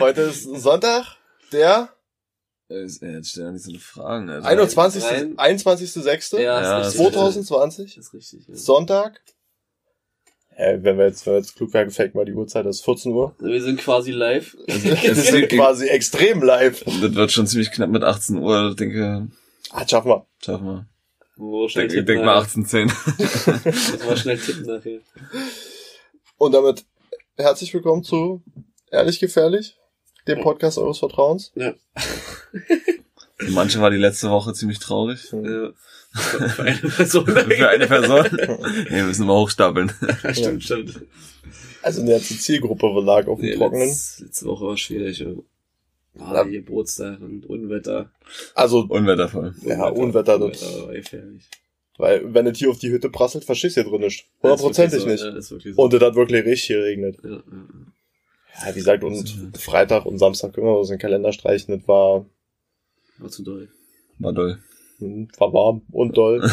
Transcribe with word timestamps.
Heute 0.00 0.22
ist 0.22 0.42
Sonntag, 0.44 1.16
der 1.52 1.90
Äh, 2.68 2.82
Jetzt 2.84 3.00
stell 3.30 3.44
doch 3.44 3.52
nicht 3.52 3.64
so 3.64 3.70
eine 3.70 3.78
Fragen. 3.78 4.30
Alter. 4.30 4.46
21. 4.48 5.04
rein. 5.04 5.36
21.06. 5.36 6.38
Ja, 6.38 6.60
Ja, 6.62 6.80
ist 6.80 6.94
richtig. 6.98 7.12
2020. 7.14 7.94
Das 7.96 8.06
ist 8.06 8.14
richtig. 8.14 8.48
Ja. 8.48 8.54
Sonntag. 8.54 9.20
Äh, 10.56 10.78
wenn 10.82 10.98
wir 10.98 11.06
jetzt, 11.06 11.26
wenn 11.26 11.34
wir 11.34 11.38
jetzt 11.38 11.56
klug 11.56 11.72
werden, 11.74 11.90
fake 11.90 12.14
mal 12.14 12.24
die 12.24 12.32
Uhrzeit, 12.34 12.64
das 12.66 12.76
ist 12.76 12.84
14 12.84 13.12
Uhr. 13.12 13.34
Wir 13.40 13.62
sind 13.62 13.78
quasi 13.80 14.10
live. 14.12 14.56
Es 14.66 14.84
Wir 14.84 15.14
sind 15.14 15.48
quasi 15.48 15.86
extrem 15.88 16.42
live. 16.42 16.84
Das 16.84 17.00
wird 17.14 17.32
schon 17.32 17.46
ziemlich 17.46 17.70
knapp 17.70 17.90
mit 17.90 18.04
18 18.04 18.36
Uhr. 18.38 18.70
Ich 18.70 18.76
denke, 18.76 19.28
Ah, 19.70 19.86
schaffen 19.88 20.08
wir. 20.10 20.26
schaffen 20.44 20.66
wir. 20.66 20.86
Wo 21.36 21.66
Ich 21.66 21.72
schnell 21.72 21.88
tippen 21.88 22.06
denk 22.06 22.24
mal 22.24 22.40
nachher. 22.40 22.60
18.10. 22.60 23.64
Müssen 23.64 24.08
wir 24.08 24.16
schnell 24.16 24.38
tippen 24.38 24.66
nachher. 24.66 25.00
Und 26.36 26.52
damit 26.52 26.84
herzlich 27.36 27.72
willkommen 27.72 28.02
zu 28.04 28.42
Ehrlich 28.90 29.18
Gefährlich, 29.20 29.78
dem 30.28 30.40
Podcast 30.40 30.78
eures 30.78 30.98
Vertrauens. 30.98 31.52
Ja. 31.54 31.74
Für 33.38 33.50
manche 33.50 33.80
war 33.80 33.90
die 33.90 33.96
letzte 33.96 34.30
Woche 34.30 34.52
ziemlich 34.52 34.78
traurig. 34.78 35.32
ja. 35.32 35.72
Für 36.14 36.62
eine 36.62 36.76
Person. 36.78 37.24
Für 37.26 37.68
eine 37.70 37.86
Person. 37.88 38.26
Nee, 38.90 38.96
wir 38.96 39.04
müssen 39.04 39.26
mal 39.26 39.40
hochstapeln. 39.40 39.90
Ja, 40.22 40.34
stimmt, 40.34 40.62
stimmt. 40.62 41.00
Also 41.82 42.02
eine 42.02 42.10
ganze 42.12 42.38
Zielgruppe 42.38 42.86
lag 43.02 43.26
auf 43.28 43.40
dem 43.40 43.48
Nee, 43.48 43.54
Trockenen. 43.56 43.88
letzte, 43.88 44.24
letzte 44.24 44.46
Woche 44.46 44.66
war 44.66 44.76
schwierig. 44.76 45.18
Ja. 45.20 45.28
Ja. 46.14 46.24
Ah, 46.26 46.42
Geburtstag 46.44 47.18
und 47.22 47.46
Unwetter. 47.46 48.10
Also, 48.54 48.80
Unwettervoll. 48.86 49.54
ja, 49.62 49.88
Unwetter, 49.88 50.34
Unwetter 50.36 50.86
war 50.86 50.92
gefährlich. 50.92 51.44
weil 51.96 52.34
wenn 52.34 52.46
es 52.46 52.58
hier 52.58 52.68
auf 52.68 52.78
die 52.78 52.90
Hütte 52.90 53.08
prasselt, 53.08 53.44
verstehst 53.44 53.78
du 53.78 53.80
hier 53.82 53.90
drin 53.90 54.02
nicht. 54.02 54.26
Hundertprozentig 54.42 55.06
nicht. 55.06 55.24
Ja, 55.24 55.34
ist 55.34 55.50
wirklich 55.50 55.74
so. 55.74 55.80
Und 55.82 55.94
es 55.94 56.02
hat 56.02 56.14
wirklich 56.14 56.44
richtig 56.44 56.68
geregnet. 56.68 57.16
ja, 57.24 57.30
ja, 57.30 57.42
Ja, 58.60 58.68
wie 58.70 58.78
gesagt, 58.78 59.02
und 59.02 59.56
Freitag 59.56 60.04
und 60.06 60.18
Samstag 60.18 60.52
können 60.52 60.66
wir 60.66 60.78
uns 60.78 60.88
den 60.88 60.98
Kalender 60.98 61.32
streichen. 61.32 61.78
Das 61.78 61.88
war, 61.88 62.26
war 63.18 63.30
zu 63.30 63.42
doll. 63.42 63.68
War 64.18 64.32
doll. 64.32 64.62
hm, 64.98 65.28
war 65.38 65.52
warm 65.52 65.82
und 65.90 66.16
doll. 66.16 66.42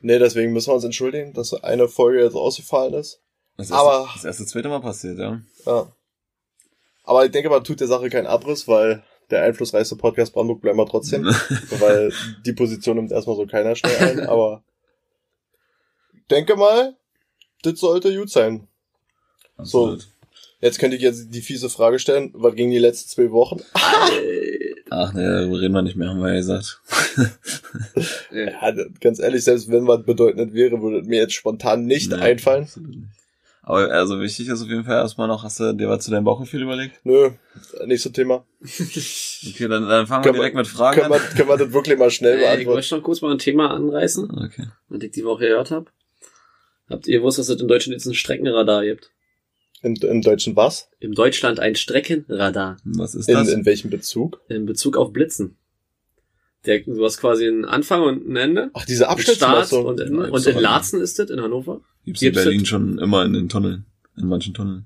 nee, 0.00 0.18
deswegen 0.18 0.52
müssen 0.52 0.70
wir 0.70 0.74
uns 0.74 0.84
entschuldigen, 0.84 1.32
dass 1.34 1.52
eine 1.54 1.88
Folge 1.88 2.22
jetzt 2.22 2.34
ausgefallen 2.36 2.94
ist. 2.94 3.20
Das 3.56 3.72
Aber- 3.72 4.02
erste, 4.02 4.14
das 4.14 4.24
erste, 4.24 4.46
zweite 4.46 4.68
Mal 4.68 4.80
passiert, 4.80 5.18
ja. 5.18 5.40
Ja. 5.66 5.92
Aber 7.04 7.24
ich 7.24 7.32
denke, 7.32 7.50
man 7.50 7.64
tut 7.64 7.80
der 7.80 7.88
Sache 7.88 8.08
keinen 8.08 8.26
Abriss, 8.26 8.68
weil 8.68 9.02
der 9.30 9.42
einflussreichste 9.42 9.96
Podcast 9.96 10.32
Brandenburg 10.32 10.62
bleiben 10.62 10.78
wir 10.78 10.86
trotzdem. 10.86 11.24
weil 11.78 12.12
die 12.46 12.52
Position 12.52 12.96
nimmt 12.96 13.12
erstmal 13.12 13.36
so 13.36 13.46
keiner 13.46 13.74
schnell 13.74 13.96
ein, 13.96 14.20
aber 14.20 14.64
ich 16.14 16.26
denke 16.30 16.56
mal, 16.56 16.96
das 17.62 17.78
sollte 17.80 18.16
gut 18.16 18.30
sein. 18.30 18.68
Absolut. 19.60 20.06
Jetzt 20.60 20.78
könnte 20.78 20.96
ich 20.96 21.02
jetzt 21.02 21.30
die 21.32 21.40
fiese 21.40 21.70
Frage 21.70 21.98
stellen, 21.98 22.30
was 22.34 22.54
ging 22.54 22.70
die 22.70 22.78
letzten 22.78 23.08
zwei 23.08 23.30
Wochen? 23.30 23.60
Ach 24.90 25.12
nee, 25.14 25.22
darüber 25.22 25.58
reden 25.60 25.72
wir 25.72 25.80
nicht 25.82 25.96
mehr, 25.96 26.08
haben 26.10 26.20
wir 26.20 26.28
ja 26.32 26.36
gesagt. 26.36 26.80
Ja. 28.32 28.72
Ganz 29.00 29.18
ehrlich, 29.18 29.44
selbst 29.44 29.70
wenn 29.70 29.86
was 29.86 30.04
bedeutend 30.04 30.54
wäre, 30.54 30.80
würde 30.80 31.06
mir 31.06 31.20
jetzt 31.20 31.34
spontan 31.34 31.84
nicht 31.86 32.10
Nee, 32.10 32.16
einfallen. 32.18 32.64
absolut 32.64 32.90
nicht. 32.90 33.02
Aber 33.62 33.90
also 33.90 34.20
wichtig 34.20 34.48
ist 34.48 34.62
auf 34.62 34.68
jeden 34.68 34.84
Fall 34.84 34.96
erstmal 34.96 35.28
noch, 35.28 35.44
hast 35.44 35.60
du 35.60 35.72
dir 35.74 35.88
was 35.88 36.04
zu 36.04 36.10
deinem 36.10 36.24
Bauchgefühl 36.24 36.62
überlegt? 36.62 37.00
Nö, 37.04 37.30
nächstes 37.86 38.12
Thema. 38.12 38.44
Okay, 39.52 39.68
dann, 39.68 39.88
dann 39.88 40.06
fangen 40.06 40.22
wir 40.24 40.32
Können 40.32 40.34
wir- 40.34 40.40
direkt 40.42 40.56
mit 40.56 40.66
Fragen 40.66 41.00
Können 41.00 41.12
wir, 41.12 41.16
an. 41.20 41.34
können 41.36 41.48
wir 41.48 41.56
das 41.56 41.72
wirklich 41.72 41.98
mal 41.98 42.10
schnell 42.10 42.34
Äh, 42.34 42.40
ich 42.40 42.42
beantworten? 42.44 42.76
möchte 42.76 42.96
noch 42.96 43.02
kurz 43.02 43.22
mal 43.22 43.32
ein 43.32 43.38
Thema 43.38 43.70
anreißen, 43.70 44.30
Okay. 44.30 44.66
was 44.90 45.02
ich 45.02 45.10
die 45.12 45.24
Woche 45.24 45.46
gehört 45.48 45.70
habe. 45.70 45.86
Habt 46.90 47.06
ihr 47.08 47.18
gewusst, 47.20 47.38
dass 47.38 47.48
es 47.48 47.60
in 47.60 47.68
Deutschland 47.68 47.94
jetzt 47.94 48.06
ein 48.06 48.14
Streckenradar 48.14 48.84
gibt? 48.84 49.10
In, 49.82 49.96
Im 49.96 50.20
Deutschen 50.20 50.56
was? 50.56 50.90
In 50.98 51.12
Deutschland 51.12 51.58
ein 51.58 51.74
Streckenradar 51.74 52.76
Was 52.84 53.14
ist 53.14 53.28
In, 53.28 53.34
das? 53.34 53.48
in 53.48 53.64
welchem 53.64 53.90
Bezug? 53.90 54.40
in 54.48 54.66
Bezug 54.66 54.96
auf 54.96 55.12
Blitzen. 55.12 55.56
Der, 56.66 56.80
du 56.80 57.02
hast 57.02 57.18
quasi 57.18 57.46
einen 57.48 57.64
Anfang 57.64 58.02
und 58.02 58.28
ein 58.28 58.36
Ende. 58.36 58.70
Ach, 58.74 58.84
diese 58.84 59.08
Abschnittsmessung. 59.08 59.86
und 59.86 59.98
Ende. 60.00 60.24
Ja, 60.24 60.28
Und 60.30 60.46
in 60.46 60.58
Laatzen 60.58 61.00
ist 61.00 61.18
das, 61.18 61.30
in 61.30 61.40
Hannover. 61.40 61.80
Gibt's 62.04 62.20
in 62.20 62.26
gibt's 62.26 62.42
Berlin 62.44 62.60
das- 62.60 62.68
schon 62.68 62.98
immer 62.98 63.24
in 63.24 63.32
den 63.32 63.48
Tunneln. 63.48 63.86
In 64.18 64.28
manchen 64.28 64.52
Tunneln. 64.52 64.84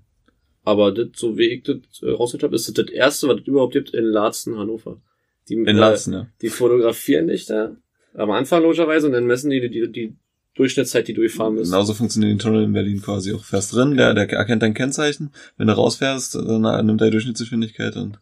Aber 0.62 0.93
das, 0.93 1.09
so 1.16 1.37
wie 1.37 1.49
ich 1.49 1.65
das 1.65 1.78
äh, 2.03 2.10
rausgehört 2.10 2.44
habe, 2.44 2.54
ist 2.54 2.69
das 2.69 2.75
das 2.75 2.94
erste, 2.94 3.27
was 3.28 3.41
es 3.41 3.47
überhaupt 3.49 3.72
gibt 3.72 3.91
in 3.91 4.04
Laatzen, 4.04 4.56
Hannover. 4.56 5.00
Die, 5.49 5.54
In 5.54 5.66
äh, 5.66 5.72
Laatzen, 5.72 6.12
ja. 6.12 6.28
Die 6.41 6.49
fotografieren 6.49 7.27
dich 7.27 7.47
da 7.47 7.77
am 8.15 8.31
Anfang 8.31 8.62
logischerweise 8.62 9.09
und 9.09 9.12
dann 9.12 9.27
messen 9.27 9.50
die 9.50 9.60
die, 9.60 9.69
die, 9.71 9.91
die 9.91 10.16
Durchschnittszeit, 10.54 11.09
die 11.09 11.15
du 11.15 11.22
gefahren 11.22 11.56
bist. 11.56 11.70
Genauso 11.72 11.94
funktionieren 11.94 12.38
die 12.38 12.42
Tunnel 12.42 12.65
in 12.65 12.72
Berlin 12.72 13.03
quasi 13.03 13.32
auch. 13.32 13.44
Fährst 13.44 13.72
drin, 13.75 13.97
der, 13.97 14.15
der 14.15 14.31
erkennt 14.31 14.62
dein 14.62 14.75
Kennzeichen. 14.75 15.32
Wenn 15.56 15.66
du 15.66 15.72
rausfährst, 15.75 16.34
dann 16.37 16.87
nimmt 16.87 17.00
er 17.00 17.06
die 17.06 17.10
Durchschnittsgeschwindigkeit 17.12 17.97
und 17.97 18.20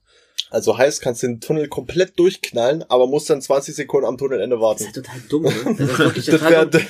Also 0.51 0.77
heißt, 0.79 1.03
kannst 1.03 1.23
den 1.23 1.41
Tunnel 1.41 1.69
komplett 1.69 2.19
durchknallen, 2.19 2.85
aber 2.89 3.07
musst 3.07 3.29
dann 3.31 3.41
20 3.43 3.75
Sekunden 3.75 4.07
am 4.07 4.17
Tunnelende 4.19 4.57
Das 4.57 4.63
warten. 4.63 4.85
ist 4.85 4.97
halt 4.97 5.07
total 5.07 5.21
dumm, 5.29 5.43
ne? 5.43 5.77
Das 5.79 5.91
ist 5.91 5.99
wirklich 5.99 6.27
Das 6.27 6.41
total 6.41 6.67
dumm. 6.69 6.81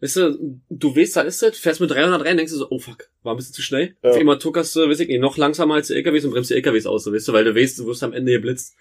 Weißt 0.00 0.16
du, 0.16 0.60
du 0.70 0.96
weißt, 0.96 1.16
da 1.16 1.20
ist 1.22 1.42
das, 1.42 1.58
fährst 1.58 1.80
mit 1.80 1.90
300 1.90 2.24
rein, 2.24 2.36
denkst 2.36 2.52
du 2.52 2.58
so, 2.58 2.68
oh 2.70 2.78
fuck, 2.78 3.08
war 3.22 3.34
ein 3.34 3.36
bisschen 3.36 3.54
zu 3.54 3.62
schnell. 3.62 3.96
Ja. 4.02 4.10
Auf 4.10 4.16
einmal 4.16 4.38
tuckerst 4.38 4.74
du, 4.76 4.88
weiß 4.88 5.00
ich 5.00 5.08
nicht, 5.08 5.20
noch 5.20 5.36
langsamer 5.36 5.74
als 5.74 5.88
die 5.88 5.94
LKWs 5.94 6.24
und 6.24 6.30
bremst 6.30 6.50
die 6.50 6.54
LKWs 6.54 6.86
aus, 6.86 7.04
so, 7.04 7.12
weißt 7.12 7.26
du, 7.28 7.32
weil 7.32 7.44
du 7.44 7.54
weißt, 7.54 7.78
du 7.80 7.86
wirst 7.86 8.02
am 8.02 8.12
Ende 8.12 8.32
geblitzt. 8.32 8.74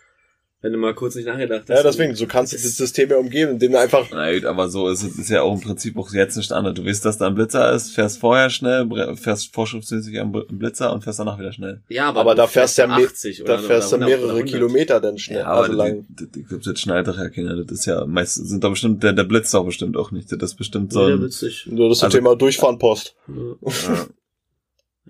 Wenn 0.63 0.73
du 0.73 0.77
mal 0.77 0.93
kurz 0.93 1.15
nicht 1.15 1.25
nachgedacht 1.25 1.61
hast. 1.67 1.75
ja, 1.75 1.81
deswegen, 1.81 2.13
so 2.13 2.27
kannst 2.27 2.53
du 2.53 2.57
das 2.57 2.77
System 2.77 3.09
ja 3.09 3.17
umgehen, 3.17 3.49
indem 3.49 3.71
du 3.71 3.79
einfach, 3.79 4.07
Na 4.11 4.31
gut, 4.31 4.45
aber 4.45 4.69
so 4.69 4.89
ist 4.89 5.01
es 5.01 5.17
ist 5.17 5.29
ja 5.31 5.41
auch 5.41 5.55
im 5.55 5.59
Prinzip 5.61 5.97
auch 5.97 6.13
jetzt 6.13 6.37
nicht 6.37 6.51
anders. 6.51 6.75
Du 6.75 6.85
weißt, 6.85 7.03
dass 7.03 7.17
da 7.17 7.25
ein 7.25 7.33
Blitzer 7.33 7.71
ist, 7.73 7.89
fährst 7.91 8.19
vorher 8.19 8.51
schnell, 8.51 8.87
fährst 9.15 9.55
vorschriftsmäßig 9.55 10.19
am 10.19 10.31
Bl- 10.31 10.45
Blitzer 10.51 10.93
und 10.93 11.03
fährst 11.03 11.17
danach 11.17 11.39
wieder 11.39 11.51
schnell. 11.51 11.81
Ja, 11.89 12.09
aber, 12.09 12.19
aber 12.21 12.31
du 12.35 12.37
da 12.37 12.47
fährst 12.47 12.77
du 12.77 12.83
ja, 12.83 12.87
me- 12.89 13.05
80 13.07 13.43
da 13.43 13.57
fährst 13.57 13.91
100 13.91 14.07
mehrere 14.07 14.25
oder 14.25 14.33
100. 14.35 14.53
Kilometer 14.53 14.99
dann 15.01 15.17
schnell, 15.17 15.41
aber 15.41 15.61
also 15.63 15.73
lang. 15.73 16.05
die, 16.09 16.27
die, 16.31 16.45
das 16.63 16.79
schneidet 16.79 17.07
doch 17.07 17.17
ja 17.17 17.29
keiner. 17.29 17.55
Das 17.63 17.79
ist 17.79 17.85
ja 17.87 18.05
meist 18.05 18.35
sind 18.35 18.63
da 18.63 18.69
bestimmt, 18.69 19.01
der, 19.01 19.13
der 19.13 19.23
blitzt 19.23 19.55
auch 19.55 19.65
bestimmt 19.65 19.97
auch 19.97 20.11
nicht. 20.11 20.31
Das 20.31 20.51
ist 20.51 20.57
bestimmt 20.57 20.93
so 20.93 21.09
Ja, 21.09 21.15
ein, 21.15 21.23
witzig. 21.23 21.65
Nur 21.71 21.89
das 21.89 22.03
Also- 22.03 22.15
Thema 22.17 22.35
Durchfahren 22.35 22.77
Post. 22.77 23.15
Ja. 23.27 23.71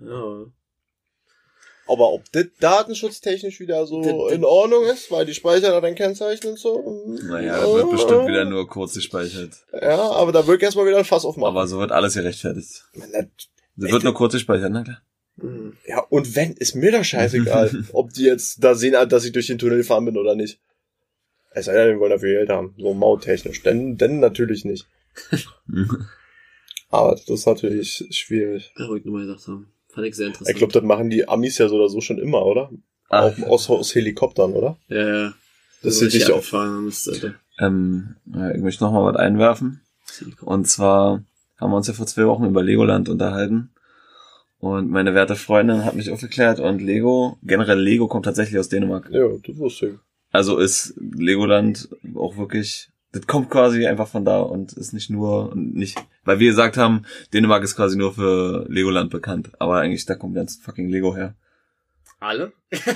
ja, 0.02 0.08
ja. 0.08 0.46
Aber 1.88 2.12
ob 2.12 2.30
das 2.32 2.46
datenschutztechnisch 2.60 3.58
wieder 3.60 3.86
so 3.86 4.02
Das- 4.02 4.12
das- 4.12 4.32
in 4.32 4.44
Ordnung 4.44 4.84
ist, 4.84 5.10
weil 5.10 5.26
die 5.26 5.34
speichern 5.34 5.72
da 5.72 5.80
dein 5.80 5.94
Kennzeichen 5.96 6.50
und 6.50 6.58
so. 6.58 6.78
mm, 6.80 7.26
naja, 7.28 7.60
das 7.60 7.72
wird 7.74 7.90
bestimmt 7.90 8.28
wieder 8.28 8.44
nur 8.44 8.68
kurz 8.68 8.94
gespeichert. 8.94 9.50
Ja, 9.72 9.98
aber 10.12 10.32
da 10.32 10.46
wird 10.46 10.62
erstmal 10.62 10.86
wieder 10.86 10.98
ein 10.98 11.04
Fass 11.04 11.24
aufmachen. 11.24 11.48
Aber 11.54 11.66
so 11.66 11.78
wird 11.80 11.90
alles 11.92 12.14
gerechtfertigt. 12.14 12.84
Das- 12.94 13.26
Das 13.76 13.90
wird 13.90 14.04
nur 14.04 14.14
kurz 14.14 14.32
gespeichert, 14.34 14.70
na 14.70 14.82
klar. 14.84 15.02
Mhm. 15.36 15.76
Ja, 15.86 16.00
und 16.10 16.36
wenn, 16.36 16.52
ist 16.52 16.74
mir 16.74 16.92
doch 16.92 17.02
scheißegal, 17.04 17.70
ob 17.94 18.12
die 18.12 18.24
jetzt 18.24 18.62
da 18.62 18.74
sehen, 18.74 18.94
dass 19.08 19.24
ich 19.24 19.32
durch 19.32 19.46
den 19.48 19.58
Tunnel 19.58 19.78
gefahren 19.78 20.04
bin 20.04 20.16
oder 20.18 20.34
nicht. 20.34 20.60
Es 21.54 21.64
sei 21.66 21.72
denn, 21.74 21.94
die 21.94 22.00
wollen 22.00 22.10
dafür 22.10 22.32
Geld 22.38 22.48
haben. 22.50 22.74
So 22.78 22.94
mauttechnisch. 22.94 23.62
Denn, 23.62 23.96
denn 23.98 24.20
natürlich 24.20 24.64
nicht. 24.64 24.86
Aber 26.90 27.12
das 27.12 27.28
ist 27.28 27.46
natürlich 27.46 28.04
schwierig. 28.10 28.72
Ja, 28.78 28.86
ruhig 28.86 29.04
nochmal 29.04 29.26
gesagt 29.26 29.46
haben. 29.48 29.71
Fand 29.92 30.06
ich 30.06 30.14
sehr 30.16 30.26
interessant. 30.28 30.50
Ich 30.50 30.56
glaube, 30.56 30.72
das 30.72 30.82
machen 30.82 31.10
die 31.10 31.28
Amis 31.28 31.58
ja 31.58 31.68
so 31.68 31.76
oder 31.76 31.88
so 31.88 32.00
schon 32.00 32.18
immer, 32.18 32.44
oder? 32.46 32.70
Ah, 33.08 33.26
Auch 33.26 33.38
aus, 33.50 33.68
aus 33.70 33.94
Helikoptern, 33.94 34.52
oder? 34.54 34.78
ja, 34.88 35.08
ja. 35.24 35.34
Das 35.82 35.98
So 35.98 36.06
ist 36.06 36.14
nicht 36.14 36.30
abgefahren 36.30 36.84
müsste. 36.84 37.34
ähm, 37.58 38.14
ja, 38.32 38.52
ich 38.52 38.60
möchte 38.62 38.84
noch 38.84 38.92
mal 38.92 39.04
was 39.12 39.16
einwerfen. 39.16 39.80
Und 40.40 40.68
zwar 40.68 41.22
haben 41.58 41.70
wir 41.72 41.76
uns 41.76 41.88
ja 41.88 41.94
vor 41.94 42.06
zwei 42.06 42.24
Wochen 42.26 42.44
über 42.44 42.62
Legoland 42.62 43.08
unterhalten. 43.08 43.70
Und 44.60 44.90
meine 44.90 45.12
werte 45.14 45.34
Freundin 45.34 45.84
hat 45.84 45.96
mich 45.96 46.10
aufgeklärt 46.10 46.60
und 46.60 46.80
Lego, 46.80 47.36
generell 47.42 47.80
Lego 47.80 48.06
kommt 48.06 48.26
tatsächlich 48.26 48.60
aus 48.60 48.68
Dänemark. 48.68 49.10
Ja, 49.10 49.26
das 49.44 49.58
wusste 49.58 49.86
ich. 49.88 49.94
Also 50.30 50.58
ist 50.58 50.94
Legoland 50.96 51.88
auch 52.14 52.36
wirklich, 52.36 52.88
das 53.12 53.26
kommt 53.26 53.50
quasi 53.50 53.86
einfach 53.86 54.08
von 54.08 54.24
da 54.24 54.40
und 54.40 54.72
ist 54.72 54.92
nicht 54.94 55.10
nur, 55.10 55.52
nicht, 55.54 55.98
weil 56.24 56.38
wir 56.38 56.50
gesagt 56.50 56.76
haben, 56.76 57.04
Dänemark 57.32 57.62
ist 57.62 57.76
quasi 57.76 57.96
nur 57.96 58.14
für 58.14 58.64
Legoland 58.68 59.10
bekannt. 59.10 59.50
Aber 59.58 59.76
eigentlich, 59.78 60.06
da 60.06 60.14
kommt 60.14 60.34
ganz 60.34 60.56
fucking 60.56 60.88
Lego 60.88 61.14
her. 61.14 61.34
Alle? 62.20 62.52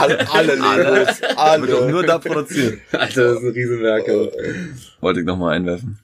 alle, 0.00 0.30
alle 0.32 0.54
Legos, 0.54 1.20
Wird 1.20 1.36
auch 1.36 1.46
alle. 1.46 1.90
nur 1.90 2.02
da 2.04 2.18
produziert. 2.18 2.78
Alter, 2.92 3.24
das 3.34 3.38
ist 3.38 3.42
ein 3.44 3.50
Riesenwerk. 3.50 4.08
ey. 4.08 4.54
Wollte 5.00 5.20
ich 5.20 5.26
noch 5.26 5.36
mal 5.36 5.52
einwerfen. 5.54 5.98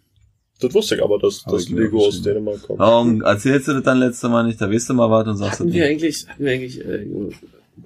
Das 0.61 0.75
wusste 0.75 0.97
ich 0.97 1.03
aber, 1.03 1.19
dass 1.19 1.43
das 1.45 1.69
Lego 1.71 2.07
aus. 2.07 2.23
Dänemark 2.23 2.63
kommt. 2.63 2.79
Warum 2.79 3.23
erzählst 3.23 3.69
du 3.69 3.73
das 3.75 3.83
dann 3.85 3.99
letzte 3.99 4.29
Mal 4.29 4.45
nicht? 4.45 4.61
Da 4.61 4.71
weißt 4.71 4.91
du 4.91 4.95
mal 4.95 5.11
was 5.11 5.27
und 5.29 5.37
sagst 5.37 5.61
du 5.61 5.65
Hatten 5.65 5.73
wir 5.73 5.83
nicht. 5.89 5.91
eigentlich, 5.93 6.29
hatten 6.29 6.45
wir 6.45 6.53
eigentlich 6.53 6.85
äh, 6.85 7.07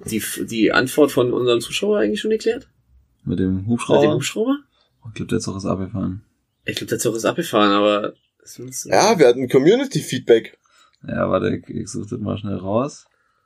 die, 0.09 0.23
die 0.45 0.71
Antwort 0.71 1.11
von 1.11 1.31
unserem 1.31 1.61
Zuschauer 1.61 1.99
eigentlich 1.99 2.19
schon 2.19 2.31
geklärt? 2.31 2.67
Mit 3.23 3.39
dem 3.39 3.55
Mit 3.55 3.65
dem 3.65 3.67
Hubschrauber? 4.13 4.57
Ich 5.09 5.13
glaube, 5.15 5.29
der 5.29 5.39
Zug 5.39 5.57
ist 5.57 5.65
abgefahren. 5.65 6.23
Ich 6.65 6.75
glaube, 6.75 6.89
der 6.89 6.99
Zug 6.99 7.15
ist 7.15 7.25
abgefahren, 7.25 7.71
aber 7.71 8.13
Ja, 8.85 9.17
wir 9.19 9.27
hatten 9.27 9.47
Community-Feedback. 9.49 10.57
Ja, 11.07 11.29
warte, 11.29 11.55
ich, 11.55 11.67
ich 11.69 11.87
suche 11.89 12.07
das 12.09 12.19
mal 12.19 12.37
schnell 12.37 12.55
raus. 12.55 13.05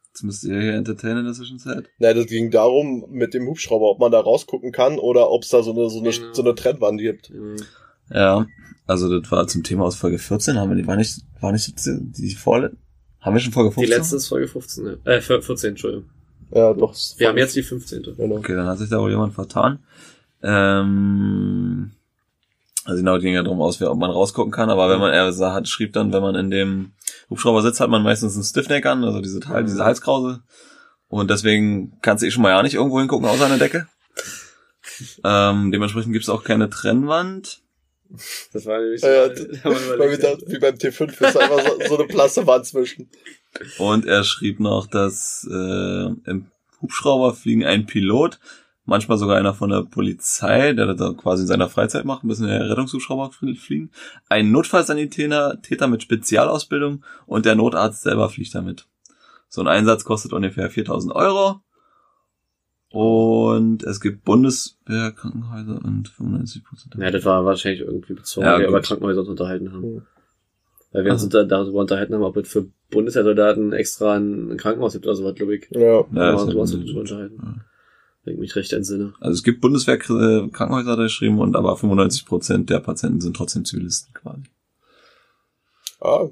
Jetzt 0.10 0.24
müsst 0.24 0.44
ihr 0.44 0.60
hier 0.60 0.74
entertainen 0.74 1.20
in 1.20 1.26
der 1.26 1.34
Zwischenzeit. 1.34 1.90
Na, 2.00 2.14
das 2.14 2.26
ging 2.28 2.52
darum 2.52 3.06
mit 3.10 3.34
dem 3.34 3.48
Hubschrauber, 3.48 3.86
ob 3.92 4.00
man 4.00 4.12
da 4.12 4.20
rausgucken 4.20 4.72
kann 4.72 5.00
oder 5.00 5.30
ob 5.30 5.44
es 5.44 5.50
da 5.50 5.64
so 5.64 5.72
eine, 5.72 5.90
so 5.90 6.00
eine, 6.02 6.10
Genau. 6.12 6.34
so 6.34 6.42
eine 6.42 6.56
Trennwand 6.56 7.00
gibt. 7.00 7.30
Mhm. 7.30 7.58
Ja, 8.10 8.46
also 8.88 9.20
das 9.20 9.32
war 9.32 9.48
zum 9.48 9.64
Thema 9.64 9.86
aus 9.86 9.96
Folge 9.96 10.18
14. 10.20 10.58
Haben 10.58 10.70
wir 10.72 10.76
die, 10.76 10.88
war 10.88 10.98
nicht, 10.98 11.22
war 11.40 11.52
nicht 11.54 11.86
die, 11.86 12.12
die 12.12 12.36
vorletzte? 12.36 12.78
Haben 13.22 13.36
wir 13.36 13.40
schon 13.40 13.54
Folge 13.54 13.70
Die 13.70 13.76
15? 13.76 13.98
letzte 13.98 14.16
ist 14.18 14.28
Folge 14.28 14.48
15, 14.48 14.84
ne? 14.84 14.98
Äh, 15.06 15.22
14, 15.22 15.70
Entschuldigung. 15.70 16.10
Ja, 16.54 16.74
doch. 16.74 16.94
Wir 17.18 17.30
haben 17.30 17.38
jetzt 17.38 17.56
die 17.56 17.64
15. 17.64 18.04
Genau. 18.18 18.36
Okay, 18.38 18.56
dann 18.56 18.66
hat 18.68 18.80
sich 18.80 18.90
da 18.90 19.00
wohl 19.00 19.12
jemand 19.12 19.34
vertan. 19.34 19.80
Ähm, 20.44 21.92
also 22.86 22.98
genau, 23.00 23.20
ging 23.20 23.34
ja 23.34 23.44
darum 23.44 23.62
aus, 23.62 23.82
ob 23.82 23.98
man 24.00 24.10
rausgucken 24.12 24.52
kann, 24.52 24.70
aber 24.70 24.90
wenn 24.90 25.00
man, 25.00 25.14
er 25.14 25.32
sah- 25.34 25.54
hat, 25.54 25.68
schrieb 25.68 25.94
dann, 25.94 26.12
wenn 26.14 26.22
man 26.24 26.36
in 26.36 26.50
dem 26.50 26.94
Hubschrauber 27.30 27.62
sitzt, 27.62 27.80
hat 27.80 27.90
man 27.90 28.02
meistens 28.04 28.34
einen 28.36 28.44
Stiffneck 28.44 28.86
an, 28.86 29.04
also 29.04 29.22
diese 29.22 29.40
Teil, 29.40 29.64
diese 29.64 29.86
Halskrause. 29.86 30.42
Und 31.08 31.30
deswegen 31.30 32.00
kannst 32.02 32.24
du 32.24 32.28
eh 32.28 32.32
schon 32.32 32.42
mal 32.42 32.50
ja 32.50 32.64
nicht 32.64 32.74
irgendwo 32.74 33.00
hingucken, 33.00 33.28
außer 33.28 33.44
an 33.46 33.52
der 33.52 33.60
Decke. 33.60 33.88
ähm, 35.24 35.72
dementsprechend 35.72 36.14
gibt's 36.14 36.30
auch 36.30 36.44
keine 36.44 36.70
Trennwand. 36.70 37.60
Das 38.52 38.66
war 38.66 38.80
nämlich 38.80 39.02
Ja, 39.02 39.28
ja, 39.28 39.30
Weil 39.64 39.76
wir 39.88 39.94
überlegt, 39.96 40.24
da, 40.24 40.36
wie 40.48 40.60
beim 40.60 40.76
T5 40.76 41.12
ist 41.12 41.38
einfach 41.38 41.62
so, 41.62 41.88
so 41.88 41.98
eine 41.98 42.08
Plastikwand 42.08 42.66
zwischen. 42.66 43.10
Und 43.78 44.06
er 44.06 44.24
schrieb 44.24 44.60
noch, 44.60 44.88
dass 44.88 45.48
äh, 45.50 46.06
im 46.26 46.48
Hubschrauber 46.82 47.34
fliegen 47.34 47.64
ein 47.66 47.86
Pilot, 47.86 48.40
manchmal 48.86 49.18
sogar 49.18 49.38
einer 49.38 49.54
von 49.54 49.70
der 49.70 49.84
Polizei, 49.84 50.74
der 50.74 50.88
das 50.88 50.98
dann 50.98 51.18
quasi 51.18 51.44
in 51.44 51.48
seiner 51.48 51.70
Freizeit 51.70 52.06
macht, 52.06 52.24
ein 52.24 52.28
bisschen 52.28 52.48
der 52.48 52.70
Rettungshubschrauber 52.70 53.28
fl- 53.32 53.58
fliegen, 53.58 53.92
ein 54.30 54.52
Notfallsanitäter 54.52 55.62
Täter 55.62 55.88
mit 55.88 56.02
Spezialausbildung 56.04 57.04
und 57.26 57.46
der 57.46 57.56
Notarzt 57.56 58.02
selber 58.04 58.30
fliegt 58.30 58.54
damit. 58.56 58.88
So 59.50 59.62
ein 59.62 59.68
Einsatz 59.68 60.04
kostet 60.06 60.34
ungefähr 60.34 60.70
4000 60.70 61.14
Euro. 61.14 61.62
Und 62.90 63.84
es 63.84 64.02
gibt 64.02 64.26
Bundeswehrkrankenhäuser 64.26 65.80
und 65.84 66.10
95 66.10 66.64
Prozent. 66.66 66.96
Ja, 66.98 67.10
das 67.10 67.24
war 67.24 67.46
wahrscheinlich 67.46 67.82
irgendwie 67.82 68.14
bezogen, 68.16 68.46
Ja, 68.46 68.54
weil 68.54 68.62
wir 68.62 68.68
über 68.68 68.82
Krankenhäuser 68.82 69.26
unterhalten 69.28 69.72
haben. 69.72 69.94
Mhm. 69.96 70.02
Weil 70.92 71.06
wir 71.06 71.12
uns 71.14 71.24
Also- 71.24 71.44
darüber 71.46 71.80
unterhalten 71.80 72.14
haben, 72.14 72.24
ob 72.24 72.36
es 72.36 72.50
für 72.50 72.68
Bundeswehrsoldaten 72.90 73.72
extra 73.72 74.16
ein, 74.16 74.58
Krankenhaus 74.58 74.92
gibt 74.94 75.06
oder 75.06 75.16
sowas, 75.16 75.36
glaube 75.36 75.56
ich. 75.56 75.68
Ja. 75.72 75.80
Ja, 75.80 75.90
Ja, 75.90 76.00
ist 76.02 76.12
du 76.12 76.48
halt 76.48 76.60
hast 76.60 76.74
ein- 76.74 76.82
uns 76.82 76.92
unterhalten. 76.92 77.38
Ja. 77.42 77.56
Wenn 78.24 78.36
ich 78.36 78.40
mich 78.40 78.56
recht 78.56 78.72
entsinne. 78.74 79.14
Also 79.20 79.34
es 79.34 79.44
gibt 79.44 79.62
Bundeswehr-Krankenhäuser 79.62 80.96
da 80.96 81.04
geschrieben 81.04 81.40
und 81.40 81.56
aber 81.56 81.76
95 81.76 82.26
Prozent 82.26 82.70
der 82.70 82.80
Patienten 82.80 83.20
sind 83.20 83.36
trotzdem 83.36 83.66
Zivilisten 83.66 84.14
quasi. 84.14 84.44
Ah, 86.00 86.28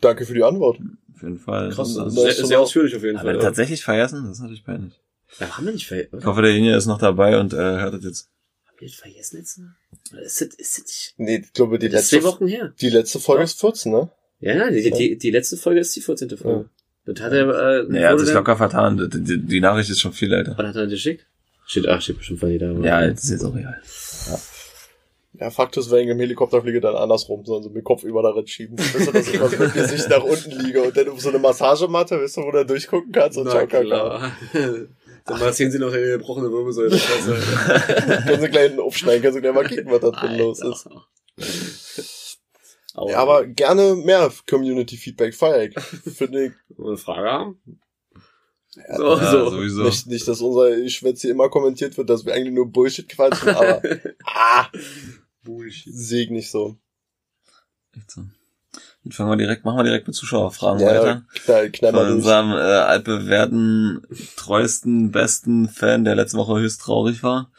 danke 0.00 0.24
für 0.26 0.34
die 0.34 0.42
Antwort. 0.42 0.78
Auf 1.14 1.22
jeden 1.22 1.38
Fall. 1.38 1.68
Krass, 1.70 1.96
Also, 1.98 2.04
das 2.04 2.14
Sehr, 2.14 2.28
ist 2.30 2.46
sehr 2.48 2.60
ausführlich 2.60 2.96
auf 2.96 3.02
jeden 3.02 3.18
aber 3.18 3.32
Fall. 3.32 3.40
tatsächlich 3.40 3.82
vergessen, 3.84 4.22
das 4.24 4.32
ist 4.38 4.40
natürlich 4.40 4.64
peinlich. 4.64 4.94
Ja, 5.38 5.56
haben 5.56 5.66
wir 5.66 5.72
nicht 5.72 5.86
vergessen. 5.86 6.18
Ich 6.18 6.24
hoffe, 6.24 6.42
derjenige 6.42 6.74
ist 6.76 6.86
noch 6.86 6.98
dabei 6.98 7.38
und 7.40 7.52
äh, 7.52 7.56
hört 7.56 7.94
das 7.94 8.04
jetzt. 8.04 8.28
Haben 8.66 8.76
wir 8.80 8.88
das 8.88 8.96
vergessen 8.96 9.36
jetzt? 9.38 9.60
Oder 10.12 10.22
Ist 10.22 10.40
das, 10.40 10.48
ist 10.54 10.78
das 10.78 10.84
nicht? 10.86 11.14
Nee, 11.18 11.36
ich 11.44 11.52
glaube, 11.52 11.78
die 11.78 11.88
Das 11.88 12.04
ist 12.04 12.12
letzte, 12.12 12.26
zwei 12.26 12.32
Wochen 12.34 12.46
her. 12.46 12.72
die 12.80 12.90
letzte 12.90 13.18
Folge 13.20 13.44
ist 13.44 13.60
14, 13.60 13.92
ne? 13.92 14.10
Ja, 14.40 14.54
ja, 14.56 14.70
die, 14.70 14.90
die, 14.90 15.18
die 15.18 15.30
letzte 15.30 15.56
Folge 15.56 15.80
ist 15.80 15.94
die 15.96 16.00
14. 16.00 16.36
Folge. 16.36 16.68
Das 17.06 17.20
hat 17.20 17.32
er, 17.32 17.48
äh, 17.48 17.88
wurde 17.88 18.18
sich 18.20 18.28
dann- 18.28 18.34
locker 18.36 18.56
vertan. 18.56 18.96
Die, 19.10 19.22
die, 19.22 19.38
die 19.42 19.60
Nachricht 19.60 19.90
ist 19.90 20.00
schon 20.00 20.12
viel 20.12 20.32
älter. 20.32 20.54
Wann 20.56 20.66
hat 20.68 20.76
er 20.76 20.82
das 20.84 20.90
geschickt? 20.92 21.26
Steht, 21.66 21.88
ach, 21.88 22.00
steht 22.00 22.18
bestimmt 22.18 22.40
von 22.40 22.50
jeder. 22.50 22.72
Ja, 22.80 23.06
das 23.06 23.24
ist 23.24 23.30
jetzt 23.30 23.44
auch 23.44 23.54
real. 23.54 23.80
Ja, 25.40 25.50
Fakt 25.50 25.76
ist, 25.76 25.90
wenn 25.90 26.04
ich 26.04 26.10
im 26.10 26.20
Helikopter 26.20 26.62
fliege, 26.62 26.80
dann 26.80 26.94
andersrum, 26.94 27.44
sollen 27.44 27.64
sie 27.64 27.70
mir 27.70 27.82
Kopf 27.82 28.04
über 28.04 28.22
darin 28.22 28.46
schieben. 28.46 28.78
Weißt 28.78 29.08
du, 29.08 29.12
dass 29.12 29.26
ich 29.26 29.58
mit 29.58 29.74
Gesicht 29.74 30.08
nach 30.08 30.22
unten 30.22 30.52
liege 30.52 30.82
und 30.82 30.96
dann 30.96 31.08
um 31.08 31.18
so 31.18 31.30
eine 31.30 31.40
Massagematte, 31.40 32.20
weißt 32.20 32.36
du, 32.36 32.42
wo 32.42 32.52
du 32.52 32.64
durchgucken 32.64 33.10
kannst 33.10 33.38
und 33.38 33.46
Na 33.46 33.66
klar. 33.66 34.32
Dann 35.26 35.40
mal 35.40 35.54
sehen 35.54 35.70
sie 35.70 35.78
noch 35.78 35.90
eine 35.92 36.02
gebrochene 36.02 36.50
Wirbelsäule. 36.50 36.90
Können 38.26 38.40
sie 38.42 38.48
gleich 38.48 38.78
aufschneiden, 38.78 39.22
können 39.22 39.32
sie 39.34 39.40
gleich 39.40 39.54
mal 39.54 39.64
kicken, 39.66 39.90
was 39.90 40.00
da 40.00 40.10
drin 40.10 40.36
los 40.38 40.60
ist. 40.60 40.86
Aber, 42.92 43.10
Ja, 43.10 43.18
aber 43.20 43.46
gerne 43.46 43.94
mehr 43.96 44.30
Community-Feedback, 44.46 45.34
feier 45.34 45.64
ich. 45.64 45.80
Finde 46.14 46.46
ich. 46.46 46.52
eine 46.78 46.96
Frage 46.98 47.30
haben? 47.30 47.60
So, 48.74 49.16
Ja, 49.16 49.30
so. 49.30 49.50
sowieso. 49.50 49.82
Nicht, 49.84 50.06
nicht, 50.06 50.26
dass 50.28 50.40
unser 50.40 50.88
Schwätz 50.88 51.20
hier 51.22 51.30
immer 51.30 51.48
kommentiert 51.48 51.96
wird, 51.96 52.10
dass 52.10 52.24
wir 52.26 52.34
eigentlich 52.34 52.54
nur 52.54 52.70
Bullshit 52.70 53.08
quatschen, 53.08 53.50
aber 53.50 53.80
ah, 54.24 54.66
Bullshit. 55.42 55.92
sehe 55.94 56.24
ich 56.24 56.30
nicht 56.30 56.50
so. 56.50 56.76
Echt 57.96 58.10
so. 58.10 58.22
Jetzt 59.04 59.16
fangen 59.16 59.30
wir 59.30 59.36
direkt, 59.36 59.64
machen 59.64 59.76
wir 59.78 59.84
direkt 59.84 60.06
mit 60.06 60.16
Zuschauerfragen 60.16 60.80
Ja, 60.80 60.86
weiter. 60.88 61.24
knall, 61.44 61.70
knall 61.70 61.92
Von 61.92 62.12
unserem 62.14 62.50
äh, 62.52 62.54
altbewährten, 62.54 64.02
treuesten, 64.36 65.10
besten 65.10 65.68
Fan, 65.68 66.04
der 66.04 66.14
letzte 66.16 66.38
Woche 66.38 66.58
höchst 66.60 66.80
traurig 66.80 67.22
war. 67.22 67.52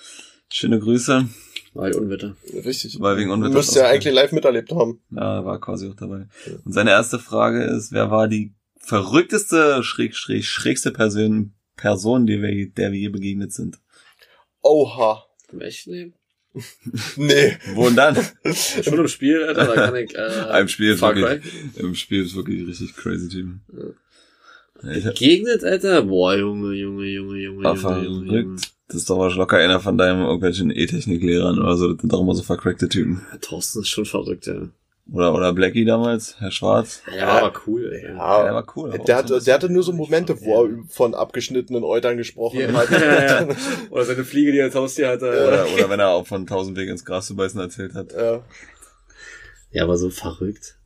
Schöne 0.52 0.80
Grüße. 0.80 1.28
Weil 1.74 1.94
Unwetter. 1.96 2.36
Richtig. 2.66 3.00
Weil 3.00 3.18
wegen 3.18 3.30
Unwetter 3.32 3.54
Müsst 3.54 3.76
ihr 3.76 3.84
ja 3.84 3.90
eigentlich 3.90 4.14
live 4.14 4.32
miterlebt 4.32 4.72
haben. 4.72 5.02
Ja, 5.12 5.36
er 5.38 5.46
war 5.46 5.60
quasi 5.60 5.88
auch 5.90 5.96
dabei. 5.96 6.28
Und 6.64 6.72
seine 6.74 6.92
erste 6.92 7.20
Frage 7.20 7.64
ist, 7.64 7.92
wer 7.92 8.10
war 8.10 8.28
die 8.28 8.54
verrückteste, 8.86 9.84
schräg, 9.84 10.16
schräg, 10.16 10.46
schrägste 10.46 10.92
Person, 10.92 11.54
Person, 11.76 12.26
die 12.26 12.42
wir, 12.42 12.70
der 12.72 12.92
wir 12.92 13.00
je 13.00 13.10
begegnet 13.10 13.52
sind? 13.54 13.80
Oha. 14.62 15.26
Im 15.52 15.62
echten 15.62 15.92
Leben? 15.92 16.14
Nee. 17.18 17.58
Wo 17.74 17.86
denn 17.88 17.96
dann? 17.96 18.16
Schon 18.84 19.00
im 19.00 19.08
Spiel, 19.08 19.44
Alter, 19.44 19.66
da 19.66 19.76
kann 19.88 19.96
ich, 19.96 20.16
äh, 20.18 20.62
Im 20.62 20.68
Spiel 20.68 20.92
ist 20.94 21.02
wirklich, 21.02 21.42
im 21.76 21.96
Spiel 21.96 22.24
ist 22.24 22.36
wirklich 22.36 22.66
richtig 22.68 22.96
crazy 22.96 23.28
Team. 23.30 23.62
Ja, 24.84 24.92
Ich 24.92 25.06
hab, 25.06 25.16
Gegnet, 25.16 25.64
Alter? 25.64 26.04
Boah, 26.04 26.36
Junge, 26.36 26.74
Junge, 26.76 27.06
Junge, 27.06 27.38
Junge, 27.38 27.64
war 27.64 27.76
Junge, 27.76 28.06
Junge, 28.06 28.26
Junge. 28.26 28.28
verrückt. 28.28 28.72
Das 28.88 28.98
ist 28.98 29.10
doch 29.10 29.18
wahrscheinlich 29.18 29.40
locker 29.40 29.58
einer 29.58 29.80
von 29.80 29.98
deinen 29.98 30.22
irgendwelchen 30.22 30.70
E-Technik-Lehrern 30.70 31.58
oder 31.60 31.76
so. 31.76 31.92
Das 31.94 32.02
sind 32.02 32.14
doch 32.14 32.22
immer 32.22 32.36
so 32.36 32.44
vercrackte 32.44 32.88
Typen. 32.88 33.26
Ja, 33.32 33.38
Thorsten 33.40 33.82
ist 33.82 33.90
schon 33.90 34.06
verrückt, 34.06 34.46
ja. 34.46 34.70
Oder, 35.12 35.36
oder 35.36 35.54
Blackie 35.54 35.86
damals, 35.86 36.40
Herr 36.40 36.50
Schwarz. 36.52 37.04
Ja, 37.07 37.13
der 37.13 37.28
war 37.28 37.42
aber 37.44 37.62
cool, 37.68 37.92
Alter. 37.94 38.07
Ja, 38.07 38.38
der 38.40 38.46
Ja. 38.48 38.54
war 38.56 38.66
cool. 38.75 38.90
aber 38.92 39.04
Der 39.04 39.16
hatte, 39.18 39.40
der 39.40 39.54
hatte 39.54 39.69
nur 39.69 39.84
so 39.84 39.94
Momente, 39.94 40.42
wo 40.42 40.63
er 40.66 40.69
von 40.90 41.13
abgeschnittenen 41.13 41.84
Eutern 41.84 42.18
gesprochen 42.18 42.60
Ja. 42.60 42.74
hat. 42.74 42.90
Ja, 42.92 43.42
ja. 43.44 43.48
Oder 43.92 44.06
seine 44.06 44.24
Fliege, 44.25 44.52
die 44.52 44.62
als 44.62 44.74
Haustier 44.74 45.10
hatte. 45.10 45.28
Oder, 45.30 45.68
oder 45.74 45.90
wenn 45.92 46.00
er 46.00 46.10
auch 46.10 46.25
von 46.25 46.48
tausend 46.48 46.75
Wege 46.75 46.92
ins 46.92 47.06
Gras 47.06 47.28
zu 47.28 47.36
beißen 47.36 47.60
erzählt 47.60 47.94
hat. 47.94 48.13
Ja. 48.13 48.42
Ja, 49.72 49.84
aber 49.84 49.98
so 49.98 50.10
verrückt. 50.10 50.78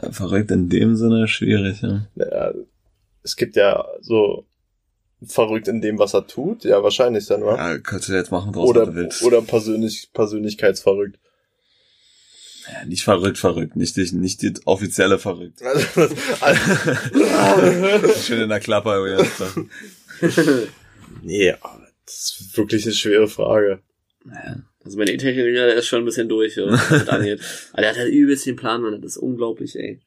Ja, 0.00 0.12
Verrückt 0.12 0.50
in 0.52 0.68
dem 0.68 0.94
Sinne, 0.96 1.26
schwierig, 1.28 1.80
ja. 1.82 2.06
Naja, 2.14 2.52
es 3.22 3.34
gibt 3.36 3.56
ja 3.56 3.84
so 4.00 4.44
verrückt 5.26 5.66
in 5.68 5.80
dem, 5.80 5.98
was 5.98 6.14
er 6.14 6.26
tut. 6.26 6.62
Ja, 6.64 6.82
wahrscheinlich 6.82 7.26
dann, 7.26 7.42
wa? 7.42 7.56
Ja, 7.56 7.78
kannst 7.78 8.08
du 8.08 8.12
jetzt 8.12 8.30
machen 8.30 8.52
draus, 8.52 8.68
Oder, 8.68 8.82
was 8.82 8.88
du 8.90 8.94
willst. 8.96 9.22
oder 9.24 9.40
persönlich, 9.42 10.10
persönlichkeitsverrückt. 10.12 11.18
Ja, 12.72 12.84
nicht 12.86 13.04
verrückt, 13.04 13.38
verrückt. 13.38 13.76
Nicht 13.76 13.96
die, 13.96 14.10
nicht 14.14 14.42
die 14.42 14.54
offizielle 14.64 15.18
verrückt. 15.18 15.60
Also, 15.62 16.08
also, 16.40 18.08
Schön 18.22 18.42
in 18.42 18.48
der 18.48 18.60
Klappe. 18.60 19.18
Ja. 20.20 20.28
nee, 21.22 21.50
aber 21.52 21.86
das 22.06 22.14
ist 22.40 22.56
wirklich 22.56 22.84
eine 22.84 22.94
schwere 22.94 23.28
Frage. 23.28 23.80
Naja. 24.24 24.62
Also 24.84 24.98
mein 24.98 25.08
E-Techniker, 25.08 25.66
der 25.66 25.74
ist 25.74 25.86
schon 25.86 26.00
ein 26.00 26.04
bisschen 26.04 26.28
durch, 26.28 26.56
ja, 26.56 26.66
was 26.66 27.08
angeht. 27.08 27.40
Aber 27.72 27.82
der 27.82 27.90
hat 27.90 27.96
halt 27.98 28.12
übelst 28.12 28.44
den 28.44 28.56
Plan, 28.56 28.82
Mann. 28.82 29.00
Das 29.00 29.12
ist 29.12 29.16
unglaublich, 29.16 29.76
ey. 29.76 30.00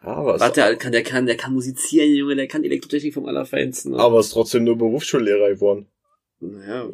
Aber 0.00 0.38
Was 0.38 0.52
der 0.52 0.76
kann, 0.76 0.92
der 0.92 1.02
kann, 1.02 1.24
der 1.24 1.38
kann 1.38 1.54
musizieren, 1.54 2.14
Junge, 2.14 2.36
der 2.36 2.46
kann 2.46 2.64
Elektrotechnik 2.64 3.14
vom 3.14 3.24
Allerfeinsten. 3.24 3.92
ne? 3.92 3.98
aber 3.98 4.20
ist 4.20 4.30
trotzdem 4.30 4.64
nur 4.64 4.76
Berufsschullehrer 4.76 5.48
geworden. 5.48 5.86
naja. 6.40 6.90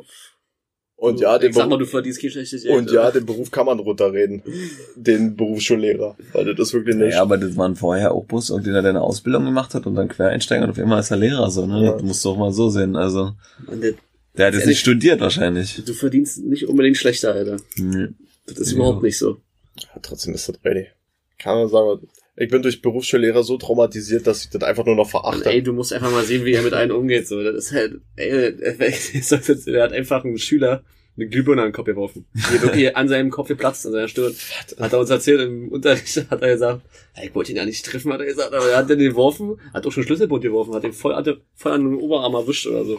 Und 1.00 1.18
ja, 1.18 1.38
den 1.38 1.48
ich 1.50 1.56
sag 1.56 1.62
mal, 1.68 1.76
Beruf, 1.76 1.88
du 1.88 1.90
verdienst 1.92 2.20
kein 2.20 2.30
schlechtes 2.30 2.62
Geld. 2.62 2.76
und 2.76 2.90
ja, 2.92 3.10
den 3.10 3.24
Beruf 3.24 3.50
kann 3.50 3.64
man 3.64 3.78
runterreden. 3.78 4.42
Den 4.96 5.34
Berufsschullehrer. 5.34 6.14
Weil 6.34 6.54
das 6.54 6.68
ist 6.68 6.74
wirklich 6.74 6.94
nicht. 6.96 7.14
Ja, 7.14 7.22
aber 7.22 7.38
das 7.38 7.56
waren 7.56 7.74
vorher 7.74 8.12
auch 8.12 8.26
bloß 8.26 8.50
irgendjemand, 8.50 8.84
der 8.84 8.90
eine 8.90 9.00
Ausbildung 9.00 9.46
gemacht 9.46 9.72
hat 9.74 9.86
und 9.86 9.94
dann 9.94 10.08
Quereinsteiger 10.08 10.64
und 10.64 10.70
auf 10.70 10.78
einmal 10.78 11.00
ist 11.00 11.10
er 11.10 11.16
Lehrer, 11.16 11.50
so, 11.50 11.64
ne? 11.66 11.84
Ja. 11.84 11.92
Das 11.92 12.02
musst 12.02 12.22
du 12.24 12.28
auch 12.30 12.36
mal 12.36 12.52
so 12.52 12.68
sehen. 12.68 12.96
Also, 12.96 13.32
Und 13.66 13.82
der, 13.82 13.94
der 14.36 14.46
hat 14.48 14.54
jetzt 14.54 14.66
nicht 14.66 14.80
studiert 14.80 15.20
wahrscheinlich. 15.20 15.82
du 15.82 15.94
verdienst 15.94 16.44
nicht 16.44 16.68
unbedingt 16.68 16.98
schlechter, 16.98 17.32
Alter. 17.32 17.56
Nee. 17.76 18.08
Das 18.46 18.58
ist 18.58 18.72
Ja. 18.72 18.76
überhaupt 18.76 19.02
nicht 19.02 19.16
so. 19.18 19.38
Ja, 19.78 19.88
trotzdem 20.02 20.34
ist 20.34 20.50
das 20.50 20.56
ready. 20.64 20.88
Kann 21.38 21.56
man 21.56 21.68
sagen, 21.70 22.00
ich 22.40 22.48
bin 22.50 22.62
durch 22.62 22.80
Berufsschullehrer 22.80 23.42
so 23.42 23.58
traumatisiert, 23.58 24.26
dass 24.26 24.44
ich 24.44 24.48
das 24.50 24.62
einfach 24.62 24.86
nur 24.86 24.96
noch 24.96 25.04
Und 25.04 25.10
verachte. 25.10 25.50
ey, 25.50 25.62
du 25.62 25.74
musst 25.74 25.92
einfach 25.92 26.10
mal 26.10 26.24
sehen, 26.24 26.46
wie 26.46 26.54
er 26.54 26.62
mit 26.62 26.72
einem 26.72 26.96
umgeht, 26.96 27.28
so. 27.28 27.42
Das 27.42 27.66
ist 27.66 27.72
halt, 27.72 28.00
ey, 28.16 28.56
der 28.56 29.82
hat 29.82 29.92
einfach 29.92 30.24
einen 30.24 30.38
Schüler 30.38 30.82
eine 31.16 31.28
Glühbirne 31.28 31.60
an 31.60 31.68
den 31.68 31.74
Kopf 31.74 31.84
geworfen. 31.84 32.24
Die 32.32 32.62
wirklich 32.62 32.96
an 32.96 33.08
seinem 33.08 33.30
Kopf 33.30 33.48
geplatzt, 33.48 33.84
an 33.84 33.92
seiner 33.92 34.08
Stirn. 34.08 34.34
Hat 34.78 34.92
er 34.92 35.00
uns 35.00 35.10
erzählt, 35.10 35.42
im 35.42 35.68
Unterricht 35.68 36.16
hat 36.30 36.40
er 36.40 36.52
gesagt, 36.52 36.80
ey, 37.14 37.28
ich 37.28 37.34
wollte 37.34 37.52
ihn 37.52 37.56
ja 37.58 37.66
nicht 37.66 37.84
treffen, 37.84 38.10
hat 38.10 38.20
er 38.20 38.26
gesagt, 38.26 38.54
aber 38.54 38.70
er 38.70 38.78
hat 38.78 38.88
den 38.88 38.98
geworfen, 38.98 39.60
hat 39.74 39.86
auch 39.86 39.92
schon 39.92 40.04
Schlüsselbund 40.04 40.42
geworfen, 40.42 40.74
hat 40.74 40.84
den 40.84 40.94
voll, 40.94 41.14
hatte 41.14 41.42
voll 41.54 41.72
an 41.72 41.84
den 41.84 41.94
Oberarm 41.96 42.32
erwischt 42.32 42.66
oder 42.66 42.86
so. 42.86 42.98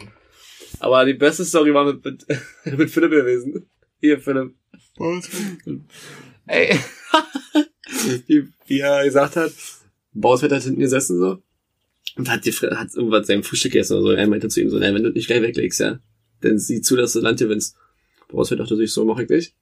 Aber 0.80 1.04
die 1.04 1.16
beste 1.16 1.46
Story 1.46 1.74
war 1.74 1.86
mit, 1.86 2.06
mit, 2.06 2.26
mit 2.78 2.92
Philipp 2.92 3.10
gewesen. 3.10 3.68
Hier, 4.00 4.20
Philipp. 4.20 4.54
Ey. 6.46 6.78
wie, 8.28 8.48
wie 8.68 8.80
er 8.80 9.04
gesagt 9.04 9.36
hat, 9.36 9.52
Bausfeld 10.14 10.52
hat 10.52 10.64
hinten 10.64 10.80
gesessen 10.80 11.20
so. 11.20 11.42
Und 12.18 12.30
hat, 12.30 12.46
die, 12.46 12.52
hat 12.52 12.94
irgendwas 12.94 13.28
seinem 13.28 13.44
Frühstück 13.44 13.72
gegessen 13.72 13.94
oder 13.94 14.02
so. 14.04 14.12
Er 14.12 14.28
meinte 14.28 14.50
zu 14.50 14.62
ihm 14.62 14.70
so, 14.70 14.80
ey, 14.80 14.94
wenn 14.94 15.04
du 15.04 15.12
nicht 15.12 15.28
gleich 15.28 15.42
weglegst, 15.42 15.80
ja, 15.80 16.00
dann 16.42 16.60
sieh 16.60 16.82
zu, 16.82 16.96
dass 16.96 17.14
du 17.14 17.20
Land 17.20 17.40
gewinnst. 17.40 17.76
Bausfeld 18.30 18.60
dachte 18.60 18.76
sich 18.76 18.92
so, 18.92 19.06
mach 19.06 19.20
ich 19.20 19.30
nicht. 19.30 19.56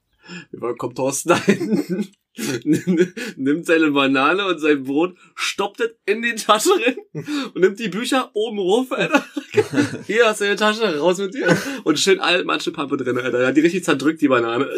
War, 0.52 0.76
kommt 0.76 0.96
Thorsten 0.96 1.36
hinten? 1.44 2.08
nimmt 3.36 3.66
seine 3.66 3.92
Banane 3.92 4.46
und 4.46 4.60
sein 4.60 4.84
Brot, 4.84 5.16
stoppt 5.36 5.82
es 5.82 5.90
in 6.06 6.22
die 6.22 6.36
Tasche 6.36 6.70
rein 6.70 7.26
und 7.54 7.62
nimmt 7.62 7.80
die 7.80 7.90
Bücher 7.90 8.32
oben 8.34 8.60
ruf, 8.60 8.92
Alter. 8.92 9.26
Hier 10.08 10.26
hast 10.26 10.40
du 10.40 10.46
deine 10.46 10.56
Tasche, 10.56 11.00
raus 11.00 11.18
mit 11.18 11.34
dir. 11.34 11.58
Und 11.84 12.00
schön 12.00 12.20
alt 12.20 12.46
Matschepampe 12.46 12.98
drin, 12.98 13.18
Alter. 13.18 13.40
Er 13.40 13.48
hat 13.48 13.58
die 13.58 13.62
richtig 13.62 13.84
zerdrückt, 13.84 14.22
die 14.22 14.28
Banane. 14.28 14.70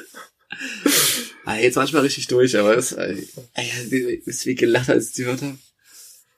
Ah, 1.46 1.58
jetzt 1.58 1.76
manchmal 1.76 2.04
richtig 2.04 2.28
durch, 2.28 2.58
aber 2.58 2.78
es, 2.78 2.92
ey, 2.92 3.28
ist 4.26 4.46
wie 4.46 4.56
gelacht, 4.56 4.90
als 4.90 5.14
die 5.14 5.26
Wörter. 5.26 5.56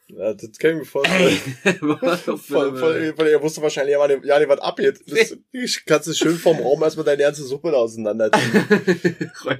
Ja, 0.07 0.33
das 0.33 0.57
kann 0.59 0.71
ich 0.71 0.77
mir 0.77 0.85
vorstellen. 0.85 1.37
voll, 2.37 2.77
voll, 2.77 3.13
weil 3.17 3.27
er 3.27 3.41
wusste 3.41 3.61
wahrscheinlich, 3.61 3.93
ja, 3.93 4.07
ja, 4.07 4.39
nee, 4.39 4.47
was. 4.47 4.59
Das, 5.07 5.37
ich 5.51 5.85
kannst 5.85 6.07
du 6.07 6.13
schön 6.13 6.35
vom 6.35 6.57
Raum 6.57 6.83
erstmal 6.83 7.05
deine 7.05 7.23
ganze 7.23 7.43
Suppe 7.43 7.71
da 7.71 7.77
auseinanderziehen. 7.77 8.65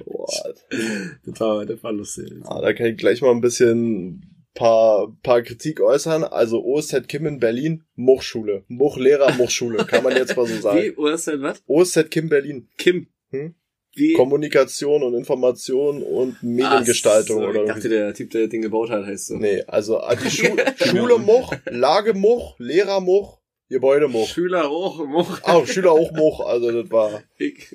Boah, 0.04 0.54
das 1.26 1.40
war, 1.40 1.66
das 1.66 1.82
war 1.82 1.92
lustig. 1.92 2.32
Ah, 2.44 2.60
da 2.60 2.72
kann 2.72 2.86
ich 2.86 2.96
gleich 2.96 3.20
mal 3.20 3.32
ein 3.32 3.40
bisschen 3.40 4.34
paar, 4.54 5.14
paar 5.22 5.42
Kritik 5.42 5.80
äußern. 5.80 6.24
Also 6.24 6.64
OSZ 6.64 7.08
Kim 7.08 7.26
in 7.26 7.40
Berlin, 7.40 7.82
Muchschule. 7.96 8.64
Muchlehrer, 8.68 9.32
Muchschule. 9.34 9.84
Kann 9.84 10.04
man 10.04 10.16
jetzt 10.16 10.36
mal 10.36 10.46
so 10.46 10.56
sagen. 10.60 10.80
Wie? 10.80 10.96
OSZ 10.96 11.32
was? 11.38 11.62
OSZ 11.66 12.10
Kim 12.10 12.28
Berlin. 12.28 12.68
Kim. 12.78 13.08
Hm? 13.30 13.54
Wie? 13.96 14.12
Kommunikation 14.14 15.02
und 15.02 15.14
Information 15.14 16.02
und 16.02 16.42
Mediengestaltung. 16.42 17.38
so, 17.40 17.46
oder 17.46 17.62
ich 17.62 17.68
dachte, 17.68 17.88
der 17.88 18.12
Typ, 18.14 18.30
der 18.30 18.42
das 18.42 18.50
Ding 18.50 18.62
gebaut 18.62 18.90
hat, 18.90 19.06
heißt 19.06 19.28
so. 19.28 19.36
Nee, 19.36 19.62
also 19.66 20.00
ah, 20.00 20.14
die 20.16 20.30
Schu 20.36 20.56
Schule 20.76 21.18
Much, 21.18 21.52
Lage 21.66 22.12
Much, 22.14 22.54
Lehrer 22.58 23.00
Much, 23.00 23.38
Gebäude 23.68 24.08
Much. 24.08 24.28
Schüler 24.30 24.68
hoch, 24.68 24.98
hoch. 24.98 25.40
Auch 25.42 25.66
Schüler 25.66 25.92
auch 25.92 26.10
Much, 26.12 26.40
also 26.40 26.82
das 26.82 26.90
war. 26.90 27.22
Ich. 27.38 27.68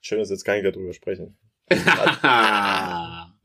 Schön, 0.00 0.18
dass 0.18 0.30
jetzt 0.30 0.46
ich 0.48 0.62
darüber 0.62 0.92
sprechen. 0.94 1.36
Ah. 1.70 3.28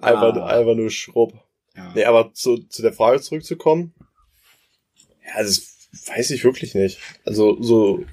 Einfach, 0.00 0.36
Ah. 0.36 0.46
einfach 0.46 0.74
nur 0.74 0.90
Schrubb. 0.90 1.32
Ja. 1.76 1.92
Nee, 1.94 2.04
aber 2.04 2.32
zu, 2.34 2.58
zu 2.58 2.82
der 2.82 2.92
Frage 2.92 3.20
zurückzukommen. 3.20 3.94
Ja, 5.24 5.42
das 5.42 5.88
weiß 6.06 6.32
ich 6.32 6.42
wirklich 6.44 6.74
nicht. 6.74 6.98
Also 7.24 7.62
so 7.62 8.04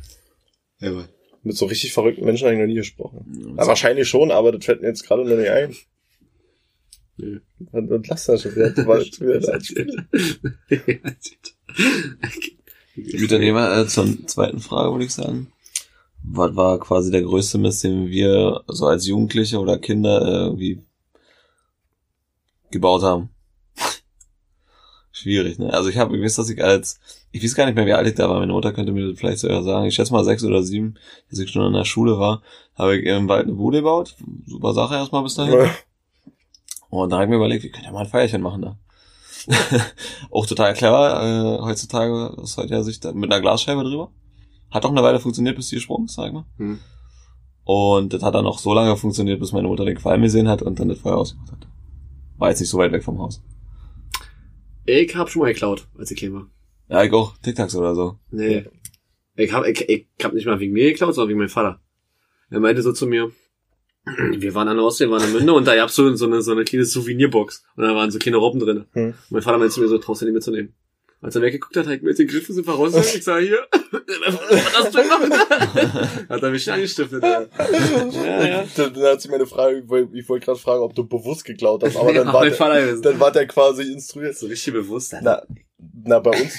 Ja, 0.79 1.07
mit 1.43 1.55
so 1.55 1.65
richtig 1.65 1.93
verrückten 1.93 2.25
Menschen 2.25 2.46
habe 2.46 2.55
ich 2.55 2.60
noch 2.60 2.67
nie 2.67 2.75
gesprochen. 2.75 3.55
Ja, 3.58 3.67
wahrscheinlich 3.67 4.08
schon, 4.08 4.31
aber 4.31 4.51
das 4.51 4.65
fällt 4.65 4.81
mir 4.81 4.88
jetzt 4.88 5.08
gerade 5.08 5.24
noch 5.24 5.36
nicht 5.36 5.50
ein. 5.50 5.75
Nö. 7.17 7.39
Und, 7.72 7.91
und 7.91 8.08
lass 8.08 8.25
das 8.25 8.41
schon 8.41 8.55
wieder. 8.55 8.69
Das 8.72 8.86
war 8.86 9.00
jetzt 9.00 9.19
wieder 9.19 9.62
Spiel. 9.62 10.08
Gut, 13.19 13.31
dann 13.31 13.41
gehen 13.41 13.55
wir 13.55 13.77
äh, 13.77 13.88
zur 13.88 14.25
zweiten 14.27 14.60
Frage, 14.60 14.91
würde 14.91 15.05
ich 15.05 15.13
sagen. 15.13 15.51
Was 16.24 16.55
war 16.55 16.79
quasi 16.79 17.12
der 17.12 17.24
größte 17.24 17.58
Mist, 17.58 17.84
den 17.84 18.10
wir 18.10 18.63
so 18.67 18.88
als 18.88 19.08
Jugendliche 19.08 19.60
oder 19.60 19.77
Kinder 19.79 20.22
äh, 20.22 20.46
irgendwie 20.46 20.81
gebaut 22.72 23.03
haben? 23.03 23.29
Schwierig, 25.19 25.59
ne? 25.59 25.73
Also 25.73 25.89
ich 25.89 25.97
habe 25.97 26.15
gewusst, 26.15 26.38
dass 26.38 26.49
ich 26.49 26.63
als, 26.63 26.97
ich 27.31 27.43
weiß 27.43 27.55
gar 27.55 27.65
nicht 27.65 27.75
mehr, 27.75 27.85
wie 27.85 27.91
alt 27.91 28.07
ich 28.07 28.15
da 28.15 28.29
war, 28.29 28.39
meine 28.39 28.53
Mutter 28.53 28.71
könnte 28.71 28.93
mir 28.93 29.09
das 29.09 29.19
vielleicht 29.19 29.39
sogar 29.39 29.63
sagen, 29.63 29.85
ich 29.85 29.95
schätze 29.95 30.13
mal 30.13 30.23
sechs 30.23 30.45
oder 30.45 30.63
sieben, 30.63 30.95
als 31.29 31.39
ich 31.39 31.49
schon 31.49 31.67
in 31.67 31.73
der 31.73 31.83
Schule 31.83 32.17
war, 32.17 32.41
habe 32.75 32.95
ich 32.95 33.05
im 33.05 33.27
Wald 33.27 33.43
eine 33.43 33.53
Bude 33.53 33.79
gebaut. 33.79 34.15
Super 34.45 34.73
Sache 34.73 34.95
erstmal 34.95 35.23
bis 35.23 35.35
dahin. 35.35 35.69
Und 36.89 37.09
da 37.09 37.17
habe 37.17 37.25
ich 37.25 37.29
mir 37.29 37.35
überlegt, 37.35 37.63
wir 37.63 37.71
können 37.71 37.83
ja 37.83 37.91
mal 37.91 38.05
ein 38.05 38.07
Feierchen 38.07 38.41
machen 38.41 38.61
da. 38.61 38.77
auch 40.31 40.45
total 40.45 40.73
clever, 40.73 41.59
äh, 41.59 41.61
heutzutage 41.65 42.38
aus 42.38 42.55
heutiger 42.55 42.83
Sicht 42.85 43.03
mit 43.13 43.29
einer 43.29 43.41
Glasscheibe 43.41 43.83
drüber. 43.83 44.11
Hat 44.71 44.85
auch 44.85 44.91
eine 44.91 45.03
Weile 45.03 45.19
funktioniert, 45.19 45.57
bis 45.57 45.67
die 45.67 45.75
gesprungen 45.75 46.05
ist, 46.05 46.15
sag 46.15 46.27
ich 46.27 46.33
mal. 46.33 46.45
Hm. 46.57 46.79
Und 47.65 48.13
das 48.13 48.23
hat 48.23 48.35
dann 48.35 48.47
auch 48.47 48.59
so 48.59 48.73
lange 48.73 48.95
funktioniert, 48.95 49.41
bis 49.41 49.51
meine 49.51 49.67
Mutter 49.67 49.83
den 49.83 49.97
Qualm 49.97 50.21
gesehen 50.21 50.47
hat 50.47 50.61
und 50.61 50.79
dann 50.79 50.88
das 50.88 50.99
Feuer 50.99 51.17
ausgemacht 51.17 51.51
hat. 51.51 51.67
War 52.38 52.49
jetzt 52.49 52.61
nicht 52.61 52.69
so 52.69 52.77
weit 52.77 52.93
weg 52.93 53.03
vom 53.03 53.19
Haus. 53.19 53.41
Ich 54.89 55.15
hab 55.15 55.29
schon 55.29 55.43
mal 55.43 55.53
geklaut, 55.53 55.88
als 55.98 56.10
ich 56.10 56.17
käme. 56.17 56.48
Ja, 56.89 57.03
ich 57.03 57.13
auch. 57.13 57.38
Tic-Tacs 57.38 57.75
oder 57.75 57.93
so. 57.93 58.17
Nee. 58.31 58.65
Ich 59.36 59.53
hab, 59.53 59.65
ich, 59.67 59.88
ich 59.88 60.08
hab 60.24 60.34
nicht 60.34 60.48
mal 60.48 60.60
wegen 60.60 60.74
mir 60.74 60.91
geklaut, 60.91 61.13
sondern 61.13 61.29
wegen 61.29 61.39
meinem 61.39 61.50
Vater. 61.50 61.79
Er 62.50 62.60
meinte 62.60 62.81
so 62.81 62.91
zu 62.91 63.05
mir, 63.05 63.31
wir 64.05 64.55
waren 64.55 64.67
an 64.67 64.77
der 64.77 64.86
Ostsee, 64.86 65.10
waren 65.10 65.24
in 65.24 65.31
Münde 65.31 65.53
und 65.53 65.67
da 65.67 65.75
gab's 65.75 65.96
so, 65.96 66.13
so 66.15 66.25
eine, 66.25 66.41
so 66.41 66.53
eine 66.53 66.63
kleine 66.63 66.86
Souvenirbox. 66.86 67.63
Und 67.75 67.84
da 67.84 67.96
waren 67.96 68.10
so 68.10 68.17
kleine 68.17 68.38
Robben 68.38 68.60
drin. 68.60 68.86
Hm. 68.93 69.13
Mein 69.29 69.41
Vater 69.43 69.60
meinte 69.60 69.74
zu 69.74 69.81
mir 69.81 69.88
so, 69.88 70.00
traust 70.00 70.24
du 70.24 70.25
die 70.25 70.31
mitzunehmen? 70.31 70.74
Als 71.21 71.35
er 71.35 71.41
weggeguckt 71.41 71.75
hat, 71.75 71.85
hat 71.85 71.93
ich 71.95 72.01
mir 72.01 72.13
den 72.13 72.27
Griff 72.27 72.47
sind 72.47 72.65
wir 72.65 72.73
raus. 72.73 72.93
Ich 73.13 73.23
sag 73.25 73.41
hier, 73.41 73.59
was 73.71 74.73
hast 74.73 74.95
du 74.95 75.01
gemacht? 75.03 75.49
hat 76.29 76.43
er 76.43 76.49
mich 76.49 76.71
angestiftet. 76.71 77.21
Ja, 77.21 77.41
ja. 77.41 78.45
ja. 78.47 78.63
Dann, 78.77 78.93
dann 78.93 79.03
hat 79.03 79.21
sie 79.21 79.27
meine 79.29 79.45
Frage, 79.45 79.79
ich 80.13 80.29
wollte- 80.29 80.45
gerade 80.45 80.59
fragen, 80.59 80.81
ob 80.81 80.95
du 80.95 81.05
bewusst 81.05 81.43
geklaut 81.43 81.83
hast, 81.83 81.97
aber 81.97 82.13
dann, 82.13 82.27
Ja, 82.27 82.33
war, 82.33 82.45
der, 82.45 82.95
dann 83.01 83.19
war 83.19 83.31
der 83.33 83.47
quasi 83.47 83.83
instruiert. 83.91 84.38
so 84.38 84.47
richtig 84.47 84.73
bewusst. 84.73 85.13
Na, 85.21 85.41
na, 86.05 86.19
bei 86.19 86.31
uns, 86.41 86.53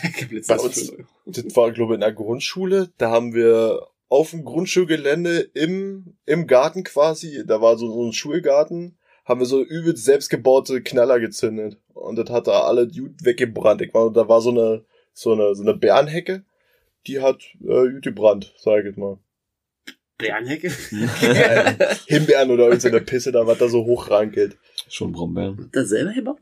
bei 0.46 0.58
uns- 0.58 0.92
das 1.26 1.56
war, 1.56 1.70
glaube 1.72 1.92
ich, 1.92 1.96
in 1.96 2.00
der 2.00 2.12
Grundschule, 2.12 2.90
da 2.98 3.10
haben 3.10 3.32
wir 3.32 3.86
auf 4.08 4.30
dem 4.30 4.44
Grundschulgelände 4.44 5.38
im, 5.54 6.16
im 6.26 6.46
Garten 6.46 6.84
quasi, 6.84 7.44
da 7.46 7.62
war 7.62 7.78
so, 7.78 7.90
so 7.90 8.06
ein 8.08 8.12
Schulgarten, 8.12 8.98
haben 9.24 9.40
wir 9.40 9.46
so 9.46 9.62
übelst 9.62 10.04
selbstgebaute 10.04 10.82
Knaller 10.82 11.20
gezündet. 11.20 11.78
Und 11.94 12.16
das 12.16 12.30
hat 12.30 12.46
da 12.46 12.62
alle 12.62 12.88
gut 12.88 13.24
weggebrannt. 13.24 13.82
Ich 13.82 13.92
war, 13.94 14.12
da 14.12 14.28
war 14.28 14.40
so 14.40 14.50
eine, 14.50 14.84
so 15.12 15.32
eine, 15.32 15.54
so 15.54 15.62
eine 15.62 15.74
Bärenhecke, 15.74 16.44
die 17.06 17.20
hat 17.20 17.42
äh, 17.62 17.90
gut 17.90 18.02
gebrannt, 18.02 18.52
sag 18.58 18.80
ich 18.80 18.86
jetzt 18.86 18.98
mal. 18.98 19.18
Bärenhecke? 20.18 20.70
Himbeeren 22.06 22.50
oder 22.50 22.64
irgendeine 22.64 23.00
Pisse, 23.00 23.32
da 23.32 23.46
was 23.46 23.58
da 23.58 23.68
so 23.68 23.84
hochrankelt. 23.84 24.56
Schon 24.88 25.12
Brombeeren. 25.12 25.68
Das 25.72 25.88
selber 25.88 26.12
gebaut? 26.12 26.38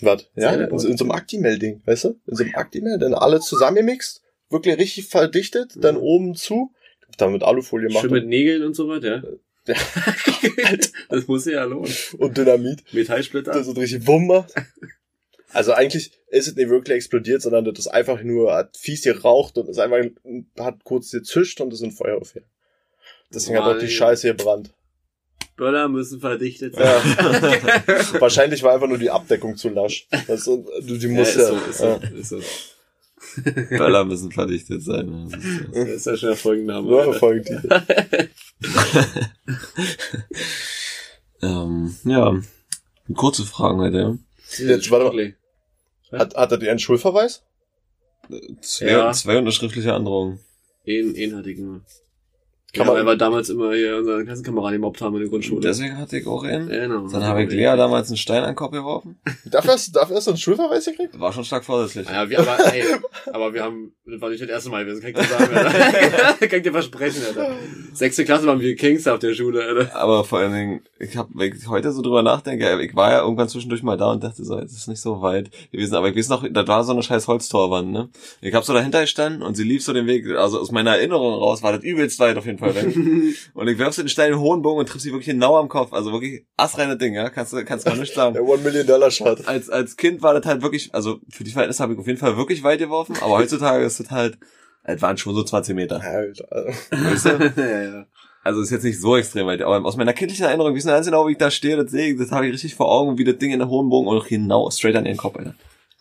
Was? 0.00 0.28
Ja, 0.36 0.52
in, 0.54 0.78
so- 0.78 0.88
in 0.88 0.96
so 0.96 1.04
einem 1.04 1.12
Actimel-Ding, 1.12 1.82
weißt 1.84 2.04
du? 2.04 2.08
In 2.26 2.36
so 2.36 2.44
einem 2.44 2.54
Actimel, 2.54 2.98
dann 2.98 3.14
alles 3.14 3.46
zusammengemixt, 3.46 4.22
wirklich 4.50 4.78
richtig 4.78 5.06
verdichtet, 5.06 5.72
dann 5.82 5.96
oben 5.96 6.34
zu, 6.34 6.72
dann 7.16 7.32
mit 7.32 7.42
Alufolie 7.42 7.88
Schön 7.90 7.94
machen 7.94 8.10
mit 8.12 8.26
Nägeln 8.26 8.62
und 8.62 8.74
so 8.76 8.88
was, 8.88 9.02
ja? 9.02 9.22
Das 11.08 11.26
muss 11.26 11.46
ja 11.46 11.64
lohnen. 11.64 11.92
und 12.18 12.36
Dynamit, 12.36 12.82
Metallsplitter. 12.92 13.52
das 13.52 13.66
so 13.66 13.72
richtig 13.72 14.06
Wumm 14.06 14.26
macht. 14.26 14.52
Also 15.52 15.72
eigentlich 15.72 16.12
ist 16.28 16.48
es 16.48 16.56
nicht 16.56 16.68
wirklich 16.68 16.96
explodiert, 16.96 17.40
sondern 17.40 17.64
das 17.64 17.78
ist 17.78 17.88
einfach 17.88 18.22
nur, 18.22 18.52
hat 18.52 18.76
fies 18.76 19.02
geraucht 19.02 19.56
und 19.56 19.68
ist 19.68 19.78
einfach, 19.78 19.98
hat 20.58 20.84
kurz 20.84 21.10
gezischt 21.10 21.60
und 21.60 21.72
ist 21.72 21.82
in 21.82 21.92
Feuer 21.92 22.18
aufgehört. 22.18 22.48
Deswegen 23.32 23.58
hat 23.58 23.64
auch 23.64 23.78
die 23.78 23.86
Mann. 23.86 23.94
Scheiße 23.94 24.28
gebrannt. 24.28 24.74
Böller 25.56 25.88
müssen 25.88 26.20
verdichtet 26.20 26.74
sein. 26.74 26.84
Ja. 26.84 28.20
Wahrscheinlich 28.20 28.62
war 28.62 28.74
einfach 28.74 28.88
nur 28.88 28.98
die 28.98 29.10
Abdeckung 29.10 29.56
zu 29.56 29.68
lasch. 29.70 30.06
Das, 30.26 30.44
du, 30.44 30.64
die 30.80 31.08
musst 31.08 31.36
ja, 31.36 31.46
so, 31.46 31.56
ist 31.56 31.78
so, 31.78 31.84
ja. 31.84 31.96
ist 32.16 32.28
so. 32.28 32.40
Böller 33.70 34.04
müssen 34.04 34.30
verdichtet 34.30 34.82
sein. 34.82 35.28
Das 35.72 35.88
ist 35.88 36.06
ja 36.06 36.16
schon 36.16 36.28
der 36.28 36.36
Folgenname. 36.36 37.12
Folgentitel. 37.14 37.68
ähm, 41.42 41.96
ja. 42.04 42.34
Kurze 43.14 43.44
Fragen 43.44 43.80
heute, 43.80 43.98
ja. 43.98 44.18
Jetzt, 44.66 44.90
warte 44.90 45.14
mal. 45.14 45.34
Hat, 46.18 46.34
hat 46.34 46.52
er 46.52 46.58
dir 46.58 46.70
einen 46.70 46.78
Schulverweis? 46.78 47.42
Zwei, 48.60 48.90
Ja. 48.90 49.12
zwei 49.12 49.38
unterschriftliche 49.38 49.94
Androhungen. 49.94 50.40
Einen, 50.86 51.14
einen 51.16 51.36
hatte 51.36 51.50
ich 51.50 51.58
nur. 51.58 51.82
Kann 52.74 52.86
ja, 52.86 52.92
man- 52.92 52.96
weil 53.06 53.12
wir 53.14 53.16
damals 53.16 53.48
immer 53.48 53.72
hier 53.74 53.96
unseren 53.96 54.26
Klassenkameraden 54.26 54.74
gemobbt 54.74 55.00
haben 55.00 55.14
in 55.14 55.20
der 55.22 55.30
Grundschule. 55.30 55.60
Deswegen 55.62 55.96
hatte 55.96 56.18
ich 56.18 56.26
auch 56.26 56.44
einen. 56.44 56.68
Genau. 56.68 57.08
Dann 57.08 57.24
habe 57.24 57.42
ich 57.44 57.50
Lea 57.50 57.74
damals 57.76 58.08
einen 58.08 58.18
Stein 58.18 58.42
an 58.42 58.50
den 58.50 58.56
Kopf 58.56 58.72
geworfen. 58.72 59.18
Dafür 59.46 59.72
hast, 59.72 59.96
dafür 59.96 60.16
hast 60.16 60.26
du 60.26 60.32
einen 60.32 60.38
Schulverweis 60.38 60.84
gekriegt? 60.84 61.18
War 61.18 61.32
schon 61.32 61.44
stark 61.44 61.64
vorsätzlich. 61.64 62.06
Ja, 62.08 62.28
wir, 62.28 62.40
aber, 62.40 62.74
ey, 62.74 62.84
aber 63.32 63.54
wir 63.54 63.62
haben, 63.62 63.92
das 64.04 64.20
war 64.20 64.28
nicht 64.28 64.42
das 64.42 64.50
erste 64.50 64.68
Mal 64.70 64.84
gewesen, 64.84 65.00
kann 65.00 65.10
ich 65.10 65.16
dir 65.16 65.24
sagen, 65.24 65.54
Alter. 65.56 66.46
kann 66.46 66.56
ich 66.58 66.62
dir 66.62 66.72
versprechen, 66.72 67.22
Alter. 67.28 67.56
Sechste 67.94 68.24
Klasse 68.26 68.46
waren 68.46 68.60
wir 68.60 68.76
Kings 68.76 69.06
auf 69.08 69.18
der 69.18 69.32
Schule, 69.32 69.62
Alter. 69.64 69.96
Aber 69.96 70.24
vor 70.24 70.40
allen 70.40 70.52
Dingen, 70.52 70.80
ich 71.00 71.16
habe, 71.16 71.28
wenn 71.34 71.54
ich 71.54 71.68
heute 71.68 71.92
so 71.92 72.02
drüber 72.02 72.22
nachdenke, 72.22 72.80
ich 72.82 72.96
war 72.96 73.12
ja 73.12 73.20
irgendwann 73.20 73.48
zwischendurch 73.48 73.82
mal 73.82 73.96
da 73.96 74.10
und 74.10 74.24
dachte 74.24 74.44
so, 74.44 74.58
jetzt 74.58 74.72
ist 74.72 74.88
nicht 74.88 75.00
so 75.00 75.22
weit 75.22 75.50
gewesen. 75.70 75.94
Aber 75.94 76.08
ich 76.08 76.16
weiß 76.16 76.28
noch, 76.28 76.44
da 76.50 76.66
war 76.66 76.82
so 76.82 76.92
eine 76.92 77.02
scheiß 77.02 77.28
Holztorwand, 77.28 77.92
ne? 77.92 78.08
Ich 78.40 78.52
habe 78.54 78.66
so 78.66 78.72
dahinter 78.72 79.02
gestanden 79.02 79.42
und 79.42 79.54
sie 79.56 79.62
lief 79.62 79.84
so 79.84 79.92
den 79.92 80.06
Weg, 80.06 80.26
also 80.36 80.58
aus 80.58 80.72
meiner 80.72 80.96
Erinnerung 80.96 81.34
raus 81.34 81.62
war 81.62 81.72
das 81.72 81.84
übelst 81.84 82.18
weit 82.18 82.36
auf 82.36 82.46
jeden 82.46 82.58
Fall 82.58 82.74
weg. 82.74 82.96
und 83.54 83.68
ich 83.68 83.78
werf 83.78 83.94
so 83.94 84.02
den 84.02 84.12
den 84.12 84.38
hohen 84.40 84.62
Bogen 84.62 84.80
und 84.80 84.88
triff 84.88 85.00
sie 85.00 85.12
wirklich 85.12 85.26
genau 85.26 85.56
am 85.56 85.68
Kopf. 85.68 85.92
Also 85.92 86.12
wirklich 86.12 86.44
astreine 86.56 86.96
Ding, 86.96 87.14
ja? 87.14 87.30
Kannst 87.30 87.52
du, 87.52 87.64
kannst 87.64 87.86
du 87.86 87.90
mal 87.90 87.98
nicht 87.98 88.14
sagen. 88.14 88.34
Der 88.34 88.44
One 88.44 88.62
Million 88.62 88.86
Dollar 88.86 89.10
Shot. 89.10 89.46
als, 89.46 89.70
als 89.70 89.96
Kind 89.96 90.22
war 90.22 90.34
das 90.34 90.46
halt 90.46 90.62
wirklich, 90.62 90.92
also 90.94 91.20
für 91.30 91.44
die 91.44 91.52
Verhältnisse 91.52 91.82
habe 91.82 91.92
ich 91.92 91.98
auf 91.98 92.06
jeden 92.06 92.18
Fall 92.18 92.36
wirklich 92.36 92.64
weit 92.64 92.80
geworfen, 92.80 93.14
aber 93.20 93.38
heutzutage 93.38 93.84
ist 93.84 94.00
das 94.00 94.10
halt, 94.10 94.38
es 94.82 95.02
waren 95.02 95.16
schon 95.16 95.34
so 95.34 95.44
20 95.44 95.76
Meter. 95.76 96.00
Alter. 96.00 96.74
Weißt 96.90 97.26
du? 97.26 97.52
ja, 97.56 97.82
ja. 97.82 98.06
Also 98.48 98.62
ist 98.62 98.70
jetzt 98.70 98.84
nicht 98.84 98.98
so 98.98 99.14
extrem 99.14 99.46
weit, 99.46 99.60
aber 99.60 99.84
aus 99.84 99.98
meiner 99.98 100.14
kindlichen 100.14 100.46
Erinnerung, 100.46 100.72
wie 100.72 100.78
es 100.78 100.86
ganz 100.86 101.04
genau, 101.04 101.26
wie 101.28 101.32
ich 101.32 101.36
da 101.36 101.50
stehe, 101.50 101.76
das 101.76 101.90
sehe 101.90 102.12
ich, 102.12 102.18
das 102.18 102.32
habe 102.32 102.46
ich 102.46 102.54
richtig 102.54 102.74
vor 102.74 102.90
Augen, 102.90 103.18
wie 103.18 103.24
das 103.24 103.36
Ding 103.36 103.50
in 103.50 103.58
der 103.58 103.68
hohen 103.68 103.90
Bogen 103.90 104.08
und 104.08 104.26
genau 104.26 104.70
straight 104.70 104.96
an 104.96 105.04
ihren 105.04 105.18
Kopf, 105.18 105.36
Alter. 105.36 105.54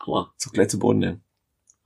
Aua. 0.06 0.32
So 0.38 0.50
gleich 0.51 0.70
zu 0.70 0.80
Boden 0.80 1.00
nehmen. 1.00 1.22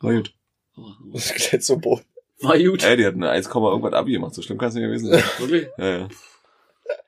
War 0.01 0.13
gut. 0.13 0.35
Aua. 0.75 0.95
Das 1.13 1.31
ist 1.31 1.49
gleich 1.49 1.63
so 1.63 1.79
Boden. 1.79 2.05
War 2.41 2.59
gut. 2.59 2.83
Ey, 2.83 2.95
die 2.95 3.07
hat 3.07 3.15
eine 3.15 3.31
1, 3.31 3.47
irgendwas 3.47 3.93
Abi 3.93 4.11
gemacht, 4.11 4.35
so 4.35 4.43
schlimm 4.43 4.59
kann 4.59 4.69
es 4.69 4.75
nicht 4.75 4.83
gewesen 4.83 5.09
sein. 5.09 5.23
Wirklich? 5.39 5.67
Ja, 5.79 5.97
ja. 5.97 6.07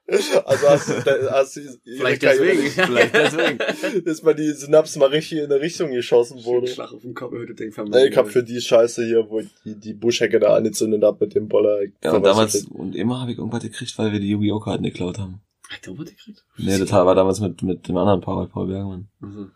Also 0.05 0.69
hast, 0.69 0.89
du- 0.89 1.01
da- 1.05 1.31
hast 1.31 1.55
du 1.55 1.61
Vielleicht 1.85 2.21
Karriere 2.21 2.55
deswegen. 2.57 2.69
Vielleicht 2.87 3.13
deswegen. 3.15 4.03
dass 4.05 4.21
mal 4.21 4.35
die 4.35 4.51
Synapsen 4.51 4.99
mal 4.99 5.09
richtig 5.09 5.39
in 5.39 5.45
eine 5.45 5.61
Richtung 5.61 5.91
geschossen 5.91 6.43
wurde. 6.43 6.67
Schlag 6.67 6.91
auf 6.91 7.01
den 7.01 7.13
Kopf, 7.13 7.31
Ding 7.53 7.71
Nee, 7.89 8.07
ich 8.07 8.17
hab 8.17 8.27
für 8.27 8.43
die 8.43 8.59
Scheiße 8.59 9.05
hier, 9.05 9.29
wo 9.29 9.39
ich 9.39 9.47
die, 9.63 9.75
die 9.79 9.93
Buschhecke 9.93 10.39
da 10.39 10.55
angezündet 10.55 11.03
hab 11.03 11.21
mit 11.21 11.35
dem 11.35 11.47
Boller. 11.47 11.79
Ja, 12.03 12.11
und 12.11 12.23
damals, 12.25 12.65
und 12.65 12.95
immer 12.95 13.21
habe 13.21 13.31
ich 13.31 13.37
irgendwas 13.37 13.63
gekriegt, 13.63 13.97
weil 13.97 14.11
wir 14.11 14.19
die 14.19 14.29
Yu-Gi-Oh! 14.31 14.59
Karten 14.59 14.83
geklaut 14.83 15.19
haben. 15.19 15.39
Hat 15.69 15.85
der 15.85 15.97
was 15.97 16.05
gekriegt? 16.09 16.43
Nee, 16.57 16.77
das 16.77 16.91
war 16.91 17.15
damals 17.15 17.39
mit, 17.39 17.63
mit 17.63 17.87
dem 17.87 17.95
anderen 17.97 18.19
Paul, 18.21 18.47
Paul 18.49 18.67
Bergmann. 18.67 19.07
Mhm. 19.21 19.51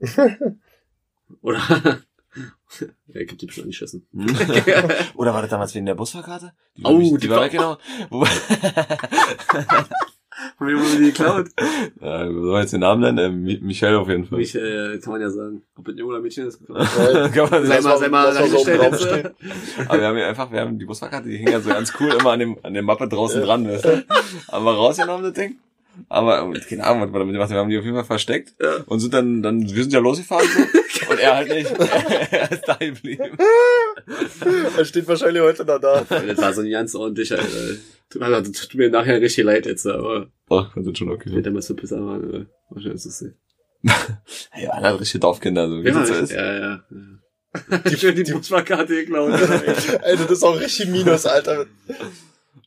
Oder? 1.42 2.00
ja, 3.08 3.20
ich 3.20 3.30
hab 3.30 3.38
die 3.38 3.46
bestimmt 3.46 3.66
angeschissen. 3.66 4.06
Oder 5.14 5.34
war 5.34 5.42
das 5.42 5.50
damals 5.50 5.74
wegen 5.74 5.86
der 5.86 5.94
Busfahrkarte? 5.94 6.52
Die, 6.76 6.82
Oh, 6.84 6.98
die, 6.98 7.10
die 7.10 7.16
die 7.18 7.30
war 7.30 7.38
war- 7.38 7.44
weggenommen. 7.46 7.78
Wo, 8.10 8.24
Wie 10.66 10.76
wurde 10.76 10.98
die 10.98 11.04
geklaut? 11.06 11.48
ja, 12.00 12.24
soll 12.26 12.32
man 12.52 12.60
jetzt 12.60 12.72
den 12.72 12.80
Namen 12.80 13.00
nennen? 13.00 13.18
Ähm, 13.18 13.42
Mi- 13.42 13.58
Michael 13.60 13.96
auf 13.96 14.08
jeden 14.08 14.24
Fall. 14.24 14.38
Mich, 14.38 14.54
äh, 14.54 14.98
kann 15.02 15.12
man 15.14 15.20
ja 15.20 15.30
sagen. 15.30 15.62
Ob 15.76 15.88
ein 15.88 15.96
Junge 15.96 16.12
oder 16.12 16.20
Mädchen 16.22 16.46
ist. 16.46 16.60
Ja, 16.68 17.28
Kann 17.28 17.50
man 17.50 17.66
Sei 17.66 17.80
mal, 17.80 17.98
sei 17.98 18.08
mal 18.08 18.32
mal 18.32 18.48
so 18.48 18.58
stehen. 18.58 18.80
Aber 19.88 20.00
wir 20.00 20.06
haben 20.06 20.16
ja 20.18 20.28
einfach, 20.28 20.52
wir 20.52 20.60
haben 20.60 20.78
die 20.78 20.84
Busfahrkarte, 20.84 21.28
die 21.28 21.38
hing 21.38 21.48
ja 21.50 21.60
so 21.60 21.70
ganz 21.70 21.92
cool 21.98 22.10
immer 22.12 22.32
an 22.32 22.38
dem, 22.38 22.56
an 22.62 22.72
der 22.72 22.84
Mappe 22.84 23.08
draußen 23.08 23.42
dran, 23.42 23.66
weißt 23.68 23.84
du? 23.84 24.04
Haben 24.52 24.64
wir 24.64 24.74
rausgenommen, 24.74 25.24
das 25.24 25.32
Ding. 25.32 25.58
Aber, 26.08 26.52
keine 26.68 26.84
Ahnung, 26.84 27.02
was 27.02 27.12
wir 27.12 27.18
damit 27.18 27.32
gemacht 27.34 27.48
haben. 27.50 27.54
Wir 27.56 27.60
haben 27.60 27.70
die 27.70 27.78
auf 27.78 27.84
jeden 27.84 27.96
Fall 27.96 28.04
versteckt. 28.04 28.54
Ja. 28.60 28.76
Und 28.86 29.00
sind 29.00 29.14
dann, 29.14 29.42
dann, 29.42 29.62
wir 29.62 29.82
sind 29.82 29.92
ja 29.92 29.98
losgefahren, 30.00 30.46
so. 30.46 31.10
Und 31.10 31.18
er 31.20 31.36
halt 31.36 31.48
nicht. 31.48 31.70
er 32.30 32.52
ist 32.52 32.64
da 32.68 32.74
geblieben. 32.74 33.36
Er 34.76 34.84
steht 34.84 35.08
wahrscheinlich 35.08 35.42
heute 35.42 35.64
noch 35.64 35.78
da. 35.80 36.04
Das 36.08 36.38
war 36.38 36.52
so 36.52 36.60
ein 36.62 36.70
ganz 36.70 36.94
ordentlicher, 36.94 37.38
äh, 37.38 37.76
tut, 38.10 38.20
mir- 38.20 38.30
das 38.30 38.50
tut 38.52 38.74
mir 38.74 38.90
nachher 38.90 39.20
richtig 39.20 39.44
leid 39.44 39.66
jetzt, 39.66 39.86
aber 39.86 40.26
Ach, 40.50 40.72
das 40.74 40.86
ist 40.86 40.98
schon 40.98 41.10
okay. 41.10 41.30
wenn 41.32 41.42
der 41.42 41.52
mal 41.52 41.62
so 41.62 41.74
Pisser 41.74 42.04
war, 42.04 42.16
äh, 42.22 42.46
wahrscheinlich 42.70 42.96
ist 42.96 43.06
es 43.06 43.18
so. 43.20 43.26
Hey, 44.50 44.68
waren 44.68 44.82
halt 44.84 45.00
richtige 45.00 45.20
Dorfkinder, 45.20 45.68
so 45.68 45.82
wie 45.82 45.88
Ja, 45.88 45.94
das 45.94 46.08
so 46.08 46.14
ist. 46.14 46.32
ja, 46.32 46.58
ja. 46.58 46.84
ja. 46.90 47.96
Schön 47.96 48.14
die 48.14 48.24
Busplakate 48.30 49.04
geklaut. 49.04 49.32
Ey, 50.02 50.16
das 50.16 50.30
ist 50.30 50.42
auch 50.42 50.60
richtig 50.60 50.88
Minus, 50.88 51.24
Alter. 51.26 51.64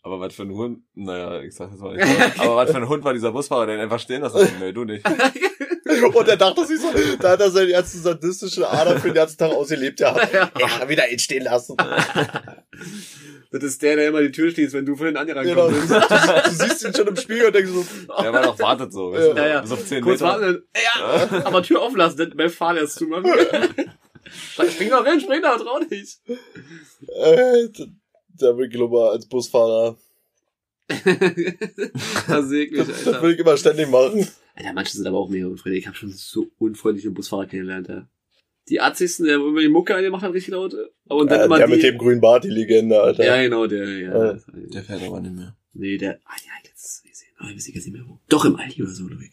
Aber 0.03 0.19
was 0.19 0.33
für 0.33 0.43
ein 0.43 0.51
Hund, 0.51 0.79
naja, 0.95 1.41
ich 1.41 1.53
sag 1.53 1.69
das 1.71 1.79
mal 1.79 1.95
nicht. 1.95 2.07
Aber 2.39 2.55
was 2.55 2.71
für 2.71 2.77
ein 2.77 2.89
Hund 2.89 3.03
war 3.03 3.13
dieser 3.13 3.31
Busfahrer, 3.31 3.67
der 3.67 3.75
ihn 3.75 3.81
einfach 3.81 3.99
stehen 3.99 4.21
lassen 4.21 4.39
hat? 4.39 4.59
Nee, 4.59 4.71
du 4.71 4.83
nicht. 4.83 5.05
Und 6.13 6.27
er 6.27 6.37
dachte 6.37 6.65
sich 6.65 6.79
so, 6.79 6.87
da 7.19 7.31
hat 7.31 7.41
er 7.41 7.51
seine 7.51 7.71
ganze 7.71 7.99
sadistische 7.99 8.67
Ader 8.67 8.97
für 8.99 9.09
den 9.09 9.13
ganzen 9.15 9.37
Tag 9.37 9.51
ausgelebt, 9.51 9.99
ja. 9.99 10.15
Ja, 10.59 10.89
wieder 10.89 11.07
ihn 11.09 11.19
stehen 11.19 11.43
lassen. 11.43 11.75
Das 13.51 13.61
ist 13.63 13.81
der, 13.81 13.97
der 13.97 14.07
immer 14.07 14.21
die 14.21 14.31
Tür 14.31 14.49
schließt, 14.49 14.73
wenn 14.73 14.85
du 14.85 14.95
vorhin 14.95 15.17
angerannt 15.17 15.47
Genau. 15.47 15.69
Du, 15.69 15.75
kommst. 15.75 15.91
du 15.91 16.49
siehst 16.51 16.85
ihn 16.85 16.93
schon 16.95 17.07
im 17.07 17.15
Spiegel 17.17 17.47
und 17.47 17.55
denkst 17.55 17.71
so, 17.71 17.85
Der 18.23 18.31
war 18.33 18.41
doch 18.43 18.57
wartet 18.59 18.93
so, 18.93 19.11
weißt 19.11 19.31
du? 19.33 19.35
Ja, 19.35 19.47
ja. 19.47 19.61
Bis 19.61 19.71
auf 19.73 19.85
10 19.85 20.01
Kurz 20.03 20.21
Meter. 20.21 20.31
warten, 20.41 20.63
ja, 20.75 21.41
aber 21.45 21.61
Tür 21.61 21.81
auflassen, 21.81 22.17
dann 22.17 22.37
beim 22.37 22.49
Fahren 22.49 22.77
erst 22.77 22.95
zumachen. 22.95 23.29
spring 24.71 24.89
doch 24.89 25.05
rein, 25.05 25.19
spring 25.19 25.41
doch, 25.41 25.57
trau 25.61 25.79
dich. 25.79 26.19
äh, 27.07 27.67
der 28.41 28.53
global 28.67 29.11
als 29.11 29.25
Busfahrer. 29.27 29.97
das 30.89 32.49
sehe 32.49 32.65
ich 32.65 32.71
mich, 32.71 32.87
Das 32.87 33.07
Alter. 33.07 33.21
will 33.23 33.33
ich 33.33 33.39
immer 33.39 33.55
ständig 33.57 33.89
machen. 33.89 34.27
Alter, 34.55 34.73
manche 34.73 34.91
sind 34.97 35.07
aber 35.07 35.17
auch 35.19 35.29
mega 35.29 35.47
unfreundlich. 35.47 35.81
Ich 35.83 35.87
habe 35.87 35.95
schon 35.97 36.11
so 36.11 36.47
unfreundliche 36.57 37.11
Busfahrer 37.11 37.45
kennengelernt, 37.45 37.87
ja. 37.87 38.07
Die 38.69 38.79
Arzigsten, 38.79 39.25
der 39.25 39.35
immer 39.35 39.59
die 39.61 39.69
Mucke 39.69 39.95
angemacht 39.95 40.21
hat, 40.23 40.33
richtig 40.33 40.53
laut. 40.53 40.75
Und 41.05 41.31
dann 41.31 41.41
Äh, 41.41 41.45
immer 41.45 41.57
der 41.57 41.67
die... 41.67 41.73
mit 41.73 41.83
dem 41.83 41.97
grünen 41.97 42.21
Bart, 42.21 42.43
die 42.43 42.49
Legende, 42.49 43.01
Alter. 43.01 43.23
ja, 43.25 43.41
genau, 43.41 43.65
der, 43.67 43.87
ja. 43.99 44.33
Der 44.53 44.83
fährt 44.83 45.01
aber 45.03 45.19
nicht 45.21 45.35
mehr. 45.35 45.55
Nee, 45.73 45.97
der, 45.97 46.19
ah, 46.25 46.35
ja, 46.45 46.51
jetzt 46.69 47.03
gesehen. 47.03 47.29
Aber 47.37 47.49
ich 47.49 47.55
weiß 47.55 47.67
nicht 47.67 47.91
mehr 47.93 48.03
wo. 48.07 48.19
Doch 48.29 48.45
im 48.45 48.55
Aldi 48.57 48.83
oder 48.83 48.91
so, 48.91 49.05
ich. 49.09 49.31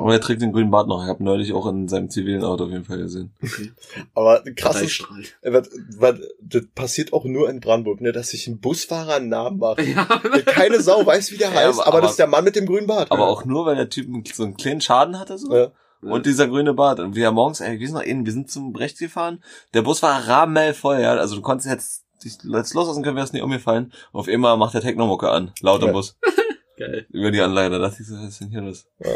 Aber 0.00 0.12
er 0.12 0.20
trägt 0.20 0.42
den 0.42 0.52
grünen 0.52 0.70
Bart 0.70 0.88
noch. 0.88 1.02
Ich 1.02 1.08
habe 1.08 1.22
neulich 1.22 1.52
auch 1.52 1.66
in 1.66 1.86
seinem 1.88 2.10
zivilen 2.10 2.42
Auto 2.42 2.64
auf 2.64 2.70
jeden 2.70 2.84
Fall 2.84 2.98
gesehen. 2.98 3.32
Okay. 3.42 3.72
Aber 4.14 4.42
krass 4.56 4.80
ist, 4.82 5.00
äh, 5.42 5.52
was, 5.52 5.68
was, 5.98 6.14
das 6.42 6.62
passiert 6.74 7.12
auch 7.12 7.24
nur 7.24 7.48
in 7.50 7.60
Brandenburg, 7.60 8.00
ne, 8.00 8.12
dass 8.12 8.30
sich 8.30 8.46
ein 8.48 8.58
Busfahrer 8.60 9.14
einen 9.16 9.28
Namen 9.28 9.58
macht. 9.58 9.80
Ja, 9.86 10.04
Keine 10.46 10.80
Sau 10.80 11.04
weiß, 11.04 11.32
wie 11.32 11.36
der 11.36 11.50
Ja, 11.50 11.54
heißt, 11.60 11.78
aber- 11.80 11.86
aber, 11.86 11.86
aber- 11.88 12.00
das 12.02 12.10
ist 12.12 12.18
der 12.18 12.26
Mann 12.26 12.44
mit 12.44 12.56
dem 12.56 12.66
grünen 12.66 12.86
Bart. 12.86 13.12
Aber 13.12 13.28
auch 13.28 13.44
nur, 13.44 13.66
weil 13.66 13.76
der 13.76 13.88
Typ 13.90 14.06
so 14.32 14.42
einen 14.44 14.56
kleinen 14.56 14.80
Schaden 14.80 15.18
hatte, 15.18 15.38
so. 15.38 15.54
Ja. 15.54 15.68
Und 16.02 16.24
dieser 16.24 16.48
grüne 16.48 16.72
Bart. 16.72 16.98
Und 16.98 17.14
wir 17.14 17.26
haben 17.26 17.34
morgens, 17.34 17.60
ey, 17.60 17.78
wir 17.78 17.86
sind 17.86 17.94
noch 17.96 18.02
innen, 18.02 18.24
wir 18.24 18.32
sind 18.32 18.50
zum 18.50 18.74
rechts 18.74 18.98
gefahren. 19.00 19.42
Der 19.74 19.82
Bus 19.82 20.02
war 20.02 20.26
rammelvoll, 20.26 20.98
ja. 21.00 21.12
Also 21.14 21.36
du 21.36 21.42
konntest 21.42 21.68
jetzt 21.70 22.04
dich 22.24 22.38
jetzt 22.42 22.72
loslassen 22.74 23.02
können, 23.02 23.16
wärst 23.16 23.34
nicht 23.34 23.42
umgefallen. 23.42 23.92
Auf 24.12 24.26
einmal 24.28 24.56
macht 24.56 24.72
der 24.72 24.80
Technomucke 24.80 25.28
an. 25.30 25.52
Laut 25.60 25.82
im 25.82 25.88
Ja. 25.88 25.92
Bus. 25.92 26.16
geil. 26.78 27.06
Über 27.10 27.30
die 27.30 27.42
Anleihe. 27.42 27.68
Da 27.68 27.78
dachte 27.78 27.98
ich 28.00 28.08
so, 28.08 28.14
was 28.16 28.24
ist 28.30 28.40
denn 28.40 28.48
hier 28.48 28.62
los? 28.62 28.86
Aber 28.98 29.10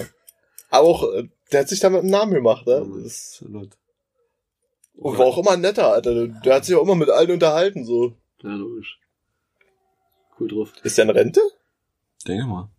auch, 0.81 1.13
äh, 1.13 1.29
der 1.53 1.61
hat 1.61 1.69
sich 1.69 1.81
damit 1.81 2.01
einen 2.01 2.11
Namen 2.11 2.35
gemacht, 2.35 2.67
ne? 2.67 2.87
Das 2.89 3.05
ist, 3.05 3.43
Absolut. 3.43 3.71
und 4.97 5.19
war 5.19 5.27
auch 5.27 5.39
immer 5.39 5.53
ein 5.53 5.61
netter, 5.61 5.93
Alter. 5.93 6.29
Der 6.29 6.55
hat 6.55 6.65
sich 6.65 6.75
auch 6.75 6.83
immer 6.83 6.95
mit 6.95 7.11
allen 7.11 7.31
unterhalten, 7.31 7.85
so. 7.85 8.15
Ja, 8.43 8.55
logisch. 8.55 8.99
Cool 10.39 10.49
drauf. 10.49 10.73
Ist 10.83 10.99
der 10.99 11.05
in 11.05 11.11
Rente? 11.11 11.41
Denke 12.27 12.47
mal. 12.47 12.71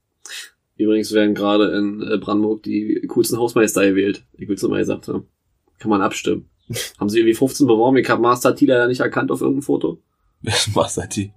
Übrigens 0.77 1.13
werden 1.13 1.35
gerade 1.35 1.75
in 1.77 2.01
äh, 2.01 2.17
Brandenburg 2.17 2.63
die 2.63 3.05
coolsten 3.07 3.37
Hausmeister 3.39 3.85
gewählt. 3.85 4.25
Ich 4.33 4.47
will 4.47 4.55
es 4.55 4.63
mal 4.63 4.79
gesagt 4.79 5.07
haben. 5.07 5.27
Kann 5.79 5.89
man 5.89 6.01
abstimmen. 6.01 6.49
Haben 6.99 7.09
sie 7.09 7.19
irgendwie 7.19 7.35
15 7.35 7.67
beworben? 7.67 7.97
Ich 7.97 8.09
habe 8.09 8.21
Master 8.21 8.55
T 8.55 8.65
leider 8.65 8.87
nicht 8.87 8.99
erkannt 8.99 9.31
auf 9.31 9.41
irgendeinem 9.41 9.63
Foto. 9.63 10.01
Master 10.75 11.07
T. 11.07 11.31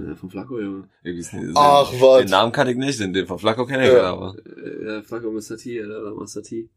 Äh, 0.00 0.14
von 0.16 0.30
Flacco, 0.30 0.58
nicht, 0.58 1.30
Ach, 1.54 1.92
was. 2.00 2.22
den 2.22 2.30
Namen 2.30 2.52
kannte 2.52 2.72
ich 2.72 2.78
nicht, 2.78 3.00
den, 3.00 3.12
den 3.12 3.26
von 3.26 3.38
Flacco 3.38 3.66
kenne 3.66 3.84
ich 3.84 3.92
Ja. 3.92 3.98
ja. 3.98 4.12
aber. 4.12 4.36
Äh, 4.38 4.86
ja, 4.86 5.02
Flacco 5.02 5.30
Mr. 5.30 5.56
T, 5.56 5.84
oder, 5.84 6.14
Master 6.14 6.42
T. 6.42 6.68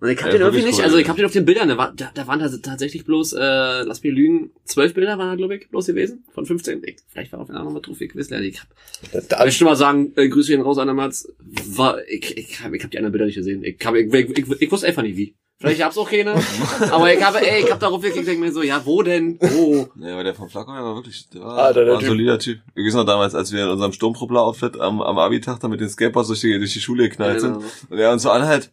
Und 0.00 0.08
ich 0.08 0.18
hab 0.18 0.26
Ja, 0.28 0.32
den 0.32 0.40
irgendwie 0.40 0.64
nicht, 0.64 0.78
cool, 0.78 0.84
also 0.84 0.96
ich 0.96 1.08
hab 1.08 1.16
den 1.16 1.26
auf 1.26 1.32
den 1.32 1.44
Bildern, 1.44 1.68
da, 1.68 1.76
war, 1.76 1.92
da, 1.94 2.10
da 2.14 2.26
waren 2.26 2.38
da 2.40 2.48
tatsächlich 2.48 3.04
bloß, 3.04 3.34
äh, 3.34 3.82
lass 3.82 4.02
mich 4.02 4.14
lügen, 4.14 4.50
zwölf 4.64 4.94
Bilder 4.94 5.18
waren 5.18 5.28
da, 5.28 5.36
glaube 5.36 5.56
ich, 5.56 5.68
bloß 5.68 5.86
gewesen, 5.86 6.24
von 6.32 6.46
15. 6.46 6.82
Ich, 6.84 6.96
vielleicht 7.06 7.32
war 7.32 7.40
auf 7.40 7.48
den 7.48 7.56
anderen 7.56 7.74
mal 7.74 7.80
drauf, 7.80 8.00
ich 8.00 8.16
weiß 8.16 8.30
leider 8.30 8.42
nicht. 8.42 8.66
Ich 9.02 9.14
hab, 9.14 9.28
Da, 9.28 9.44
ich 9.44 9.56
schon 9.56 9.66
mal 9.66 9.76
sagen, 9.76 10.12
äh, 10.16 10.28
Grüße 10.28 10.52
gehen 10.52 10.62
raus 10.62 10.78
an. 10.78 10.88
War, 10.96 11.98
ich, 12.08 12.36
ich, 12.36 12.64
hab, 12.64 12.72
ich 12.72 12.82
hab 12.82 12.90
die 12.90 12.96
anderen 12.96 13.12
Bilder 13.12 13.26
nicht 13.26 13.34
gesehen. 13.34 13.62
Ich, 13.62 13.76
hab, 13.84 13.94
ich, 13.94 14.12
ich, 14.12 14.38
ich, 14.38 14.62
ich 14.62 14.72
wusste 14.72 14.86
einfach 14.86 15.02
nicht 15.02 15.18
wie. 15.18 15.34
Vielleicht 15.60 15.82
hab's 15.84 15.98
auch 15.98 16.08
keine. 16.08 16.34
aber 16.90 17.12
ich 17.12 17.22
habe, 17.22 17.38
ey, 17.46 17.62
ich 17.64 17.70
hab 17.70 17.78
darauf 17.78 18.02
wirklich 18.02 18.24
gedacht, 18.24 18.40
mir 18.40 18.50
so, 18.50 18.62
ja, 18.62 18.80
wo 18.86 19.02
denn? 19.02 19.38
Wo? 19.40 19.88
Ja, 19.96 20.14
aber 20.14 20.24
der 20.24 20.34
von 20.34 20.48
Flacco, 20.48 20.72
der 20.72 20.82
war 20.82 20.94
wirklich, 20.94 21.28
der 21.28 21.42
war, 21.42 21.58
Ah, 21.58 21.72
der- 21.74 21.86
war 21.86 21.94
ein 21.94 21.98
Typ. 22.00 22.08
solider 22.08 22.38
Typ. 22.38 22.60
Wir 22.74 22.84
wissen 22.84 22.96
noch 22.96 23.04
damals, 23.04 23.34
als 23.34 23.52
wir 23.52 23.64
in 23.64 23.68
unserem 23.70 23.92
Sturmtruppler-Outfit 23.92 24.80
am, 24.80 25.02
am 25.02 25.18
Abi-Tag 25.18 25.60
da 25.60 25.68
mit 25.68 25.80
den 25.80 25.90
Skateboards 25.90 26.28
durch 26.28 26.40
die, 26.40 26.58
durch 26.58 26.72
die 26.72 26.80
Schule 26.80 27.08
geknallt 27.10 27.42
Genau. 27.42 27.60
sind. 27.60 27.90
Und 27.90 27.98
er 27.98 28.10
uns 28.10 28.22
so 28.22 28.30
anhält, 28.30 28.72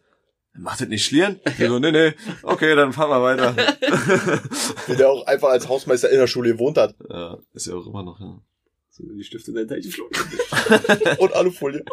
macht 0.58 0.80
das 0.80 0.88
nicht 0.88 1.04
schlieren? 1.06 1.41
Wir 1.58 1.67
so, 1.67 1.78
nee, 1.80 1.91
nee, 1.91 2.13
okay, 2.43 2.73
dann 2.76 2.93
fahren 2.93 3.10
wir 3.10 3.21
weiter. 3.21 3.54
der 4.88 5.10
auch 5.10 5.26
einfach 5.28 5.50
als 5.50 5.67
Hausmeister 5.67 6.10
in 6.10 6.19
der 6.19 6.28
Schule 6.28 6.54
gewohnt 6.54 6.78
hat. 6.78 6.95
ja, 7.10 7.38
ist 7.54 7.67
ja 7.67 7.76
auch 7.76 7.86
immer 7.86 8.04
noch, 8.04 8.19
ja. 8.19 8.39
Sind 8.97 9.15
die 9.15 9.23
Stifte 9.23 9.51
in 9.51 9.57
dein 9.57 9.67
Teil 9.67 9.81
geflogen. 9.81 10.17
Und 11.19 11.33
Alufolie. 11.33 11.83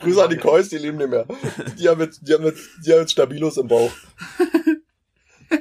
Grüße 0.00 0.24
an 0.24 0.30
die 0.30 0.36
Kois, 0.36 0.68
die 0.68 0.78
leben 0.78 0.98
nicht 0.98 1.10
mehr. 1.10 1.28
Die 1.78 1.88
haben 1.88 2.00
jetzt, 2.00 2.26
die 2.26 2.34
haben 2.34 2.44
jetzt, 2.44 2.68
die 2.84 2.92
haben 2.92 3.00
jetzt 3.00 3.12
Stabilos 3.12 3.56
im 3.56 3.68
Bauch. 3.68 3.92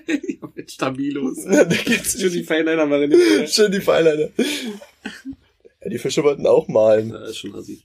ja, 0.07 0.49
mit 0.55 0.71
Stabilos. 0.71 1.43
Da 1.45 1.63
geht's 1.63 2.19
Schon 2.19 2.31
die 2.31 2.43
Feinliner 2.43 2.87
nicht 2.87 3.53
Schön 3.53 3.71
die 3.71 3.81
Pfeiler. 3.81 4.17
Ja, 4.17 5.89
die 5.89 5.99
Fische 5.99 6.23
wollten 6.23 6.47
auch 6.47 6.67
malen. 6.67 7.11
Das 7.11 7.29
ist 7.29 7.37
schon 7.37 7.53
assi. 7.53 7.83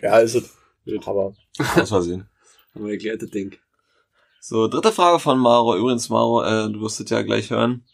Ja, 0.00 0.20
ist 0.20 0.36
es. 0.36 0.56
Gut. 0.86 1.06
Aber 1.06 1.34
Aus 1.58 1.90
Versehen. 1.90 2.26
Haben 2.74 2.86
wir 2.86 2.92
erklärt, 2.92 3.20
das 3.20 3.30
Ding. 3.30 3.54
So, 4.40 4.66
dritte 4.66 4.92
Frage 4.92 5.18
von 5.18 5.38
Maro. 5.38 5.76
Übrigens, 5.76 6.08
Maro, 6.08 6.42
äh, 6.42 6.72
du 6.72 6.80
wirst 6.80 7.00
es 7.00 7.10
ja 7.10 7.20
gleich 7.20 7.50
hören. 7.50 7.84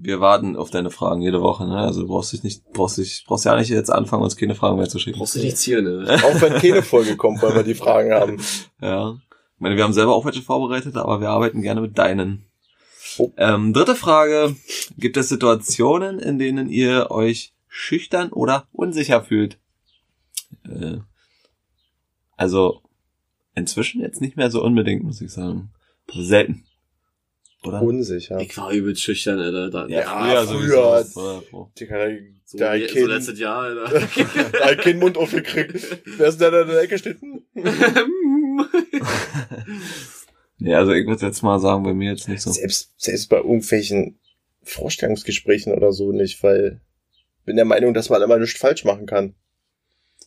Wir 0.00 0.20
warten 0.20 0.56
auf 0.56 0.70
deine 0.70 0.90
Fragen 0.90 1.20
jede 1.20 1.42
Woche, 1.42 1.66
ne? 1.66 1.78
Also 1.78 2.02
du 2.02 2.06
brauchst 2.06 2.32
dich 2.32 2.44
nicht, 2.44 2.62
brauchst 2.72 2.98
dich, 2.98 3.24
brauchst 3.26 3.44
ja 3.44 3.56
nicht 3.56 3.68
jetzt 3.68 3.90
anfangen, 3.90 4.22
uns 4.22 4.36
keine 4.36 4.54
Fragen 4.54 4.76
mehr 4.76 4.88
zu 4.88 5.00
schicken. 5.00 5.18
Brauchst 5.18 5.34
du 5.34 5.40
nicht 5.40 5.58
zieren, 5.58 5.84
ne? 5.84 6.20
auch 6.24 6.40
wenn 6.40 6.54
keine 6.54 6.82
Folge 6.82 7.16
kommt, 7.16 7.42
weil 7.42 7.54
wir 7.56 7.64
die 7.64 7.74
Fragen 7.74 8.12
haben. 8.12 8.40
Ja. 8.80 9.18
Ich 9.58 9.60
meine, 9.60 9.76
wir 9.76 9.82
haben 9.82 9.92
selber 9.92 10.14
auch 10.14 10.24
welche 10.24 10.42
vorbereitet, 10.42 10.96
aber 10.96 11.20
wir 11.20 11.30
arbeiten 11.30 11.62
gerne 11.62 11.80
mit 11.80 11.98
deinen. 11.98 12.44
Oh. 13.18 13.32
Ähm, 13.36 13.72
dritte 13.72 13.96
Frage. 13.96 14.54
Gibt 14.96 15.16
es 15.16 15.28
Situationen, 15.28 16.20
in 16.20 16.38
denen 16.38 16.68
ihr 16.68 17.10
euch 17.10 17.54
schüchtern 17.66 18.30
oder 18.30 18.68
unsicher 18.72 19.24
fühlt? 19.24 19.58
Äh, 20.64 20.98
also, 22.36 22.82
inzwischen 23.56 24.00
jetzt 24.00 24.20
nicht 24.20 24.36
mehr 24.36 24.52
so 24.52 24.62
unbedingt, 24.62 25.02
muss 25.02 25.20
ich 25.20 25.32
sagen. 25.32 25.70
Selten. 26.14 26.67
Oder? 27.68 27.82
Unsicher. 27.82 28.38
Ich 28.40 28.56
war 28.56 28.72
übelst 28.72 29.02
schüchtern, 29.02 29.38
Alter. 29.38 29.70
Da, 29.70 29.86
Ja, 29.86 30.02
früher 30.46 31.04
früher. 31.04 31.04
Ja, 31.24 31.42
Bro. 31.50 31.72
Digga, 31.78 32.08
so, 32.44 32.58
da 32.58 32.74
wie, 32.74 32.88
so 32.88 32.94
Kind, 32.94 33.08
letztes 33.08 33.38
Jahr, 33.38 33.62
Alter. 33.62 34.00
da 34.52 34.66
hat 34.66 34.78
kein 34.78 34.98
Mund 34.98 35.16
aufgekriegt. 35.16 35.74
Wer 36.16 36.28
ist 36.28 36.40
denn 36.40 36.52
da 36.52 36.62
in 36.62 36.68
der 36.68 36.80
Ecke 36.80 36.98
steht? 36.98 37.20
Hm. 37.20 37.44
Nee, 40.58 40.74
also 40.74 40.92
ich 40.92 41.06
würde 41.06 41.24
jetzt 41.24 41.42
mal 41.42 41.60
sagen, 41.60 41.84
bei 41.84 41.94
mir 41.94 42.10
jetzt 42.10 42.28
nicht 42.28 42.42
so. 42.42 42.50
Selbst, 42.50 42.92
selbst 42.96 43.28
bei 43.28 43.36
irgendwelchen 43.36 44.18
Vorstellungsgesprächen 44.62 45.72
oder 45.72 45.92
so 45.92 46.12
nicht, 46.12 46.42
weil 46.42 46.80
ich 47.38 47.44
bin 47.44 47.56
der 47.56 47.64
Meinung, 47.64 47.94
dass 47.94 48.10
man 48.10 48.22
immer 48.22 48.38
nichts 48.38 48.58
falsch 48.58 48.84
machen 48.84 49.06
kann. 49.06 49.34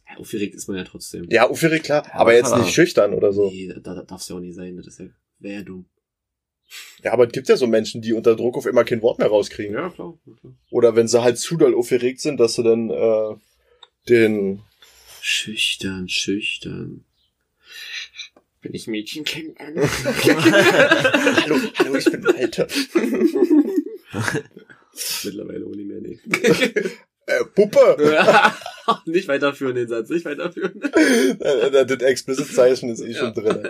Ja, 0.09 0.17
aufgeregt 0.17 0.55
ist 0.55 0.67
man 0.67 0.77
ja 0.77 0.83
trotzdem. 0.83 1.25
Ja, 1.29 1.49
aufgeregt, 1.49 1.85
klar, 1.85 2.07
aber 2.13 2.33
jetzt 2.33 2.55
nicht 2.55 2.73
schüchtern 2.73 3.13
oder 3.13 3.33
so. 3.33 3.49
Nee, 3.49 3.67
da, 3.67 3.93
da 3.93 4.03
darf's 4.03 4.29
ja 4.29 4.35
auch 4.37 4.39
nicht 4.39 4.55
sein. 4.55 4.77
Das 4.77 4.87
ist 4.87 4.99
ja, 4.99 5.05
wäre 5.39 5.55
ja 5.55 5.61
dumm. 5.63 5.85
Ja, 7.03 7.13
aber 7.13 7.27
es 7.27 7.33
gibt 7.33 7.49
ja 7.49 7.57
so 7.57 7.67
Menschen, 7.67 8.01
die 8.01 8.13
unter 8.13 8.35
Druck 8.35 8.57
auf 8.57 8.65
immer 8.65 8.83
kein 8.83 9.01
Wort 9.01 9.19
mehr 9.19 9.27
rauskriegen. 9.27 9.75
Ja, 9.75 9.89
klar. 9.89 10.17
Oder 10.69 10.95
wenn 10.95 11.07
sie 11.07 11.21
halt 11.21 11.37
zu 11.37 11.57
doll 11.57 11.75
aufgeregt 11.75 12.21
sind, 12.21 12.39
dass 12.39 12.55
sie 12.55 12.63
dann 12.63 12.89
äh, 12.89 13.35
den... 14.09 14.61
Schüchtern, 15.21 16.09
schüchtern. 16.09 17.05
Wenn 18.61 18.73
ich 18.73 18.87
Mädchen 18.87 19.23
kennenlerne. 19.23 19.81
hallo, 21.43 21.59
hallo, 21.75 21.95
ich 21.95 22.05
bin 22.05 22.25
Alter. 22.27 22.67
Mittlerweile 25.23 25.65
ohne 25.65 25.83
mehr, 25.83 26.01
nee. 26.01 26.19
Äh, 27.27 27.45
Puppe! 27.55 27.97
nicht 29.05 29.27
weiterführen 29.27 29.75
den 29.75 29.87
Satz, 29.87 30.09
nicht 30.09 30.25
weiterführen. 30.25 30.81
Äh, 31.39 31.85
das 31.85 32.01
Explicit-Zeichen 32.01 32.89
ist 32.89 33.01
eh 33.01 33.13
schon 33.13 33.33
drin. 33.33 33.67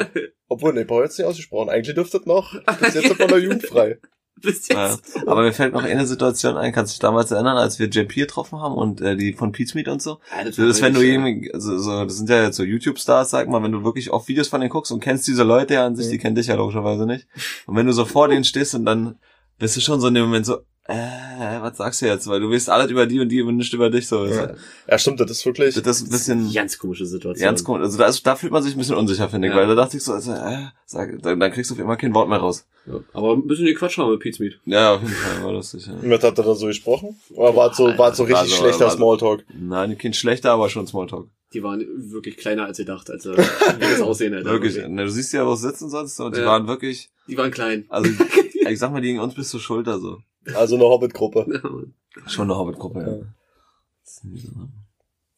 Obwohl, 0.48 0.74
ne, 0.74 0.86
brauche 0.86 1.04
jetzt 1.04 1.18
nicht 1.18 1.28
ausgesprochen. 1.28 1.70
Eigentlich 1.70 1.96
dürfte 1.96 2.18
das 2.18 2.26
noch. 2.28 2.54
Das 2.66 2.82
ist 2.96 2.96
jetzt 3.04 3.14
von 3.18 3.28
der 3.28 3.38
Jugend 3.44 3.66
frei. 3.66 4.00
Bis 4.42 4.68
Ja. 4.70 4.92
jetzt. 4.92 5.18
Aber 5.28 5.42
mir 5.44 5.54
fällt 5.54 5.74
noch 5.74 5.84
eine 5.84 6.08
Situation 6.08 6.58
ein, 6.58 6.72
kannst 6.74 6.92
du 6.92 6.94
dich 6.96 7.00
damals 7.00 7.30
erinnern, 7.32 7.58
als 7.58 7.78
wir 7.80 7.88
JP 7.88 8.16
getroffen 8.16 8.60
haben 8.60 8.74
und 8.76 9.00
äh, 9.02 9.16
die 9.16 9.34
von 9.34 9.52
Pete's 9.52 9.76
Meat 9.76 9.88
und 9.88 10.02
so? 10.02 10.20
Ja, 10.36 10.44
Das 10.46 10.58
ist, 10.58 10.82
wenn 10.82 10.94
du 10.94 11.00
war 11.02 11.06
irgendwie, 11.06 11.54
also, 11.54 11.78
so, 11.78 12.04
das 12.06 12.18
sind 12.18 12.30
ja 12.30 12.44
jetzt 12.44 12.58
so 12.58 12.64
YouTube-Stars, 12.64 13.30
sag 13.30 13.48
mal, 13.50 13.62
wenn 13.62 13.72
du 13.72 13.84
wirklich 13.84 14.10
oft 14.12 14.28
Videos 14.28 14.48
von 14.48 14.60
denen 14.62 14.72
guckst 14.72 14.92
und 14.92 15.00
kennst 15.00 15.28
diese 15.28 15.44
Leute 15.44 15.76
ja 15.76 15.86
an 15.86 15.96
sich, 15.96 16.10
die 16.10 16.18
kennen 16.18 16.36
dich 16.36 16.48
ja 16.48 16.56
logischerweise 16.56 17.06
nicht. 17.06 17.28
Und 17.68 17.76
wenn 17.76 17.86
du 17.86 17.94
so 17.94 18.06
vor 18.06 18.28
denen 18.30 18.44
stehst 18.44 18.74
und 18.74 18.86
dann 18.86 19.20
bist 19.60 19.76
du 19.78 19.82
schon 19.82 20.02
so 20.02 20.08
in 20.08 20.16
dem 20.16 20.24
Moment 20.24 20.46
so, 20.48 20.58
äh, 20.92 21.62
was 21.62 21.78
sagst 21.78 22.02
du 22.02 22.06
jetzt? 22.06 22.28
Weil 22.28 22.40
du 22.40 22.52
weißt 22.52 22.70
alles 22.70 22.92
über 22.92 23.06
die 23.06 23.20
und 23.20 23.30
die 23.30 23.42
und 23.42 23.58
nicht 23.58 23.74
über 23.74 23.90
dich 23.90 24.08
so. 24.08 24.26
Ja. 24.26 24.54
Ja, 24.88 24.98
stimmt, 24.98 25.20
das 25.20 25.32
ist 25.32 25.46
wirklich... 25.46 25.76
Das 25.82 25.98
ist 26.02 26.08
ein 26.08 26.10
bisschen 26.12 26.54
Ganz 26.54 26.78
komische 26.78 27.06
Situation. 27.06 27.46
ganz 27.46 27.64
komisch. 27.64 27.84
Also 27.84 27.98
da, 27.98 28.06
ist, 28.08 28.26
da 28.26 28.36
fühlt 28.36 28.52
man 28.52 28.62
sich 28.64 28.76
ein 28.76 28.78
bisschen 28.80 28.96
unsicher, 28.96 29.30
finde 29.30 29.48
ich, 29.48 29.54
Ja. 29.54 29.60
weil 29.60 29.68
da 29.68 29.76
dachte 29.76 29.98
ich 29.98 30.04
so, 30.04 30.14
also, 30.14 30.32
äh, 30.34 30.68
sag, 30.86 31.22
dann, 31.22 31.40
dann 31.40 31.52
kriegst 31.52 31.72
du 31.72 31.76
auf 31.76 31.80
immer 31.80 31.98
kein 31.98 32.14
Wort 32.14 32.30
mehr 32.30 32.40
raus. 32.40 32.66
Ja. 32.86 33.00
Aber 33.14 33.34
ein 33.34 33.48
bisschen 33.48 33.66
die 33.66 33.74
Quatsch 33.74 33.98
haben 33.98 34.12
mit 34.12 34.20
Pete's 34.20 34.40
Meat. 34.40 34.60
Ja, 34.66 34.96
auf 34.96 35.02
jeden 35.02 35.14
Fall 35.14 35.44
war 35.44 35.52
lustig. 35.54 35.86
Ja. 35.88 35.94
Mit 36.02 36.24
hat 36.24 36.38
er 36.38 36.44
da 36.44 36.56
so 36.56 36.68
gesprochen? 36.68 37.20
Oder 37.32 37.56
war 37.56 37.72
es 37.72 37.78
so, 37.78 37.86
war 37.98 38.12
es 38.12 38.18
so 38.18 38.24
richtig 38.24 38.42
Also, 38.44 38.56
schlechter 38.56 38.86
also- 38.86 38.98
Smalltalk? 38.98 39.44
Nein, 39.54 39.98
kein 39.98 40.14
schlechter, 40.14 40.52
aber 40.52 40.70
schon 40.70 40.88
Smalltalk. 40.88 41.28
Die 41.54 41.62
waren 41.64 41.86
wirklich 42.12 42.38
kleiner 42.38 42.64
als 42.66 42.78
gedacht, 42.78 43.10
als 43.12 43.26
äh, 43.26 43.36
wie 43.38 43.82
das 43.82 44.00
Aussehen 44.02 44.34
Alter. 44.34 44.52
Wirklich. 44.52 44.78
Ne, 44.88 45.04
du 45.04 45.12
siehst 45.12 45.34
ja, 45.34 45.46
wo 45.46 45.54
sie 45.56 45.68
sitzen 45.68 45.90
sonst 45.90 46.18
und 46.22 46.36
die 46.36 46.40
Ja. 46.40 46.46
waren 46.46 46.66
wirklich, 46.68 47.10
Die 47.28 47.38
waren 47.38 47.52
klein. 47.52 47.86
also 47.90 48.10
ich 48.70 48.80
sag 48.80 48.92
mal, 48.94 49.02
die 49.02 49.10
gegen 49.10 49.20
uns 49.20 49.34
bis 49.36 49.50
zur 49.50 49.60
Schulter 49.60 50.00
so. 50.00 50.20
Also 50.54 50.76
eine 50.76 50.86
Hobbit-Gruppe. 50.86 51.62
Schon 52.28 52.50
eine 52.50 52.58
Hobbit-Gruppe, 52.58 53.00
ja. 53.00 54.30
Ja. 54.30 54.68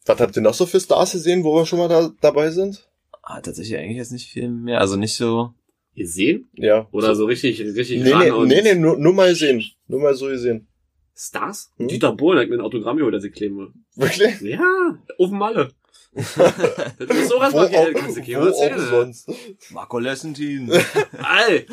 Was 0.06 0.20
habt 0.20 0.36
ihr 0.36 0.42
noch 0.42 0.54
so 0.54 0.66
für 0.66 0.80
Stars 0.80 1.12
gesehen, 1.12 1.44
wo 1.44 1.54
wir 1.54 1.64
schon 1.64 1.78
mal 1.78 1.88
da, 1.88 2.10
dabei 2.20 2.50
sind? 2.50 2.88
Ah, 3.22 3.40
tatsächlich 3.40 3.78
eigentlich 3.78 3.96
jetzt 3.96 4.12
nicht 4.12 4.28
viel 4.28 4.48
mehr. 4.48 4.80
Also 4.80 4.96
nicht 4.96 5.14
so. 5.14 5.54
Ihr 5.94 6.08
sehen? 6.08 6.48
Ja. 6.54 6.88
Oder 6.90 7.14
so 7.14 7.24
richtig, 7.24 7.60
richtig 7.60 8.02
Nee, 8.02 8.04
nee, 8.04 8.12
ran 8.12 8.32
und 8.32 8.48
nee, 8.48 8.62
nee 8.62 8.74
nur, 8.74 8.98
nur 8.98 9.14
mal 9.14 9.34
sehen. 9.34 9.64
Nur 9.86 10.00
mal 10.00 10.14
so 10.14 10.26
gesehen. 10.26 10.66
Stars? 11.14 11.72
Hm? 11.76 11.88
Dieter 11.88 12.12
Bohlen 12.12 12.38
hat 12.40 12.48
mir 12.48 12.56
ein 12.56 12.60
Autogramm 12.60 12.96
geholt, 12.96 13.14
als 13.14 13.24
ich 13.24 13.32
kleben 13.32 13.56
will. 13.58 13.72
Wirklich? 13.94 14.40
Ja, 14.40 14.98
auf 15.18 15.28
dem 15.30 15.38
Malle. 15.38 15.70
Das 16.14 17.08
ist 17.16 17.28
so 17.28 17.38
ganz 17.38 17.54
Wo, 17.54 17.68
Geld, 17.68 17.96
kannst 17.96 18.16
du 18.16 18.20
wo 18.20 18.24
Kino 18.24 18.46
erzählen. 18.46 18.88
sonst. 18.88 19.28
Marco 19.70 19.98
Lessentin. 19.98 20.70
Ey! 20.70 21.66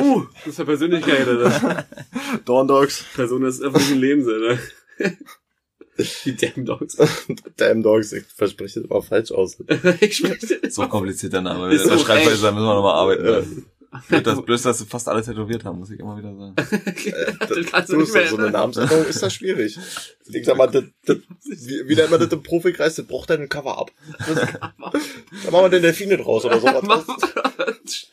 uh, 0.00 0.22
das 0.44 0.46
ist 0.46 0.58
ja 0.58 0.64
Persönlichkeit, 0.64 1.26
Alter. 1.28 1.86
Dawn 2.44 2.66
Dogs. 2.68 3.04
Person 3.14 3.42
des 3.42 3.60
öffentlichen 3.60 3.98
Lebens, 3.98 4.26
Alter. 4.28 4.58
Die 6.24 6.36
Damn 6.36 6.64
Dogs. 6.66 6.96
Damn 7.56 7.82
Dogs. 7.82 8.12
Ich 8.12 8.24
verspreche 8.26 8.80
das 8.80 8.90
immer 8.90 9.02
falsch 9.02 9.30
aus. 9.32 9.56
ich 10.00 10.16
spreche 10.16 10.60
So 10.70 10.86
komplizierter 10.88 11.40
Name. 11.40 11.72
Ist 11.72 11.82
Wenn 11.84 11.88
der 11.88 11.98
so 11.98 12.04
Schreibweise, 12.04 12.32
echt. 12.32 12.44
da 12.44 12.52
müssen 12.52 12.66
wir 12.66 12.74
nochmal 12.74 12.94
arbeiten. 12.96 13.24
Ja. 13.26 13.42
Blöd, 14.08 14.26
dass, 14.26 14.62
dass 14.62 14.78
sie 14.78 14.86
fast 14.86 15.08
alle 15.08 15.22
tätowiert 15.22 15.64
haben, 15.64 15.78
muss 15.78 15.90
ich 15.90 16.00
immer 16.00 16.16
wieder 16.16 16.34
sagen. 16.34 16.54
das 16.56 17.66
kannst 17.70 17.92
du 17.92 17.96
nicht 17.96 18.08
so, 18.08 18.18
mehr 18.18 18.28
so 18.28 18.36
eine. 18.36 18.50
Namensänderung 18.50 19.04
ist 19.06 19.22
da 19.22 19.30
schwierig. 19.30 19.78
Ich 20.32 20.44
sag 20.46 20.56
mal, 20.56 20.66
das, 20.66 20.84
das, 21.04 21.18
wie, 21.44 21.88
wie 21.88 21.94
nennt 21.94 22.10
man 22.10 22.20
das 22.20 22.32
im 22.32 22.42
Profikreis, 22.42 22.96
das 22.96 23.06
braucht 23.06 23.30
ein 23.30 23.48
Cover 23.48 23.78
ab. 23.78 23.90
Da 25.44 25.50
machen 25.50 25.64
wir 25.64 25.68
den 25.68 25.82
Delfine 25.82 26.16
draus 26.16 26.44
oder 26.44 26.60
sowas. 26.60 27.04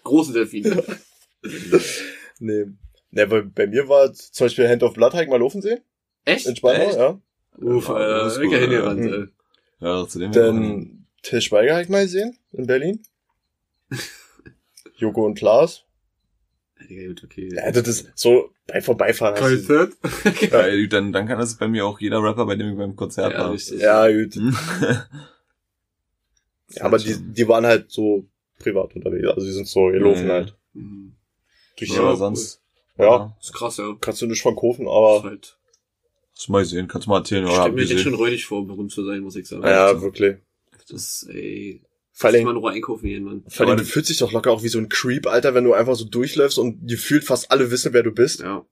Große 0.03 0.33
Delfine. 0.33 0.83
nee. 2.39 2.65
Nee, 3.11 3.25
bei, 3.25 3.41
bei 3.41 3.67
mir 3.67 3.87
war 3.87 4.11
zum 4.13 4.45
Beispiel 4.45 4.67
Hand 4.67 4.83
of 4.83 4.93
Blood, 4.93 5.13
ich 5.13 5.27
mal 5.29 5.39
laufen 5.39 5.61
sehen. 5.61 5.79
Echt? 6.25 6.47
In 6.47 6.55
Spandau, 6.55 6.87
Echt? 6.87 6.97
ja. 6.97 7.19
Uff, 7.57 7.87
Ja, 7.87 7.93
Alter. 7.93 8.23
das 8.23 8.37
ist 8.37 8.41
gut, 8.41 8.53
hingerannt, 8.53 9.05
ja. 9.05 9.15
ey. 9.15 9.27
Ja, 9.79 10.07
zu 10.07 10.19
dem 10.19 10.31
Dann 10.31 11.05
Till 11.21 11.41
Schweiger 11.41 11.75
hab 11.75 11.83
ich 11.83 11.89
mal 11.89 12.03
gesehen, 12.03 12.37
in 12.51 12.65
Berlin. 12.67 13.03
Joko 14.97 15.25
und 15.25 15.36
Klaas. 15.36 15.84
Ja, 16.89 17.08
gut, 17.08 17.23
okay. 17.23 17.49
Ja, 17.53 17.71
das 17.71 17.88
ist 17.88 18.12
so 18.15 18.51
bei 18.67 18.82
Vorbeifahren. 18.82 19.36
Konzert? 19.36 19.93
ja, 20.51 20.62
ey, 20.62 20.88
dann, 20.89 21.12
dann 21.13 21.27
kann 21.27 21.39
das 21.39 21.56
bei 21.58 21.67
mir 21.67 21.86
auch 21.86 21.99
jeder 21.99 22.21
Rapper, 22.21 22.45
bei 22.45 22.56
dem 22.56 22.71
ich 22.71 22.77
beim 22.77 22.95
Konzert 22.95 23.34
Ja, 23.34 23.39
war. 23.39 23.51
richtig. 23.51 23.82
Ja, 23.82 24.08
gut. 24.12 24.36
Hm? 24.36 24.56
Ja, 26.75 26.86
aber 26.86 26.97
die, 26.97 27.15
die 27.15 27.47
waren 27.47 27.65
halt 27.65 27.91
so 27.91 28.27
privat 28.58 28.95
unterwegs. 28.95 29.27
Also 29.27 29.45
die 29.45 29.51
sind 29.51 29.67
so 29.67 29.86
gelaufen 29.88 30.25
Mhm. 30.25 30.32
halt. 30.32 30.58
Mhm. 30.73 31.15
Durch 31.77 31.89
Ja, 31.91 31.95
ja, 31.97 32.01
aber 32.01 32.15
sonst. 32.17 32.62
ja, 32.97 33.38
Ist 33.39 33.53
krass, 33.53 33.77
ja. 33.77 33.95
kannst 34.01 34.21
du 34.21 34.25
nicht 34.27 34.41
von 34.41 34.56
kaufen, 34.56 34.86
Ist 34.88 34.91
aber 34.91 35.23
halt, 35.23 35.58
Hast 36.36 36.47
du 36.47 36.51
mal 36.51 36.65
sehen, 36.65 36.88
kannst 36.88 37.06
du 37.06 37.12
mal 37.12 37.19
erzählen, 37.19 37.43
ich 37.43 37.49
oder 37.51 37.53
stelle 37.62 37.69
hab 37.69 37.75
mir 37.75 37.84
jetzt 37.84 38.01
schon 38.01 38.15
räudig 38.15 38.45
vor, 38.45 38.65
berühmt 38.65 38.91
zu 38.91 39.06
sein, 39.06 39.19
muss 39.21 39.36
ich 39.36 39.47
sagen. 39.47 39.63
ja, 39.63 40.01
wirklich. 40.01 40.38
Das, 40.89 41.27
ey, 41.29 41.84
Vor 42.15 42.30
allem, 42.30 42.43
mal 42.43 42.52
in 42.52 42.58
Ruhe 42.58 42.71
einkaufen 42.71 43.08
gehen, 43.08 43.23
Mann. 43.23 43.43
vor 43.47 43.65
allem, 43.67 43.78
du 43.78 43.84
fühlst 43.86 44.08
dich 44.10 44.17
doch 44.19 44.32
locker 44.32 44.52
auch 44.52 44.62
wie 44.63 44.67
so 44.69 44.78
ein 44.78 44.88
Creep, 44.88 45.26
Alter, 45.28 45.56
wenn 45.56 45.63
du 45.63 45.73
einfach 45.73 45.95
so 45.95 46.06
durchläufst 46.06 46.60
und 46.60 46.88
gefühlt 46.88 47.23
fast 47.23 47.52
alle 47.52 47.71
wissen, 47.71 47.91
wer 47.93 48.04
du 48.04 48.12
bist. 48.12 48.41
Ja. 48.41 48.63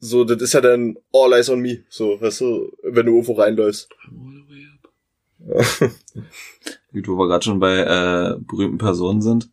So, 0.00 0.24
das 0.24 0.42
ist 0.42 0.54
ja 0.54 0.60
dann 0.60 0.96
all 1.12 1.32
eyes 1.32 1.48
on 1.50 1.60
me. 1.60 1.84
So, 1.88 2.20
weißt 2.20 2.40
du, 2.40 2.72
wenn 2.82 3.06
du 3.06 3.12
irgendwo 3.12 3.34
reinläufst. 3.34 3.88
I'm 4.10 4.26
all 4.26 4.34
the 4.34 4.44
way 4.54 4.66
up. 5.84 5.90
Gut, 6.92 7.06
wo 7.08 7.16
wir 7.16 7.28
gerade 7.28 7.44
schon 7.44 7.60
bei 7.60 7.78
äh, 7.78 8.34
berühmten 8.40 8.78
Personen 8.78 9.22
sind. 9.22 9.50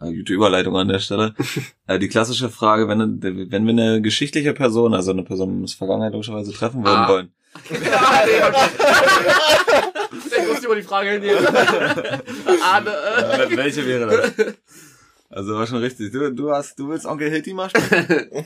Äh, 0.00 0.14
gute 0.14 0.32
Überleitung 0.32 0.76
an 0.76 0.86
der 0.88 1.00
Stelle. 1.00 1.34
äh, 1.88 1.98
die 1.98 2.08
klassische 2.08 2.48
Frage, 2.48 2.86
wenn, 2.88 3.20
wenn 3.22 3.66
wir 3.66 3.72
eine 3.72 4.00
geschichtliche 4.02 4.54
Person, 4.54 4.94
also 4.94 5.10
eine 5.10 5.24
Person 5.24 5.64
aus 5.64 5.72
der 5.72 5.78
Vergangenheit 5.78 6.12
logischerweise 6.12 6.52
treffen 6.52 6.84
würden 6.84 6.96
Ah. 6.96 7.08
wollen. 7.08 7.32
Ich 10.12 10.46
muss 10.48 10.64
über 10.64 10.74
die 10.76 10.82
Frage 10.82 11.10
hinnehmen. 11.10 11.46
Arne, 12.62 12.90
äh. 13.16 13.38
Wel- 13.48 13.56
Welche 13.56 13.86
wäre 13.86 14.06
das? 14.36 14.54
Also 15.28 15.54
war 15.54 15.66
schon 15.66 15.78
richtig. 15.78 16.12
Du, 16.12 16.32
du 16.32 16.50
hast, 16.50 16.78
du 16.78 16.88
willst 16.88 17.06
Onkel 17.06 17.30
Hitty 17.30 17.52
mal 17.54 17.70
spielen? 17.70 18.44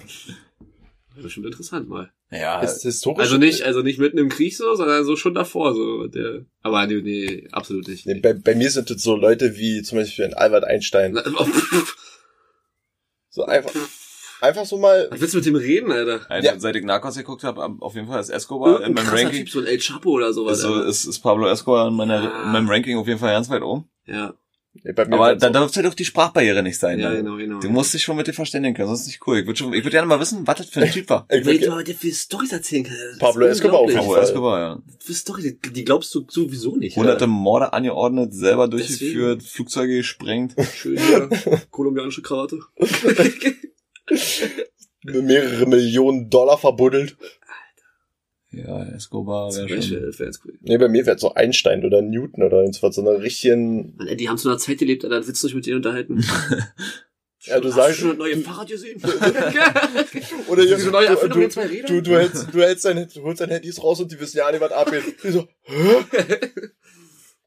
Bestimmt 1.22 1.46
interessant 1.46 1.88
mal. 1.88 2.10
Ja, 2.30 2.60
Ist 2.60 2.82
historisch. 2.82 3.20
Also 3.20 3.36
nicht, 3.38 3.62
also 3.62 3.82
nicht 3.82 4.00
mitten 4.00 4.18
im 4.18 4.28
Krieg 4.28 4.56
so, 4.56 4.74
sondern 4.74 5.04
so 5.04 5.14
schon 5.14 5.32
davor, 5.34 5.72
so, 5.72 6.08
der, 6.08 6.44
aber 6.62 6.86
nee, 6.88 7.00
nee 7.02 7.48
absolut 7.52 7.86
nicht. 7.86 8.04
Nee, 8.06 8.14
bei, 8.18 8.32
bei 8.32 8.56
mir 8.56 8.68
sind 8.68 8.90
das 8.90 9.00
so 9.00 9.14
Leute 9.14 9.56
wie 9.56 9.82
zum 9.82 9.98
Beispiel 9.98 10.24
ein 10.24 10.34
Albert 10.34 10.64
Einstein. 10.64 11.16
Oh, 11.38 11.46
So 13.30 13.44
einfach, 13.46 13.70
einfach 14.40 14.66
so 14.66 14.78
mal. 14.78 15.08
Was 15.10 15.20
willst 15.20 15.34
du 15.34 15.38
mit 15.38 15.46
dem 15.46 15.56
reden, 15.56 15.90
Alter? 15.92 16.20
also, 16.30 16.46
Ja. 16.48 16.58
seit 16.58 16.76
ich 16.76 16.84
Narcos 16.84 17.16
geguckt 17.16 17.44
habe, 17.44 17.62
auf 17.80 17.94
jeden 17.94 18.06
Fall 18.08 18.20
ist 18.20 18.30
Escobar 18.30 18.78
in 18.80 18.84
Ein 18.86 18.92
meinem 18.94 19.06
krasser 19.06 19.24
Ranking. 19.24 19.44
Typ, 19.44 19.50
so 19.50 19.60
ein 19.60 19.66
El 19.66 19.78
Chapo 19.78 20.10
oder 20.10 20.32
sowas. 20.32 20.58
Ist, 20.58 20.62
so, 20.62 20.72
Alter. 20.74 20.86
ist, 20.86 21.04
ist 21.06 21.18
Pablo 21.20 21.48
Escobar 21.48 21.88
in, 21.88 21.94
meiner, 21.94 22.32
Ah. 22.32 22.46
in 22.46 22.52
meinem 22.52 22.68
Ranking 22.68 22.96
auf 22.98 23.06
jeden 23.06 23.18
Fall 23.20 23.32
ganz 23.32 23.48
weit 23.50 23.62
oben. 23.62 23.88
ja, 24.06 24.34
Aber 25.10 25.36
da 25.36 25.50
darf 25.50 25.74
halt 25.76 25.86
auch 25.86 25.94
die 25.94 26.04
Sprachbarriere 26.04 26.60
nicht 26.64 26.78
sein. 26.80 26.98
ja, 26.98 27.10
ne? 27.10 27.16
genau, 27.18 27.36
genau. 27.36 27.60
Du 27.60 27.68
musst 27.70 27.94
dich 27.94 28.02
schon 28.02 28.16
mit 28.16 28.26
dir 28.26 28.32
verständigen 28.32 28.74
können, 28.74 28.88
sonst 28.88 29.02
ist 29.02 29.06
nicht 29.06 29.20
cool. 29.26 29.38
Ich 29.38 29.46
würde 29.46 29.56
schon, 29.56 29.72
ich 29.72 29.84
würde 29.84 29.90
gerne 29.92 30.08
mal 30.08 30.18
wissen, 30.18 30.44
was 30.46 30.56
das 30.56 30.68
für 30.68 30.80
ein 30.82 30.90
Typ 30.90 31.08
war. 31.10 31.26
ich 31.30 31.46
Weil 31.46 31.60
würd, 31.60 31.66
du 31.66 31.74
heute 31.74 31.94
für 31.94 32.10
Stories 32.12 32.50
erzählen 32.52 32.84
ist 32.84 33.20
Pablo 33.20 33.46
Escobar 33.46 33.78
auf 33.78 33.88
jeden 33.88 34.00
Pablo 34.00 34.14
Fall. 34.14 34.24
Escobar, 34.24 34.58
ja. 34.60 34.82
Für 34.98 35.14
Story, 35.14 35.58
die, 35.64 35.84
glaubst 35.84 36.12
du 36.14 36.26
sowieso 36.28 36.74
nicht. 36.76 36.96
Hunderte 36.96 37.14
Alter. 37.24 37.26
Morde 37.28 37.72
angeordnet, 37.72 38.34
selber 38.34 38.66
durchgeführt, 38.66 39.44
Flugzeuge 39.44 39.98
gesprengt. 39.98 40.56
Schön 40.74 40.98
hier, 40.98 41.28
kolumbianische 41.70 42.22
Krawatte. 42.22 42.58
mehrere 45.04 45.66
Millionen 45.66 46.30
Dollar 46.30 46.58
verbuddelt. 46.58 47.16
Ja, 48.50 48.84
Escobar 48.94 49.52
wäre 49.54 49.66
Beispiel, 49.66 49.82
schon. 50.12 50.18
wär 50.18 50.26
jetzt 50.26 50.40
cool. 50.44 50.56
Nee, 50.60 50.78
bei 50.78 50.88
mir 50.88 51.04
wäre 51.06 51.18
so 51.18 51.34
Einstein 51.34 51.84
oder 51.84 52.02
Newton 52.02 52.44
oder 52.44 52.58
irgendwas, 52.60 52.94
so 52.94 53.00
einer 53.00 53.20
richtigen, 53.20 53.98
die 54.16 54.28
haben 54.28 54.38
zu 54.38 54.48
einer 54.48 54.58
Zeit 54.58 54.78
gelebt, 54.78 55.04
Alter, 55.04 55.26
willst 55.26 55.42
du 55.42 55.48
dich 55.48 55.56
mit 55.56 55.66
denen 55.66 55.76
unterhalten? 55.76 56.24
Ja, 57.46 57.60
du 57.60 57.68
Hast 57.68 57.74
sagst- 57.74 57.98
schon 57.98 58.08
das 58.08 58.16
neue 58.16 58.38
Fahrrad 58.38 58.68
gesehen? 58.68 58.98
oder 60.48 60.62
Diese 60.64 60.90
neue 60.90 61.08
du, 61.08 61.12
Erfindung 61.12 61.40
du, 61.42 61.48
zwei 61.50 61.66
Rädern? 61.66 61.86
du, 61.94 62.00
du 62.02 62.16
hältst, 62.16 62.46
du 62.50 62.62
hältst 62.62 62.84
dein, 62.86 63.06
du 63.06 63.22
holst 63.22 63.40
dein 63.42 63.50
Handys 63.50 63.82
raus 63.84 64.00
und 64.00 64.10
die 64.10 64.18
wissen 64.18 64.38
ja 64.38 64.50
nicht, 64.50 64.62
was 64.62 64.72
abgeht. 64.72 65.02
Die 65.22 65.30
so, 65.30 65.46
hä? 65.64 66.04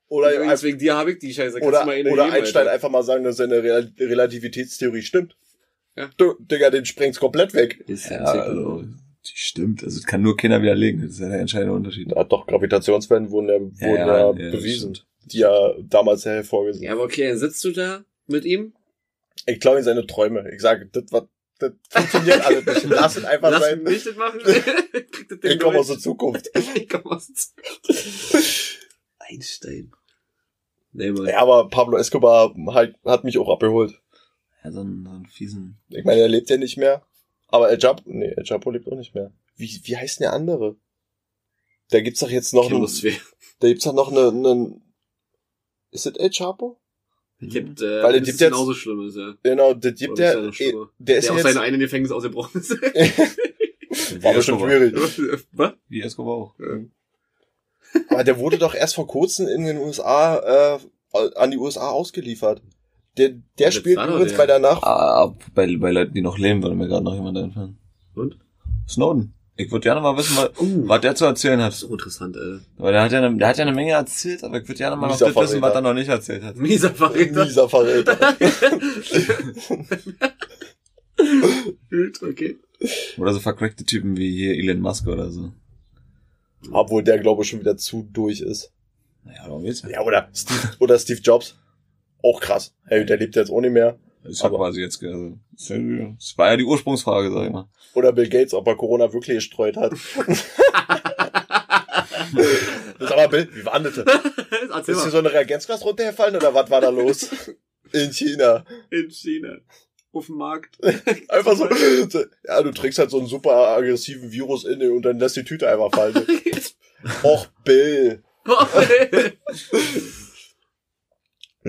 Oder, 0.08 0.36
Übrigens, 0.36 0.62
wegen 0.62 0.78
dir 0.78 0.96
habe 0.96 1.14
ich 1.14 1.18
die 1.18 1.34
Scheiße. 1.34 1.54
Kannst 1.60 1.68
oder, 1.68 1.80
du 1.80 1.86
mal 1.88 1.96
eine 1.96 2.12
oder 2.12 2.32
Einstein 2.32 2.62
Alter? 2.62 2.72
einfach 2.74 2.90
mal 2.92 3.02
sagen, 3.02 3.24
dass 3.24 3.38
seine 3.38 3.64
Relativitätstheorie 4.00 5.02
stimmt. 5.02 5.36
Ja. 5.98 6.12
Du, 6.18 6.36
Digga, 6.40 6.70
den 6.70 6.86
sprengt's 6.86 7.20
komplett 7.20 7.54
weg. 7.54 7.84
Ist 7.88 8.10
Ja, 8.10 8.20
also, 8.20 8.84
Die 8.84 9.32
stimmt. 9.34 9.84
Also, 9.84 9.98
das 9.98 10.06
kann 10.06 10.22
nur 10.22 10.38
Kinder 10.38 10.62
widerlegen. 10.62 11.02
Das 11.02 11.12
ist 11.12 11.20
ja 11.20 11.30
der 11.30 11.40
entscheidende 11.40 11.74
Unterschied. 11.74 12.12
Ja, 12.12 12.24
doch, 12.24 12.46
Gravitationswellen 12.46 13.32
wurden 13.32 13.50
ja, 13.50 13.60
wurden 13.60 13.98
ja, 13.98 14.08
ja, 14.08 14.26
ja, 14.28 14.32
bewiesen. 14.32 14.98
Die 15.26 15.40
ja 15.40 15.74
damals 15.82 16.24
ja 16.24 16.34
hervorgesehen. 16.34 16.86
Ja, 16.86 16.94
aber 16.94 17.04
okay, 17.04 17.28
dann 17.28 17.38
sitzt 17.38 17.64
du 17.64 17.72
da 17.72 18.06
mit 18.28 18.46
ihm. 18.46 18.74
Ich 19.48 19.60
glaube 19.60 19.80
in 19.80 19.84
seine 19.84 20.06
Träume. 20.06 20.50
Ich 20.54 20.62
sage, 20.62 20.88
das, 20.92 21.06
was, 21.10 21.24
das 21.58 21.72
funktioniert 21.90 22.46
alles 22.46 22.66
nicht. 22.66 22.84
Lass 22.90 23.18
es 23.18 23.26
einfach 23.26 23.52
Lass 23.52 23.64
sein. 23.64 23.80
ihn 23.80 23.84
nicht 23.86 24.06
das 24.06 24.16
machen. 24.16 24.40
Das 25.30 25.52
Ich 25.52 25.60
komme 25.60 25.80
aus 25.80 25.88
der 25.88 26.00
Zukunft. 26.00 26.50
ich 26.76 26.88
komm 26.88 27.06
aus 27.08 27.28
der 27.28 27.36
Zukunft. 27.36 28.80
Einstein. 29.20 29.92
Nee, 30.94 31.12
Mann. 31.12 31.26
Ja, 31.26 31.40
aber 31.40 31.68
Pablo 31.70 31.98
Escobar 31.98 32.54
halt, 32.68 32.96
hat 33.04 33.24
mich 33.26 33.38
auch 33.38 33.50
abgeholt. 33.50 34.00
Ja, 34.68 34.74
so 34.74 34.82
einen, 34.82 35.06
so 35.06 35.12
einen 35.12 35.26
fiesen. 35.28 35.78
Ich 35.90 36.04
meine, 36.04 36.20
er 36.22 36.28
lebt 36.28 36.50
ja 36.50 36.58
nicht 36.58 36.78
mehr. 36.78 37.06
Aber 37.48 37.70
El 37.70 37.78
Chapo, 37.78 38.04
nee, 38.06 38.34
El 38.36 38.44
Chapo 38.44 38.70
lebt 38.70 38.88
auch 38.92 38.98
nicht 38.98 39.16
mehr. 39.16 39.32
Wie, 39.56 39.80
wie 39.84 39.96
heißt 39.98 40.20
denn 40.20 40.26
der 40.26 40.34
andere? 40.34 40.76
Da 41.90 42.02
gibt's 42.02 42.20
doch 42.20 42.30
jetzt 42.30 42.54
noch, 42.54 42.70
einen, 42.70 42.86
da 43.60 43.68
gibt's 43.70 43.86
doch 43.86 43.94
noch 43.94 44.12
eine, 44.12 44.28
einen, 44.28 44.82
ist 45.92 46.06
das 46.06 46.16
El 46.18 46.30
Chapo? 46.32 46.82
Gibt, 47.40 47.82
äh, 47.82 48.04
Weil 48.04 48.16
es 48.16 48.26
gibt 48.26 48.28
ist 48.28 48.40
jetzt- 48.42 48.50
genauso 48.52 48.74
schlimm 48.74 49.08
ist, 49.08 49.16
ja. 49.16 49.36
Genau, 49.44 49.74
der 49.74 49.92
gibt 49.94 50.18
der, 50.18 50.42
der 50.42 50.60
eh, 50.60 50.74
der 50.98 51.18
ist 51.20 51.30
Der 51.30 51.36
ja 51.36 51.42
seinem 51.44 51.48
jetzt, 51.54 51.58
eigenen 51.58 51.80
Gefängnis 51.80 52.12
ausgebrochen 52.12 52.60
ist. 52.60 52.72
war 54.24 54.34
bestimmt 54.34 54.60
schwierig. 54.62 54.94
Was? 55.54 55.74
Wie 55.88 56.02
Escobar 56.02 56.34
auch. 56.36 56.56
Aber 58.10 58.24
der 58.26 58.38
wurde 58.40 58.58
doch 58.58 58.76
erst 58.76 58.96
vor 58.96 59.08
kurzem 59.08 59.48
in 59.48 59.64
den 59.64 59.78
USA, 59.78 60.80
äh, 61.14 61.28
an 61.36 61.52
die 61.52 61.58
USA 61.58 61.90
ausgeliefert. 61.90 62.62
Der, 63.18 63.32
der 63.58 63.72
spielt 63.72 63.98
übrigens 64.00 64.32
der. 64.32 64.38
bei 64.38 64.46
der 64.46 64.60
Nach... 64.60 64.82
Ah, 64.84 65.36
bei, 65.56 65.76
bei 65.78 65.92
Leuten, 65.92 66.14
die 66.14 66.22
noch 66.22 66.38
leben, 66.38 66.62
würde 66.62 66.76
mir 66.76 66.88
gerade 66.88 67.04
noch 67.04 67.16
jemand 67.16 67.38
einfallen. 67.38 67.78
Und? 68.16 68.38
Snowden. 68.88 69.34
Ich 69.60 69.72
würde 69.72 69.84
gerne 69.84 70.02
mal 70.02 70.16
wissen, 70.16 70.38
was, 70.38 70.52
Uh, 70.60 70.88
was 70.88 71.02
der 71.02 71.16
zu 71.16 71.26
erzählen 71.26 71.60
hat. 71.62 71.74
so 71.74 71.88
interessant, 71.88 72.36
ey. 72.36 72.60
Weil 72.78 72.94
der 72.94 73.02
hat 73.02 73.12
ja 73.12 73.18
eine, 73.24 73.36
der 73.36 73.48
hat 73.48 73.58
ja 73.58 73.66
eine 73.66 73.74
Menge 73.74 73.94
erzählt, 73.94 74.44
aber 74.44 74.62
ich 74.62 74.68
würde 74.68 74.78
gerne 74.78 74.96
mal 74.96 75.08
noch 75.08 75.18
das 75.18 75.36
wissen, 75.36 75.62
was 75.62 75.74
er 75.74 75.82
noch 75.82 75.96
nicht 75.96 76.10
erzählt 76.10 76.44
hat. 76.44 76.58
Mieser 76.58 76.92
Verräter. 76.94 77.44
Mieser 77.46 77.68
Verräter. 77.68 78.18
Okay. 82.30 82.58
Oder 83.18 83.34
so 83.34 83.40
vercrackte 83.40 83.84
Typen 83.84 84.18
wie 84.18 84.32
hier 84.32 84.54
Elon 84.54 84.80
Musk 84.80 85.08
oder 85.08 85.32
so. 85.32 85.52
Obwohl 86.72 87.04
der, 87.04 87.18
glaube 87.18 87.42
ich, 87.42 87.50
schon 87.50 87.60
wieder 87.60 87.78
zu 87.78 88.08
durch 88.14 88.42
ist. 88.42 88.72
Naja, 89.24 89.46
darum 89.46 89.64
geht's 89.64 89.82
ja. 89.82 89.90
Ja, 89.90 90.02
oder 90.02 90.30
Steve, 90.34 90.60
oder 90.80 91.00
Steve 91.00 91.20
Jobs. 91.22 91.56
Auch 92.28 92.42
krass. 92.42 92.74
Hey, 92.86 93.06
der 93.06 93.18
lebt 93.18 93.36
jetzt 93.38 93.50
auch 93.50 93.62
nicht 93.62 93.72
mehr. 93.72 93.98
Das 94.24 94.34
ist 94.34 94.44
ja 94.44 94.50
quasi 94.50 94.82
jetzt, 94.82 95.02
also, 95.02 95.38
das 95.54 95.70
ist 95.70 96.38
war 96.38 96.50
ja 96.50 96.58
die 96.58 96.66
Ursprungsfrage, 96.66 97.32
sag 97.32 97.46
ich 97.46 97.52
mal. 97.54 97.70
Oder 97.94 98.12
Bill 98.12 98.28
Gates, 98.28 98.54
ob 98.54 98.68
er 98.68 98.76
Corona 98.76 99.14
wirklich 99.14 99.38
gestreut 99.38 99.78
hat. 99.78 99.94
das 103.00 103.12
aber 103.12 103.30
Bill, 103.30 103.48
wie 103.54 103.66
war 103.66 103.80
denn 103.80 103.94
das? 103.96 104.06
Ist 104.88 105.02
hier 105.04 105.12
so 105.12 105.20
eine 105.20 105.32
Reagenzglas 105.32 105.86
runtergefallen 105.86 106.36
oder 106.36 106.54
was 106.54 106.70
war 106.70 106.82
da 106.82 106.90
los? 106.90 107.30
In 107.94 108.12
China. 108.12 108.66
In 108.90 109.10
China. 109.10 109.60
Auf 110.12 110.26
dem 110.26 110.36
Markt. 110.36 110.78
Einfach 111.30 111.56
so, 111.56 111.70
ja, 112.46 112.62
du 112.62 112.72
trägst 112.72 113.00
halt 113.00 113.12
so 113.12 113.20
einen 113.20 113.28
super 113.28 113.56
aggressiven 113.70 114.34
Virus 114.34 114.66
in 114.66 114.82
und 114.92 115.04
dann 115.04 115.20
lässt 115.20 115.38
die 115.38 115.46
Tüte 115.46 115.70
einfach 115.70 115.92
fallen. 115.92 116.28
Och, 117.24 117.48
Bill. 117.64 118.22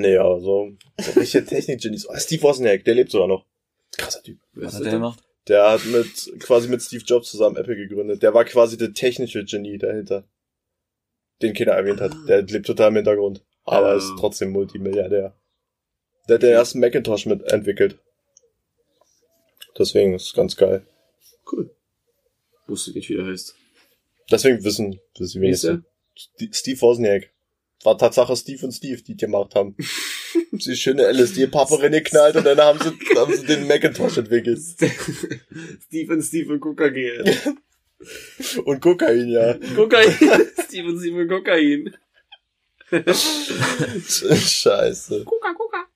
Nee, 0.01 0.17
aber 0.17 0.41
so, 0.41 0.73
so 1.01 1.21
richtige 1.21 1.45
Technik-Genies. 1.47 2.09
Oh, 2.09 2.17
Steve 2.17 2.43
Wozniak, 2.43 2.85
der 2.85 2.95
lebt 2.95 3.11
sogar 3.11 3.27
noch. 3.29 3.45
Krasser 3.97 4.23
Typ. 4.23 4.39
Wer 4.53 4.67
Was 4.67 4.75
hat 4.75 4.81
der 4.83 4.91
denn? 4.93 5.01
gemacht? 5.01 5.23
Der 5.49 5.71
hat 5.71 5.85
mit, 5.87 6.33
quasi 6.41 6.69
mit 6.69 6.83
Steve 6.83 7.03
Jobs 7.05 7.31
zusammen 7.31 7.57
Apple 7.57 7.75
gegründet. 7.77 8.23
Der 8.23 8.35
war 8.35 8.45
quasi 8.45 8.77
der 8.77 8.93
technische 8.93 9.45
Genie 9.45 9.79
dahinter. 9.79 10.25
Den 11.43 11.55
keiner 11.55 11.73
erwähnt 11.73 12.01
hat. 12.01 12.13
Der 12.29 12.43
lebt 12.43 12.67
total 12.67 12.89
im 12.91 12.97
Hintergrund. 12.97 13.43
Aber 13.65 13.89
Ah. 13.93 13.97
ist 13.97 14.13
trotzdem 14.19 14.51
Multimilliardär. 14.53 15.35
Der 16.29 16.35
hat 16.35 16.43
den 16.43 16.53
ersten 16.53 16.81
Macintosh 16.81 17.27
mitentwickelt. 17.27 17.99
Deswegen 19.79 20.15
ist 20.15 20.27
es 20.27 20.33
ganz 20.35 20.57
geil. 20.57 20.85
Cool. 21.51 21.71
Wusste 22.67 22.93
nicht, 22.93 23.09
wie 23.09 23.15
der 23.15 23.27
heißt. 23.27 23.55
Deswegen 24.31 24.63
wissen, 24.65 25.01
wissen 25.19 25.41
wir 25.41 25.49
nicht. 25.51 26.55
Steve 26.55 26.81
Wozniak. 26.83 27.31
War 27.85 27.97
Tatsache 27.97 28.37
Steve 28.37 28.67
und 28.67 28.73
Steve, 28.73 29.03
die 29.03 29.15
die 29.15 29.17
gemacht 29.17 29.55
haben. 29.55 29.77
sie 30.59 30.77
schöne 30.77 31.05
LSD-Pappe 31.13 31.81
reingeknallt 31.81 32.37
und 32.37 32.45
dann 32.45 32.59
haben 32.59 32.79
sie, 32.81 32.91
haben 33.17 33.35
sie 33.35 33.47
den 33.47 33.67
Macintosh 33.67 34.19
entwickelt. 34.19 34.59
Steven, 35.87 36.23
Steven 36.23 36.61
Kokain. 36.61 37.25
Und 38.65 38.81
Kokain, 38.81 39.29
ja. 39.29 39.55
Kokain. 39.75 40.13
Steven, 40.67 40.97
Steven 40.97 41.29
Kokain. 41.29 41.97
Scheiße. 44.07 45.25
Koka, 45.25 45.53
Koka. 45.53 45.89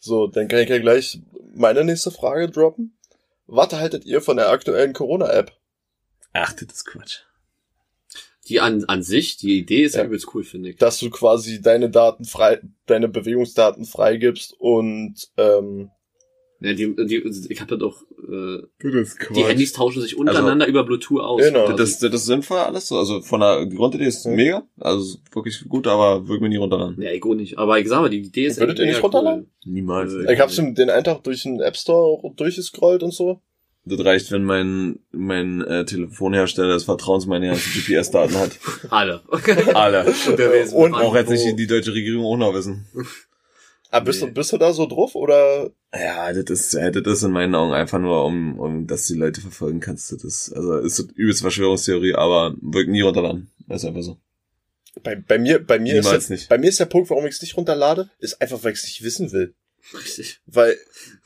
So, 0.00 0.26
dann 0.26 0.48
kann 0.48 0.58
ich 0.58 0.68
ja 0.68 0.78
gleich 0.78 1.20
meine 1.54 1.84
nächste 1.84 2.10
Frage 2.10 2.50
droppen. 2.50 2.98
Was 3.46 3.72
haltet 3.72 4.04
ihr 4.04 4.20
von 4.20 4.36
der 4.36 4.50
aktuellen 4.50 4.92
Corona-App? 4.92 5.52
Ach, 6.32 6.52
das 6.52 6.78
ist 6.78 6.84
Quatsch. 6.84 7.20
Die 8.48 8.60
an, 8.60 8.84
an 8.84 9.02
sich, 9.02 9.36
die 9.38 9.58
Idee 9.58 9.84
ist 9.84 9.94
ja, 9.94 10.02
Ja. 10.02 10.06
übelst 10.06 10.28
cool, 10.34 10.44
finde 10.44 10.70
ich. 10.70 10.76
Dass 10.76 10.98
du 10.98 11.08
quasi 11.10 11.60
deine 11.62 11.88
Daten 11.90 12.24
frei, 12.24 12.60
deine 12.86 13.08
Bewegungsdaten 13.08 13.84
freigibst 13.86 14.54
und 14.58 15.14
ähm, 15.38 15.90
Ja, 16.60 16.72
die, 16.72 16.94
die, 16.94 17.16
ich 17.48 17.60
habe 17.60 17.70
da 17.70 17.76
doch, 17.76 18.02
äh, 18.26 18.62
Das 18.78 19.16
die 19.34 19.44
Handys 19.44 19.72
tauschen 19.72 20.00
sich 20.00 20.16
untereinander 20.16 20.66
über 20.66 20.84
Bluetooth 20.84 21.20
aus. 21.20 21.42
Genau. 21.42 21.64
Also, 21.64 21.76
Das, 21.76 21.98
das 21.98 22.12
ist 22.14 22.26
sinnvoll 22.26 22.58
alles 22.58 22.88
so. 22.88 22.96
Also 22.98 23.20
von 23.22 23.40
der 23.40 23.66
Grundidee 23.66 24.06
ist 24.06 24.24
Mhm. 24.26 24.34
mega. 24.36 24.68
Also 24.78 25.18
wirklich 25.32 25.64
gut, 25.68 25.86
aber 25.86 26.26
würde 26.28 26.42
mir 26.42 26.48
nie 26.48 26.56
runterladen. 26.56 27.00
ja, 27.02 27.10
ich 27.12 27.22
auch 27.24 27.34
nicht. 27.34 27.58
Aber 27.58 27.78
ich 27.78 27.88
sag 27.88 28.00
mal, 28.00 28.08
die 28.10 28.20
Idee 28.20 28.46
ist 28.46 28.60
Würdet 28.60 28.78
ihr 28.78 28.86
nicht 28.86 29.02
runterladen? 29.02 29.50
Niemals. 29.66 30.12
Äh, 30.14 30.32
ich 30.32 30.40
hab's 30.40 30.56
den 30.56 30.90
einen 30.90 31.04
Tag 31.04 31.22
durch 31.24 31.42
den 31.42 31.60
App 31.60 31.76
Store 31.76 32.32
durchgescrollt 32.36 33.02
und 33.02 33.12
so. 33.12 33.40
Das 33.86 34.02
reicht, 34.04 34.30
wenn 34.32 34.44
mein 34.44 34.98
mein 35.12 35.60
äh, 35.62 35.84
Telefonhersteller 35.84 36.74
des 36.74 36.84
Vertrauens 36.84 37.26
meine 37.26 37.48
ganzen 37.48 37.70
GPS-Daten 37.72 38.34
hat. 38.36 38.52
Alle. 38.90 39.22
Alle. 39.74 40.06
Unterwegs. 40.06 40.72
Und 40.72 40.92
Braucht 40.92 41.16
jetzt 41.16 41.30
nicht 41.30 41.44
die, 41.44 41.56
die 41.56 41.66
deutsche 41.66 41.92
Regierung 41.92 42.24
auch 42.24 42.36
noch 42.36 42.54
wissen. 42.54 42.86
Ah, 43.90 44.00
bist, 44.00 44.22
Nee. 44.22 44.28
du, 44.28 44.34
bist 44.34 44.52
du 44.52 44.58
da 44.58 44.72
so 44.72 44.86
drauf 44.86 45.14
oder? 45.14 45.70
Ja, 45.94 46.32
das 46.32 46.50
ist, 46.50 46.74
äh, 46.74 46.90
das 46.90 47.18
ist 47.18 47.22
in 47.22 47.30
meinen 47.30 47.54
Augen 47.54 47.72
einfach 47.72 48.00
nur, 48.00 48.24
um, 48.24 48.58
um 48.58 48.86
dass 48.86 49.06
die 49.06 49.14
Leute 49.14 49.40
verfolgen 49.40 49.78
kannst. 49.80 50.10
Das 50.10 50.24
ist, 50.24 50.52
also 50.52 50.78
ist 50.78 50.96
so 50.96 51.04
übelst 51.14 51.42
Verschwörungstheorie, 51.42 52.14
aber 52.14 52.54
wirkt 52.60 52.90
nie 52.90 53.02
runterladen. 53.02 53.50
Das 53.68 53.82
ist 53.82 53.88
einfach 53.88 54.02
so. 54.02 54.16
Bei, 55.02 55.14
bei 55.16 55.38
mir, 55.38 55.58
bei 55.64 55.78
mir 55.78 55.94
ist 55.96 56.06
Niemals 56.06 56.26
der, 56.28 56.36
nicht. 56.36 56.48
bei 56.48 56.58
mir 56.58 56.68
ist 56.68 56.80
der 56.80 56.86
Punkt, 56.86 57.10
warum 57.10 57.26
ich 57.26 57.34
es 57.34 57.42
nicht 57.42 57.56
runterlade, 57.56 58.10
ist 58.18 58.40
einfach, 58.40 58.64
weil 58.64 58.72
ich 58.72 58.78
es 58.78 58.84
nicht 58.84 59.02
wissen 59.04 59.30
will. 59.32 59.54
Richtig. 59.92 60.40
Weil, 60.46 60.76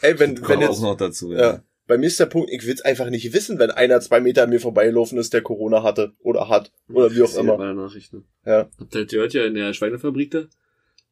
ey, 0.01 0.19
wenn, 0.19 0.37
wenn 0.37 0.43
Kommt 0.43 0.65
auch 0.65 0.71
jetzt, 0.71 0.83
noch 0.83 0.97
dazu, 0.97 1.33
ja. 1.33 1.41
ja, 1.41 1.63
bei 1.89 1.99
mir 1.99 2.07
ist 2.07 2.21
der 2.21 2.27
Punkt, 2.27 2.51
ich 2.53 2.65
will 2.67 2.75
es 2.75 2.83
einfach 2.83 3.11
nicht 3.11 3.33
wissen, 3.33 3.59
wenn 3.59 3.71
einer 3.73 4.01
zwei 4.01 4.21
Meter 4.21 4.45
an 4.45 4.51
mir 4.51 4.61
vorbeigelaufen 4.61 5.19
ist, 5.19 5.33
der 5.35 5.43
Corona 5.43 5.83
hatte 5.83 6.13
oder 6.21 6.49
hat 6.49 6.71
oder 6.93 7.11
wie 7.13 7.23
auch 7.23 7.35
immer. 7.37 7.57
Bei 7.57 7.65
der 7.65 7.75
Nachricht, 7.75 8.13
ne? 8.13 8.23
Ja. 8.47 8.69
Habt 8.79 8.95
ihr 8.95 9.07
gehört 9.07 9.33
ja 9.35 9.45
in 9.45 9.55
der 9.55 9.73
Schweinefabrik 9.73 10.31
da? 10.31 10.45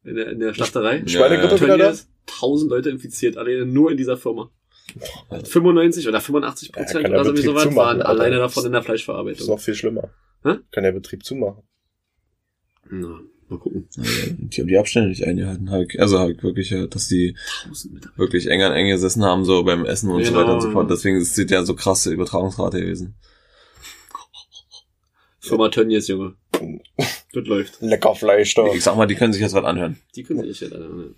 In 0.05 0.15
der, 0.15 0.29
in 0.29 0.39
der 0.39 0.53
Schlachterei? 0.53 0.99
Ja, 0.99 1.07
Schweinegrippe 1.07 1.55
ja. 1.55 1.61
wieder 1.63 1.77
da? 1.77 1.83
Tönnies, 1.87 2.07
1000 2.27 2.71
Leute 2.71 2.89
infiziert, 2.91 3.35
alleine 3.37 3.65
nur 3.65 3.91
in 3.91 3.97
dieser 3.97 4.15
Firma. 4.15 4.51
95 5.43 6.07
oder 6.07 6.21
85 6.21 6.69
Ja, 6.69 6.73
Prozent 6.75 7.01
kann 7.03 7.11
der 7.11 7.19
oder 7.21 7.25
so 7.29 7.33
Betrieb 7.33 7.45
sowas 7.49 7.63
zumachen, 7.63 7.77
waren 7.77 7.97
Alter. 8.01 8.09
alleine 8.09 8.37
davon 8.37 8.65
in 8.65 8.71
der 8.71 8.79
Das 8.79 8.83
ist 8.83 8.85
Fleischverarbeitung. 8.85 9.47
noch 9.47 9.59
viel 9.59 9.75
schlimmer. 9.75 10.09
Hä? 10.43 10.53
Kann 10.71 10.83
der 10.83 10.91
Betrieb 10.93 11.25
zumachen. 11.25 11.63
Na, 12.89 13.19
mal 13.49 13.59
gucken. 13.59 13.87
Die 13.95 14.61
haben 14.61 14.67
die 14.67 14.77
Abstände 14.77 15.09
nicht 15.09 15.25
eingehalten. 15.25 15.69
Hab 15.71 15.81
ich, 15.81 15.99
also 16.01 16.19
habe 16.19 16.33
ich 16.33 16.43
wirklich 16.43 16.69
gehört, 16.69 16.95
dass 16.95 17.07
die 17.07 17.35
1000 17.65 17.93
Mitarbeiter. 17.93 18.19
wirklich 18.19 18.47
eng 18.47 18.61
an 18.63 18.73
eng 18.73 18.87
gesessen 18.87 19.23
haben, 19.23 19.45
so 19.45 19.63
beim 19.63 19.85
Essen 19.85 20.09
und 20.09 20.23
so 20.23 20.31
Genau, 20.31 20.41
weiter 20.43 20.53
und 20.55 20.61
so 20.61 20.71
fort. 20.71 20.89
ja. 20.89 20.95
Deswegen 20.95 21.17
ist 21.17 21.37
es 21.37 21.49
ja 21.49 21.63
so 21.63 21.75
krasse 21.75 22.11
Übertragungsrate 22.11 22.79
gewesen. 22.81 23.15
Firma 25.39 25.69
Tönnies, 25.69 26.07
Junge. 26.07 26.35
Das 27.33 27.45
läuft. 27.45 27.81
Lecker 27.81 28.15
Fleisch 28.15 28.53
da. 28.55 28.65
Ich 28.73 28.83
sag 28.83 28.97
mal, 28.97 29.05
die 29.07 29.15
können 29.15 29.33
sich 29.33 29.41
jetzt 29.41 29.53
was 29.53 29.63
anhören. 29.63 29.97
Die 30.15 30.23
können 30.23 30.43
sich 30.43 30.59
ja 30.61 30.69
dann. 30.69 31.15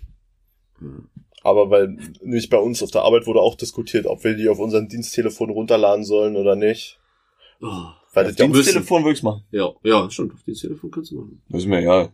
Aber 1.42 1.70
weil 1.70 1.96
nicht 2.22 2.50
bei 2.50 2.58
uns 2.58 2.82
auf 2.82 2.90
der 2.90 3.02
Arbeit 3.02 3.26
wurde 3.26 3.40
auch 3.40 3.56
diskutiert, 3.56 4.06
ob 4.06 4.22
wir 4.24 4.34
die 4.34 4.48
auf 4.48 4.58
unseren 4.58 4.88
Diensttelefon 4.88 5.50
runterladen 5.50 6.04
sollen 6.04 6.36
oder 6.36 6.54
nicht. 6.54 6.98
Oh, 7.62 7.86
Weil 8.12 8.26
Auf 8.26 8.34
das 8.34 8.46
Diensttelefon 8.46 9.04
würde 9.04 9.12
ich's 9.12 9.22
machen. 9.22 9.44
ja, 9.52 9.70
ja, 9.84 10.10
stimmt. 10.10 10.34
Auf 10.34 10.42
dieses 10.42 10.62
Telefon 10.62 10.90
kannst 10.90 11.12
du 11.12 11.16
machen. 11.20 11.42
Das 11.48 11.62
ist 11.62 11.68
mir 11.68 11.78
egal. 11.80 12.10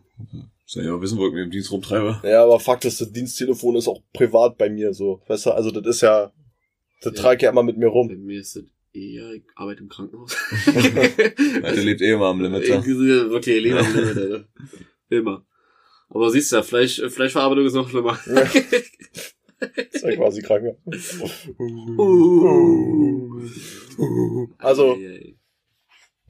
Soll 0.65 0.83
ja 0.85 1.01
wissen, 1.01 1.17
wo 1.17 1.27
ich 1.27 1.33
mich 1.33 1.43
im 1.43 1.49
Dienst 1.51 1.71
rumtreibe. 1.71 2.21
Ja, 2.23 2.43
aber 2.43 2.59
Fakt 2.59 2.85
ist, 2.85 2.99
das 3.01 3.11
Diensttelefon 3.11 3.75
ist 3.77 3.87
auch 3.87 4.01
privat 4.13 4.57
bei 4.57 4.69
mir 4.69 4.93
so. 4.93 5.21
Weißt 5.27 5.45
du, 5.47 5.51
also 5.51 5.71
das 5.71 5.95
ist 5.95 6.01
ja, 6.01 6.31
das 7.01 7.13
Ja. 7.15 7.21
trage 7.21 7.37
ich 7.37 7.41
ja 7.43 7.49
immer 7.51 7.63
mit 7.63 7.77
mir 7.77 7.87
Bei 7.87 7.91
rum. 7.93 8.07
mir 8.25 8.39
ist 8.41 8.55
das 8.55 8.63
eher, 8.93 9.31
ich 9.33 9.43
arbeite 9.55 9.81
im 9.81 9.89
Krankenhaus. 9.89 10.33
Weil 10.65 11.75
der 11.75 11.83
lebt 11.83 12.01
eh 12.01 12.11
immer 12.11 12.25
am 12.27 12.41
Limit. 12.41 12.63
Ich, 12.63 12.69
Ja. 12.69 12.85
wirklich, 12.85 13.61
Leben 13.63 13.77
am 13.77 13.95
Limit, 13.95 14.17
Alter. 14.17 14.45
Immer. 15.09 15.45
Aber 16.09 16.29
siehst 16.29 16.51
du 16.51 16.57
ja, 16.57 16.63
Fleisch, 16.63 17.01
Fleischverarbeitung 17.09 17.65
ist 17.65 17.73
noch 17.73 17.89
schlimmer. 17.89 18.19
Ja. 18.27 18.41
Ist 19.91 20.03
ja 20.03 20.15
quasi 20.15 20.41
krank. 20.43 20.77
Uh. 21.97 23.41
Also. 24.59 24.95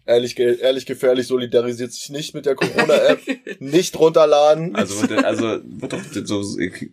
Ehrlich, 0.07 0.39
ehrlich 0.39 0.85
gefährlich 0.85 1.27
solidarisiert 1.27 1.91
sich 1.91 2.09
nicht 2.09 2.33
mit 2.33 2.45
der 2.45 2.55
Corona-App. 2.55 3.19
nicht 3.59 3.97
runterladen. 3.99 4.75
Also, 4.75 5.05
also 5.23 5.59
wird 5.63 5.93
doch 5.93 6.01
so, 6.25 6.43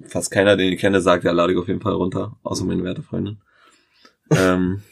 fast 0.09 0.31
keiner, 0.31 0.57
den 0.57 0.73
ich 0.73 0.81
kenne, 0.81 1.01
sagt, 1.01 1.25
ja, 1.25 1.33
lade 1.33 1.53
ich 1.53 1.59
auf 1.59 1.69
jeden 1.69 1.81
Fall 1.81 1.95
runter, 1.95 2.37
außer 2.43 2.65
meine 2.65 2.85
werte 2.85 3.03
Freundin. 3.03 3.39
Ähm, 4.31 4.83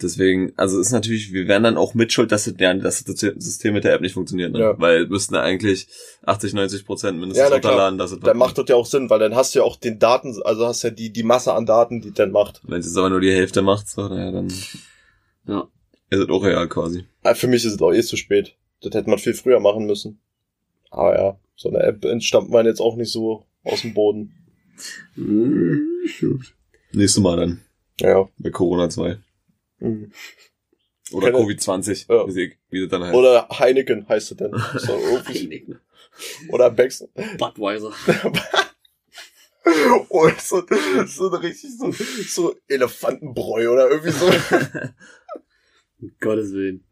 deswegen, 0.00 0.52
also 0.56 0.80
ist 0.80 0.90
natürlich, 0.90 1.32
wir 1.32 1.48
wären 1.48 1.62
dann 1.62 1.76
auch 1.76 1.94
mitschuld, 1.94 2.32
dass 2.32 2.44
das, 2.44 2.98
System 2.98 3.74
mit 3.74 3.84
der 3.84 3.94
App 3.94 4.00
nicht 4.00 4.14
funktioniert, 4.14 4.52
ne? 4.52 4.60
Ja. 4.60 4.74
Weil 4.78 5.06
müssten 5.06 5.36
eigentlich 5.36 5.88
80, 6.24 6.54
90 6.54 6.86
Prozent 6.86 7.18
mindestens 7.18 7.48
Ja, 7.48 7.54
runterladen, 7.54 7.98
dass 7.98 8.12
es 8.12 8.20
dann 8.20 8.36
macht 8.36 8.58
das 8.58 8.64
ja 8.68 8.76
auch 8.76 8.86
Sinn, 8.86 9.10
weil 9.10 9.18
dann 9.18 9.34
hast 9.34 9.54
du 9.54 9.60
ja 9.60 9.64
auch 9.64 9.76
den 9.76 9.98
Daten, 9.98 10.34
also 10.44 10.66
hast 10.66 10.82
ja 10.82 10.90
die, 10.90 11.12
die 11.12 11.22
Masse 11.22 11.52
an 11.52 11.66
Daten, 11.66 12.00
die 12.00 12.12
dann 12.12 12.32
macht. 12.32 12.60
Wenn 12.64 12.80
es 12.80 12.86
jetzt 12.86 12.96
aber 12.96 13.10
nur 13.10 13.20
die 13.20 13.32
Hälfte 13.32 13.62
macht, 13.62 13.88
so, 13.88 14.08
naja, 14.08 14.32
dann 14.32 14.52
Ja. 15.46 15.68
Ist 16.12 16.18
es 16.20 16.28
auch 16.28 16.44
real 16.44 16.68
quasi. 16.68 17.04
Aber 17.22 17.34
für 17.34 17.46
mich 17.48 17.64
ist 17.64 17.74
es 17.74 17.80
auch 17.82 17.92
eh 17.92 18.02
zu 18.02 18.16
spät. 18.16 18.54
Das 18.82 18.94
hätte 18.94 19.08
man 19.10 19.18
viel 19.18 19.34
früher 19.34 19.60
machen 19.60 19.86
müssen. 19.86 20.18
Aber 20.90 21.16
ja, 21.16 21.38
so 21.56 21.68
eine 21.70 21.80
App 21.80 22.04
entstammt 22.04 22.50
man 22.50 22.66
jetzt 22.66 22.80
auch 22.80 22.96
nicht 22.96 23.10
so 23.12 23.46
aus 23.64 23.82
dem 23.82 23.94
Boden. 23.94 24.34
Nächstes 26.92 27.22
Mal 27.22 27.36
dann, 27.36 27.60
Ja. 28.00 28.28
bei 28.38 28.50
Corona 28.50 28.88
2. 28.90 29.18
Mhm. 29.80 30.12
Oder 31.12 31.30
Keine- 31.32 31.44
Covid-20, 31.44 32.06
Ja. 32.08 32.26
wie, 32.26 32.32
sie- 32.32 32.52
wie 32.70 32.80
das 32.82 32.90
dann 32.90 33.04
heißt. 33.04 33.14
Oder 33.14 33.48
Heineken 33.58 34.08
heißt 34.08 34.30
es 34.32 34.36
denn. 34.36 34.52
So, 34.78 34.98
Heineken. 35.26 35.78
Oder 36.48 36.70
Becks. 36.70 37.06
Budweiser. 37.38 37.92
Oder 40.08 40.34
so, 40.40 40.62
so 41.06 41.26
richtig 41.28 41.70
so, 41.78 41.92
so 42.26 42.54
Elefantenbräu 42.68 43.68
oder 43.70 43.88
irgendwie 43.90 44.10
so. 44.10 44.26
Um 46.02 46.12
Gottes 46.20 46.52
Willen. 46.52 46.84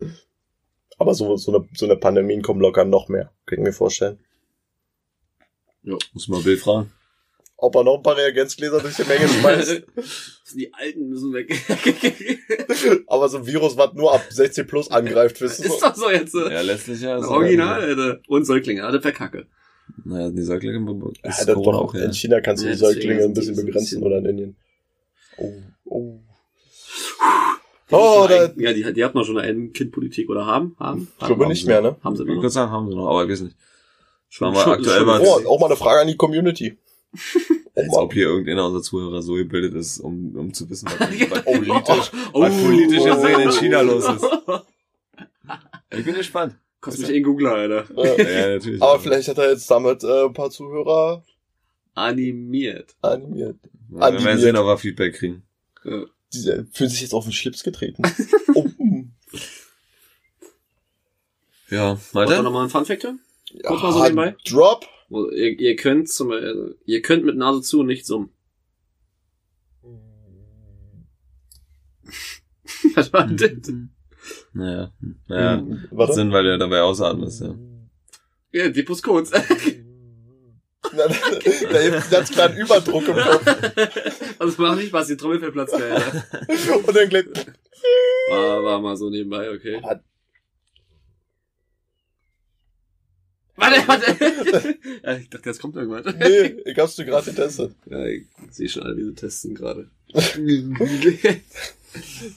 Aber 0.99 1.15
so, 1.15 1.37
so 1.37 1.55
eine, 1.55 1.67
so 1.75 1.85
eine 1.87 1.97
Pandemien 1.97 2.43
kommen 2.43 2.61
locker 2.61 2.85
noch 2.85 3.09
mehr. 3.09 3.33
Kann 3.47 3.59
ich 3.59 3.65
mir 3.65 3.73
vorstellen. 3.73 4.19
Muss 5.83 6.29
mal 6.29 6.43
Bill 6.43 6.57
fragen. 6.59 6.93
Ob 7.57 7.75
er 7.75 7.85
noch 7.85 7.97
ein 7.97 8.03
paar 8.03 8.17
Reagenzgläser 8.17 8.81
durch 8.81 8.97
die 8.97 9.05
Menge 9.05 9.29
schmeißt. 9.29 9.83
Die 10.57 10.73
Alten 10.75 11.09
müssen 11.09 11.33
weg. 11.33 11.49
Aber 13.07 13.29
so 13.29 13.39
ein 13.39 13.47
Virus, 13.47 13.77
was 13.77 13.93
nur 13.95 14.13
ab 14.15 14.25
16 14.31 14.67
plus 14.67 14.91
angreift, 14.91 15.41
wisst 15.41 15.61
ihr 15.61 15.67
ist 15.67 15.81
doch 15.83 15.95
so 15.95 16.11
jetzt. 16.11 16.35
äh, 16.35 16.53
Ja, 16.53 16.61
letztlich 16.63 17.01
ja. 17.03 17.21
so- 17.21 17.29
Original, 17.31 17.81
Alter. 17.83 18.21
Und 18.29 18.45
Säuglinge, 18.47 18.85
alle 18.85 19.01
verkacke. 19.01 19.47
Naja, 20.05 20.31
die 20.31 20.43
Säuglinge 20.43 20.79
Ja, 21.23 21.31
ist 21.31 21.39
das 21.41 21.47
doch, 21.47 21.67
auch, 21.67 21.95
ja. 21.95 22.05
in 22.05 22.13
China 22.13 22.41
kannst 22.41 22.63
du 22.63 22.67
Ja, 22.67 22.73
die 22.73 22.79
Säuglinge 22.79 23.23
ein 23.25 23.33
bisschen 23.35 23.55
so 23.55 23.61
ein 23.63 23.67
begrenzen 23.67 24.01
bisschen- 24.01 24.03
oder 24.03 24.19
in 24.19 24.25
Indien. 24.27 24.57
Oh, 25.37 25.53
oh. 25.85 26.21
Oh, 27.91 28.27
da, 28.29 28.45
ein- 28.47 28.55
ja, 28.61 28.73
die, 28.73 28.93
die 28.93 29.05
hatten 29.05 29.17
noch 29.19 29.25
schon 29.25 29.39
eine 29.39 29.49
Ein-Kind-Politik 29.49 30.29
oder 30.31 30.47
haben? 30.47 30.77
Haben? 30.79 31.09
ich 31.19 31.27
glaube 31.27 31.45
haben, 31.45 31.51
nicht 31.51 31.67
mehr, 31.67 31.81
ne? 31.83 31.97
haben 32.05 32.17
sie 32.17 32.23
Ich 32.23 32.29
immer 32.29 32.37
würde 32.37 32.47
noch? 32.47 32.53
sagen, 32.53 32.71
haben 32.73 32.89
sie 32.91 32.97
noch, 32.97 33.09
aber 33.09 33.25
ich 33.25 33.31
weiß 33.31 33.41
nicht. 33.43 33.57
Schon, 34.29 34.53
mal 34.53 34.61
aktuell 34.73 34.99
schon, 34.99 35.07
war- 35.07 35.21
Oh, 35.23 35.49
auch 35.49 35.61
mal 35.61 35.67
eine 35.67 35.77
Frage 35.77 36.01
an 36.03 36.07
die 36.09 36.17
Community. 36.17 36.77
Als 37.75 37.89
Oh, 37.91 38.01
ob 38.03 38.13
hier 38.13 38.27
irgendeiner 38.27 38.67
unserer 38.67 38.83
Zuhörer 38.83 39.23
so 39.23 39.35
gebildet 39.35 39.75
ist, 39.75 39.99
um, 40.01 40.35
um 40.37 40.53
zu 40.55 40.69
wissen, 40.71 40.89
was, 40.89 41.01
was 41.31 41.43
Oh, 41.47 41.53
politisch, 41.53 42.11
oh, 42.33 42.41
was 42.43 42.63
politisch 42.63 43.01
oh, 43.03 43.15
gesehen 43.15 43.41
in 43.41 43.51
China 43.53 43.81
los 43.83 44.05
ist. 44.05 44.25
Ich 45.99 46.05
bin 46.05 46.15
gespannt. 46.15 46.55
Kostet 46.81 47.09
mich 47.09 47.17
eh 47.17 47.21
Googler, 47.21 47.53
Alter. 47.55 47.85
äh, 47.97 48.43
Ja, 48.43 48.49
natürlich. 48.55 48.83
aber 48.83 48.99
vielleicht 49.01 49.29
hat 49.29 49.39
er 49.39 49.51
jetzt 49.51 49.71
damit 49.71 50.03
äh, 50.05 50.25
ein 50.27 50.33
paar 50.33 50.51
Zuhörer 50.51 51.23
Animiert. 51.95 52.95
animiert. 53.03 53.57
Ja, 53.63 53.97
wir 53.97 54.01
werden 54.01 54.17
animiert. 54.17 54.41
sehen, 54.41 54.57
ob 54.57 54.67
wir 54.67 54.79
Feedback 54.79 55.15
kriegen. 55.15 55.43
Ja. 55.85 56.05
Die 56.33 56.65
fühlen 56.73 56.91
sich 56.91 57.01
jetzt 57.01 57.13
auf 57.15 57.25
den 57.25 57.33
Schlips 57.33 57.63
getreten. 57.65 58.03
oh, 58.55 58.65
hm. 58.77 59.13
Ja, 61.71 61.99
Wollt 62.13 62.29
ihr 62.29 62.31
Malte? 62.35 62.43
nochmal 62.43 62.63
einen 62.63 62.71
Funfact 62.71 63.05
hören? 63.05 63.21
ja, 63.53 63.71
mal 63.73 63.93
so 63.93 64.03
nebenbei. 64.03 64.37
Drop. 64.45 64.87
Ihr, 65.11 65.59
ihr 65.59 65.77
könnt 65.77 66.09
zum 66.09 66.29
Beispiel, 66.29 66.49
also, 66.49 66.75
ihr 66.85 67.03
könnt 67.03 67.25
mit 67.25 67.37
Nase 67.37 67.63
zu 67.63 67.81
und 67.81 67.87
nicht 67.87 68.07
summen. 68.07 68.31
Was 72.95 73.13
war 73.13 73.27
das? 73.27 73.51
Naja, 74.53 74.93
naja. 75.27 75.59
Hm, 75.59 75.89
Warte. 75.91 76.13
Sinn, 76.15 76.33
weil 76.33 76.45
du 76.45 76.59
dabei 76.59 76.83
ausatmest, 76.83 77.41
ja. 77.43 77.55
Ja, 78.53 78.69
Dipus 78.69 79.03
kurz. 79.03 79.31
Da 80.97 81.07
da 81.73 81.89
gibt 81.91 82.11
ganz 82.11 82.31
kleinen 82.31 82.57
Überdruck 82.59 83.07
im 83.09 83.15
Kopf. 83.17 83.45
Also 84.39 84.63
macht 84.63 84.77
nicht 84.79 84.89
Spaß, 84.89 85.07
die 85.09 85.17
Trommelfell 85.17 85.53
platzt 85.53 85.75
gleich, 85.77 85.93
Alter. 85.93 86.25
Und 86.89 86.97
dann 86.97 87.09
gleich, 87.09 87.27
War, 88.31 88.65
war 88.65 88.81
mal 88.81 88.97
so 88.97 89.11
nebenbei, 89.11 89.51
okay. 89.51 89.77
Aber- 89.83 90.03
Warte, 93.57 93.87
warte. 93.89 94.79
ja, 95.05 95.17
ich 95.17 95.29
dachte, 95.29 95.51
jetzt 95.51 95.61
kommt 95.61 95.77
irgendwas. 95.77 96.07
nee, 96.19 96.57
ich 96.65 96.79
hab's 96.79 96.97
dir 96.97 97.05
gerade 97.05 97.31
getestet. 97.31 97.75
Ja, 97.87 98.07
ich 98.07 98.27
sehe 98.51 98.69
schon 98.71 98.85
alle, 98.85 98.97
wie 98.97 99.05
sie 99.05 99.15
testen 99.15 99.55
gerade. 99.55 99.91
Das 100.15 100.37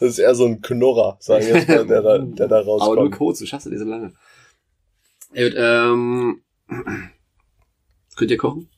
ist 0.01 0.19
eher 0.19 0.35
so 0.35 0.45
ein 0.45 0.61
Knurrer, 0.61 1.17
sagen 1.21 1.45
wir 1.47 1.55
jetzt 1.55 1.69
mal, 1.69 1.85
der 1.87 2.01
da, 2.01 2.17
der 2.17 2.47
da 2.49 2.57
Aber 2.57 2.65
nur 2.65 2.79
rauskommt. 2.81 3.15
kurz, 3.15 3.39
du 3.39 3.45
schaffst 3.45 3.67
ja 3.67 3.71
nicht 3.71 3.79
so 3.81 3.85
lange. 3.87 4.13
Ey, 5.31 5.49
gut, 5.49 5.57
ähm, 5.57 6.41
könnt 8.15 8.32
ihr 8.32 8.38
kochen? 8.38 8.69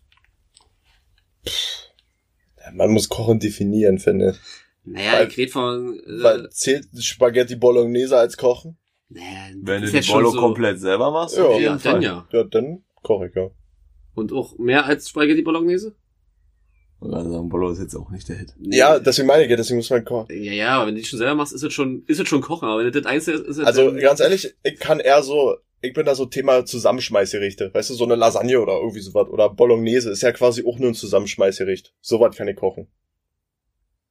Man 2.74 2.92
muss 2.92 3.10
Kochen 3.10 3.40
definieren, 3.40 4.00
finde 4.00 4.32
ich. 4.32 4.38
Naja, 4.84 5.14
Weil- 5.14 5.28
ich 5.28 5.38
rede 5.38 5.52
von, 5.52 6.00
äh, 6.00 6.24
Weil 6.24 6.50
zählt 6.50 6.88
Spaghetti 7.00 7.56
Bolognese 7.56 8.18
als 8.18 8.38
Kochen? 8.38 8.78
naja, 9.10 9.28
Wenn 9.62 9.82
du 9.84 9.92
die 9.92 10.08
Bolo 10.12 10.32
so- 10.32 10.40
komplett 10.40 10.80
selber 10.80 11.12
machst, 11.12 11.38
Ja, 11.38 11.58
Ja, 11.58 11.76
dann 11.78 12.02
ja. 12.02 12.28
Ja, 12.32 12.44
dann 12.44 12.84
koche 13.04 13.28
ich, 13.28 13.36
ja. 13.36 13.50
Und 14.16 14.32
auch 14.32 14.58
mehr 14.58 14.86
als 14.86 15.10
Spaghetti 15.10 15.42
Bolognese? 15.42 15.96
Sagen, 17.02 17.50
Bolo 17.50 17.70
ist 17.72 17.80
jetzt 17.80 17.96
auch 17.96 18.10
nicht 18.10 18.28
der 18.30 18.38
Hit. 18.38 18.54
Nee. 18.58 18.78
Ja, 18.78 18.98
deswegen 18.98 19.28
meine 19.28 19.44
ich, 19.44 19.50
ja, 19.50 19.58
deswegen 19.58 19.78
muss 19.78 19.90
man 19.92 20.04
kochen. 20.06 20.28
Ja, 20.44 20.54
ja, 20.54 20.70
aber 20.78 20.88
wenn 20.88 20.96
du 20.96 21.02
die 21.02 21.08
schon 21.08 21.20
selber 21.20 21.36
machst, 21.36 21.54
ist 21.54 21.62
es 21.62 21.72
schon, 21.74 22.04
ist 22.08 22.20
es 22.20 22.28
schon 22.28 22.42
Kochen, 22.42 22.68
aber 22.68 22.80
wenn 22.80 22.92
du 22.92 23.00
das 23.00 23.06
Einzige 23.06 23.38
ist, 23.38 23.46
ist 23.48 23.58
es 23.58 23.66
Also 23.66 23.94
ganz 23.94 24.22
ehrlich, 24.22 24.56
ich 24.64 24.80
kann 24.80 25.00
eher 25.00 25.22
so, 25.22 25.56
ich 25.86 25.94
bin 25.94 26.06
da 26.06 26.16
so 26.16 26.26
Thema 26.26 26.66
Zusammenschmeißgerichte. 26.66 27.74
Weißt 27.74 27.90
du, 27.90 27.94
so 27.94 28.04
eine 28.04 28.16
Lasagne 28.16 28.60
oder 28.60 28.74
irgendwie 28.74 29.00
sowas. 29.02 29.30
Oder 29.30 29.50
Bolognese 29.50 30.10
ist 30.12 30.22
ja 30.22 30.32
quasi 30.32 30.64
auch 30.66 30.78
nur 30.80 30.90
ein 30.90 30.96
Zusammenschmeißgericht. 30.96 31.94
Sowas 32.02 32.36
kann 32.36 32.48
ich 32.48 32.56
kochen. 32.56 32.88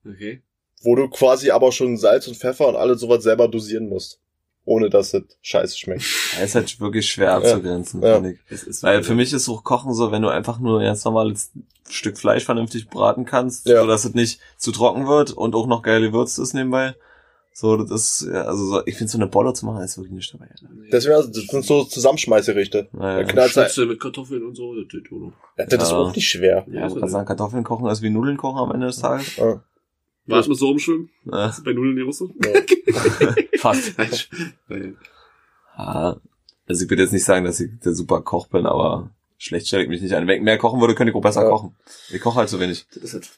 Okay. 0.06 0.42
Wo 0.82 0.94
du 0.94 1.08
quasi 1.08 1.50
aber 1.50 1.72
schon 1.72 1.96
Salz 1.96 2.28
und 2.28 2.36
Pfeffer 2.36 2.68
und 2.68 2.76
alles 2.76 3.00
sowas 3.00 3.22
selber 3.22 3.48
dosieren 3.48 3.88
musst. 3.88 4.20
Ohne 4.66 4.88
dass 4.88 5.12
es 5.12 5.22
scheiße 5.42 5.76
schmeckt. 5.78 6.04
Er 6.38 6.44
ist 6.44 6.54
halt 6.54 6.80
wirklich 6.80 7.06
schwer 7.10 7.34
abzugrenzen, 7.34 8.02
Ja. 8.02 8.14
finde 8.14 8.32
ich. 8.32 8.38
Es 8.48 8.62
ist 8.62 8.82
Weil 8.82 9.02
für 9.02 9.14
mich 9.14 9.32
ist 9.32 9.48
auch 9.48 9.62
Kochen 9.62 9.92
so, 9.92 10.10
wenn 10.10 10.22
du 10.22 10.28
einfach 10.28 10.58
nur 10.58 10.80
ein 10.80 10.96
normales 11.04 11.52
Stück 11.88 12.16
Fleisch 12.18 12.44
vernünftig 12.44 12.88
braten 12.88 13.24
kannst, 13.26 13.66
Ja. 13.68 13.82
so 13.82 13.86
dass 13.86 14.04
es 14.06 14.14
nicht 14.14 14.40
zu 14.56 14.72
trocken 14.72 15.06
wird 15.06 15.32
und 15.32 15.54
auch 15.54 15.66
noch 15.66 15.82
geil 15.82 16.00
gewürzt 16.00 16.38
ist 16.38 16.54
nebenbei. 16.54 16.94
So, 17.56 17.76
das 17.76 17.90
ist, 18.22 18.28
ja, 18.32 18.42
also 18.46 18.66
so, 18.66 18.82
ich 18.84 18.96
finde 18.96 19.12
so 19.12 19.16
eine 19.18 19.28
Bolle 19.28 19.52
zu 19.52 19.64
machen, 19.64 19.80
ist 19.84 19.96
wirklich 19.96 20.12
nicht 20.12 20.34
dabei. 20.34 20.46
Alter. 20.50 20.66
Deswegen, 20.90 21.14
also, 21.14 21.28
das 21.30 21.44
sind 21.46 21.64
so 21.64 21.84
Zusammenschmeißgerichte. 21.84 22.88
Naja. 22.90 23.22
Da 23.22 23.24
knallt's 23.30 23.56
halt- 23.56 23.66
Schnitzel 23.70 23.86
mit 23.86 24.00
Kartoffeln 24.00 24.42
und 24.44 24.56
so, 24.56 24.74
das 24.74 24.88
tut. 24.88 25.32
Ja, 25.56 25.64
das 25.66 25.82
ist 25.84 25.90
Ja. 25.92 25.96
auch 25.98 26.12
nicht 26.16 26.28
schwer. 26.28 26.66
Ja, 26.68 26.88
ich 26.88 26.98
kann 26.98 27.08
sagen, 27.08 27.26
Kartoffeln 27.26 27.62
kochen 27.62 27.86
ist 27.88 28.02
wie 28.02 28.10
Nudeln 28.10 28.36
kochen 28.36 28.58
am 28.58 28.72
Ende 28.72 28.86
des 28.88 28.98
Tages. 28.98 29.36
Ja. 29.36 29.62
War 30.26 30.40
es 30.40 30.48
mit 30.48 30.58
so 30.58 30.70
umschwimmen? 30.70 31.10
Äh, 31.32 31.48
Ist 31.50 31.62
bei 31.64 31.72
Nudeln 31.72 31.94
nicht 31.94 32.08
auch 32.08 32.12
so? 32.12 32.30
fast. 33.58 33.92
Nein. 34.68 34.96
Ja, 35.78 36.16
also 36.66 36.84
ich 36.84 36.90
würde 36.90 37.02
jetzt 37.02 37.12
nicht 37.12 37.24
sagen, 37.24 37.44
dass 37.44 37.60
ich 37.60 37.70
der 37.84 37.94
super 37.94 38.20
Koch 38.22 38.48
bin, 38.48 38.66
aber 38.66 39.10
schlecht 39.38 39.68
stelle 39.68 39.84
ich 39.84 39.88
mich 39.88 40.02
nicht 40.02 40.14
an. 40.14 40.26
Wenn 40.26 40.38
ich 40.38 40.42
mehr 40.42 40.58
kochen 40.58 40.80
würde, 40.80 40.94
könnte 40.96 41.10
ich 41.12 41.16
auch 41.16 41.22
besser 41.22 41.42
Ja. 41.44 41.50
kochen. 41.50 41.76
Ich 42.10 42.20
koche 42.20 42.36
halt 42.40 42.48
so 42.48 42.58
wenig. 42.58 42.86
Das 42.94 43.04
ist 43.04 43.14
es. 43.14 43.30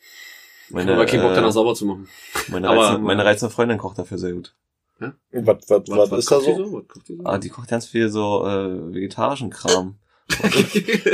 Meine, 0.71 0.95
aber 0.95 1.07
kein 1.07 1.21
Bock 1.23 1.33
äh, 1.33 1.35
danach 1.37 1.53
sauber 1.53 1.75
zu 1.75 1.87
machen. 1.87 2.09
meine, 2.49 2.69
aber- 2.69 2.83
reizende, 2.83 3.03
meine 3.03 3.25
reizende 3.25 3.55
Freundin 3.55 3.79
kocht 3.79 3.99
dafür 3.99 4.19
sehr 4.19 4.33
gut. 4.33 4.55
Was, 4.99 5.57
was, 5.69 6.11
was, 6.11 6.19
ist 6.21 6.31
da 6.31 6.41
so? 6.41 6.83
Was 6.89 7.05
die 7.05 7.17
so? 7.17 7.23
Ah, 7.25 7.37
die 7.39 7.51
kocht 7.51 7.69
ganz 7.69 7.87
viel 7.87 8.09
so 8.09 8.47
äh, 8.47 8.95
vegetarischen 8.95 9.51
Kram. 9.51 9.97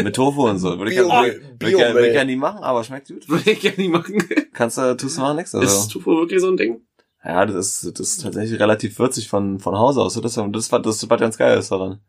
Mit 0.03 0.17
Tofu 0.17 0.49
und 0.49 0.59
so. 0.59 0.79
Würde 0.79 0.93
ich 0.93 0.99
Bio- 0.99 1.25
ich 1.27 1.59
Bio- 1.59 1.77
gerne- 1.79 1.95
würde 1.95 2.07
ich 2.07 2.13
gerne 2.13 2.31
nie 2.31 2.37
machen, 2.37 2.63
aber 2.63 2.83
schmeckt 2.85 3.09
gut. 3.09 3.29
Würde 3.29 3.51
ich 3.51 3.61
gerne 3.61 3.77
nicht 3.77 3.91
machen. 3.91 4.23
Kannst 4.55 4.79
du, 4.79 4.97
tust 4.97 5.17
du 5.19 5.21
mal 5.21 5.35
nichts. 5.35 5.53
Ist 5.53 5.61
Also. 5.61 5.91
Tofu 5.91 6.13
wirklich 6.17 6.41
so 6.41 6.49
ein 6.49 6.57
Ding? 6.57 6.81
Ja, 7.25 7.45
das 7.45 7.57
ist, 7.83 7.99
das 7.99 8.09
ist 8.09 8.23
tatsächlich 8.23 8.59
relativ 8.61 8.99
würzig 8.99 9.29
von, 9.29 9.59
von 9.59 9.77
Hause 9.77 10.01
aus. 10.01 10.15
Das, 10.15 10.35
das, 10.35 10.45
das, 10.51 10.69
das 10.83 11.11
was 11.11 11.21
ganz 11.21 11.37
geil 11.37 11.59
ist 11.59 11.71
daran. 11.71 12.01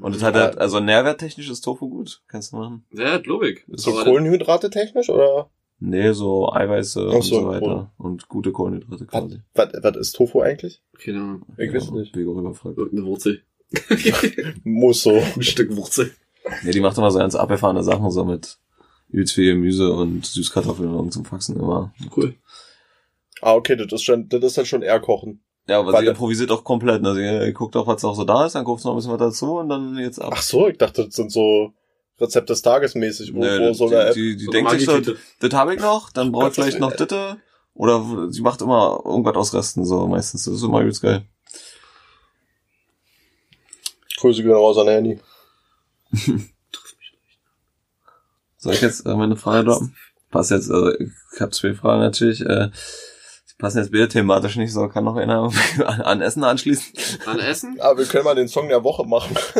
Und 0.00 0.16
es 0.16 0.22
hat 0.22 0.34
halt, 0.34 0.58
also 0.58 0.80
nährwerttechnisch 0.80 1.50
ist 1.50 1.60
Tofu 1.60 1.88
gut. 1.88 2.22
Kannst 2.26 2.52
du 2.52 2.56
machen. 2.56 2.84
Ja, 2.92 3.18
glaube 3.18 3.50
ich. 3.50 3.64
So 3.68 3.92
Aber- 3.92 4.04
Kohlenhydrate 4.04 4.70
technisch 4.70 5.10
oder? 5.10 5.50
Nee, 5.84 6.12
so 6.12 6.52
Eiweiße 6.52 7.06
Ach 7.10 7.14
und 7.16 7.22
so, 7.22 7.40
so 7.40 7.48
weiter. 7.48 7.90
cool. 7.98 8.06
Und 8.06 8.28
gute 8.28 8.52
Kohlenhydrate 8.52 9.04
quasi. 9.06 9.40
Was, 9.54 9.68
was 9.82 9.96
ist 9.96 10.12
Tofu 10.12 10.40
eigentlich? 10.40 10.80
Keine 10.96 11.18
Ahnung. 11.20 11.42
Ich 11.56 11.72
weiß 11.74 11.90
nicht. 11.90 12.12
Bego 12.12 12.32
rüberfragt. 12.32 12.78
Irgendeine 12.78 13.06
Wurzel. 13.08 13.42
Muss 14.64 15.02
so. 15.02 15.10
Ein 15.36 15.42
Stück 15.42 15.74
Wurzel. 15.76 16.12
Nee, 16.62 16.70
die 16.70 16.80
macht 16.80 16.98
immer 16.98 17.10
so 17.10 17.18
ganz 17.18 17.34
abgefahrene 17.34 17.82
Sachen, 17.82 18.10
so 18.12 18.24
mit 18.24 18.58
übelst 19.08 19.34
viel 19.34 19.54
Gemüse 19.54 19.92
und 19.92 20.24
Süßkartoffeln 20.24 20.88
und 20.88 20.94
irgend 20.96 21.12
zum 21.14 21.24
Faxen 21.24 21.56
immer. 21.58 21.92
Cool. 22.16 22.34
Ah, 23.40 23.54
okay, 23.54 23.74
das 23.76 23.92
ist 23.92 24.02
schon, 24.04 24.28
das 24.28 24.42
ist 24.44 24.58
dann 24.58 24.66
schon 24.66 24.82
eher 24.82 25.00
Kochen. 25.00 25.42
Ja, 25.68 25.80
aber 25.80 25.92
Weil- 25.92 26.02
sie 26.04 26.08
improvisiert 26.10 26.50
auch 26.52 26.62
komplett. 26.64 27.02
Ne? 27.02 27.14
Sie 27.46 27.52
guckt 27.52 27.74
auch, 27.76 27.86
was 27.88 28.04
auch 28.04 28.14
so 28.14 28.24
da 28.24 28.46
ist, 28.46 28.54
dann 28.54 28.64
guckt 28.64 28.80
sie 28.82 28.86
noch 28.88 28.94
ein 28.94 28.96
bisschen 28.98 29.12
was 29.12 29.18
dazu 29.18 29.58
und 29.58 29.68
dann 29.68 29.96
jetzt 29.98 30.20
ab. 30.20 30.32
Ach 30.36 30.42
so, 30.42 30.68
ich 30.68 30.78
dachte, 30.78 31.04
das 31.06 31.14
sind 31.14 31.30
so 31.32 31.72
Rezept 32.22 32.48
des 32.48 32.62
Tages 32.62 32.94
mäßig 32.94 33.28
irgendwo 33.28 33.46
Nee, 33.46 33.74
so 33.74 33.86
eine 33.88 34.04
App. 34.06 34.14
die, 34.14 34.30
die, 34.32 34.36
die 34.36 34.44
So 34.44 34.50
denkt 34.52 34.70
sich 34.70 34.84
so, 34.84 35.00
das 35.00 35.52
habe 35.52 35.74
ich 35.74 35.80
noch, 35.80 36.10
dann 36.10 36.32
brauche 36.32 36.48
ich 36.48 36.54
vielleicht 36.54 36.80
noch 36.80 36.96
Ditte. 36.96 37.36
Oder 37.74 38.28
sie 38.30 38.42
macht 38.42 38.60
immer 38.62 39.00
irgendwas 39.04 39.34
aus 39.36 39.54
Resten, 39.54 39.84
so 39.84 40.06
meistens. 40.06 40.44
Das 40.44 40.54
ist 40.54 40.62
immer 40.62 40.80
übelst 40.80 41.02
geil. 41.02 41.24
Grüße 44.18 44.42
gehen 44.42 44.52
raus 44.52 44.78
an 44.78 44.88
Handy. 44.88 45.18
Soll 48.58 48.74
ich 48.74 48.80
jetzt 48.82 49.04
äh, 49.06 49.14
meine 49.14 49.36
Frage 49.36 49.64
droppen? 49.64 49.96
Passt 50.30 50.50
jetzt, 50.52 50.70
also 50.70 50.92
ich 50.98 51.10
habe 51.40 51.50
zwei 51.50 51.74
Fragen 51.74 52.00
natürlich. 52.00 52.40
Äh, 52.42 52.68
die 53.50 53.54
passen 53.58 53.78
jetzt 53.78 53.90
wieder 53.92 54.08
thematisch 54.08 54.56
nicht 54.56 54.72
so. 54.72 54.86
Kann 54.88 55.04
noch 55.04 55.16
einer 55.16 55.50
an, 55.84 56.00
an 56.02 56.20
Essen 56.20 56.44
anschließen? 56.44 56.92
An 57.26 57.40
Essen? 57.40 57.80
Aber 57.80 57.98
wir 57.98 58.06
können 58.06 58.24
mal 58.24 58.34
den 58.36 58.48
Song 58.48 58.68
der 58.68 58.84
Woche 58.84 59.04
machen. 59.04 59.36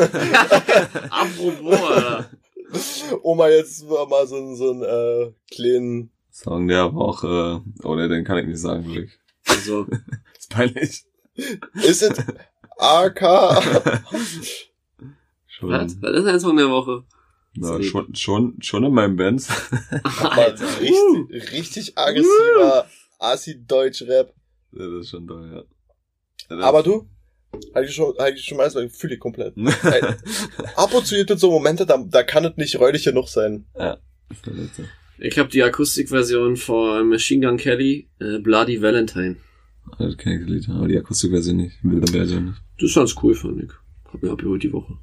Apropos, 1.11 1.81
Alter. 1.91 2.31
Oma 3.23 3.49
jetzt 3.49 3.85
mal 3.89 4.27
so, 4.27 4.37
einen- 4.37 4.57
so 4.57 4.71
einen 4.71 4.83
äh, 4.83 5.33
kleinen. 5.53 6.11
Song 6.31 6.67
der 6.69 6.95
Woche. 6.95 7.63
Oder 7.85 8.09
den 8.09 8.25
kann 8.25 8.39
ich 8.39 8.47
nicht 8.47 8.61
sagen, 8.61 8.85
Glück. 8.85 9.11
Also, 9.47 9.87
ist 10.39 10.49
peinlich. 10.51 11.05
Ist 11.75 12.03
es 12.03 12.19
AK? 12.79 13.21
Schon, 15.47 15.71
was? 15.71 16.01
Was 16.01 16.11
ist 16.19 16.27
ein 16.27 16.41
Song 16.41 16.57
der 16.57 16.71
Woche? 16.71 17.05
na, 17.55 17.83
schon, 17.83 18.15
schon, 18.15 18.57
schon 18.63 18.85
in 18.85 18.95
meinem 18.95 19.17
Bands. 19.17 19.49
Aber 20.21 20.55
richtig, 20.81 21.53
richtig 21.53 21.99
aggressiver 21.99 22.87
Assi-Deutsch-Rap. 23.19 24.33
Ja, 24.73 24.87
das 24.89 25.01
ist 25.05 25.11
schon 25.11 25.27
toll, 25.29 25.51
ja. 25.53 25.59
Ja, 26.49 26.57
das- 26.57 26.65
Aber 26.65 26.83
du? 26.83 27.07
Eigentlich 27.75 27.95
schon, 27.95 28.19
eigentlich 28.19 28.45
schon 28.45 28.59
meistens, 28.59 28.97
fühle 28.97 29.15
ich 29.15 29.21
komplett. 29.21 29.55
Ab 30.77 30.95
und 30.95 31.07
zu 31.07 31.17
gibt 31.17 31.31
es 31.31 31.41
so 31.41 31.51
Momente, 31.51 31.87
da, 31.87 32.03
da 32.07 32.23
kann 32.23 32.45
es 32.45 32.57
nicht 32.57 32.79
räudig 32.79 33.05
genug 33.05 33.29
sein. 33.29 33.67
Ich 35.19 35.39
habe 35.39 35.49
die 35.49 35.63
Akustikversion 35.63 36.57
von 36.57 37.09
Machine 37.09 37.47
Gun 37.47 37.57
Kelly, 37.57 38.09
äh, 38.19 38.39
Bloody 38.39 38.81
Valentine. 38.81 39.37
Das 39.99 40.17
kenn 40.17 40.33
ich 40.35 40.41
das 40.41 40.49
Lied, 40.49 40.69
aber 40.69 40.89
die 40.89 40.99
Akustikversion 40.99 41.57
nicht, 41.57 41.77
die 41.83 41.89
Bilderversion 41.89 42.47
nicht. 42.47 42.63
Das 42.79 42.91
ist 42.91 42.95
ganz 42.95 43.15
cool, 43.23 43.35
fand 43.35 43.63
ich. 43.63 43.71
Hab 44.13 44.23
mir 44.23 44.31
abgeholt 44.31 44.63
die 44.63 44.73
Woche. 44.73 44.99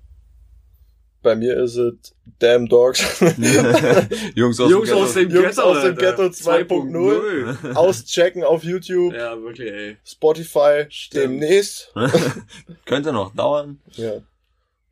Bei 1.22 1.36
mir 1.36 1.58
ist 1.58 1.76
es 1.76 1.94
Damn 2.40 2.68
Dogs. 2.68 3.02
Jungs 4.36 4.60
aus 4.60 4.72
Jungs 4.72 4.90
dem 4.90 4.98
aus 4.98 5.14
dem 5.14 5.30
Jungs 5.30 5.56
Ghetto, 5.56 5.62
aus 5.64 5.84
dem. 5.84 5.96
Ghetto 5.96 6.24
2.0. 6.24 7.74
Auschecken 7.76 8.44
auf 8.44 8.64
YouTube, 8.64 9.14
Ja, 9.14 9.40
wirklich, 9.42 9.72
ey. 9.72 9.98
Spotify, 10.06 10.86
Stimmt. 10.90 11.24
demnächst. 11.42 11.94
Könnte 12.86 13.12
noch 13.12 13.36
dauern. 13.36 13.80
Ja. 13.94 14.14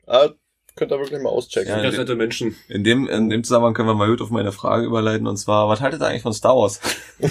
Ah, 0.06 0.28
könnt 0.76 0.92
ihr 0.92 0.98
wirklich 0.98 1.20
mal 1.22 1.30
auschecken. 1.30 1.68
Ja, 1.70 1.82
Ganz 1.82 1.96
nette 1.96 2.14
Menschen. 2.14 2.56
In 2.68 2.84
dem, 2.84 3.08
in 3.08 3.30
dem 3.30 3.42
Zusammenhang 3.42 3.74
können 3.74 3.88
wir 3.88 3.94
mal 3.94 4.08
gut 4.08 4.20
auf 4.20 4.30
meine 4.30 4.52
Frage 4.52 4.84
überleiten, 4.86 5.26
und 5.26 5.36
zwar, 5.38 5.68
was 5.68 5.80
haltet 5.80 6.00
ihr 6.02 6.06
eigentlich 6.06 6.22
von 6.22 6.32
Star 6.34 6.56
Wars? 6.56 6.80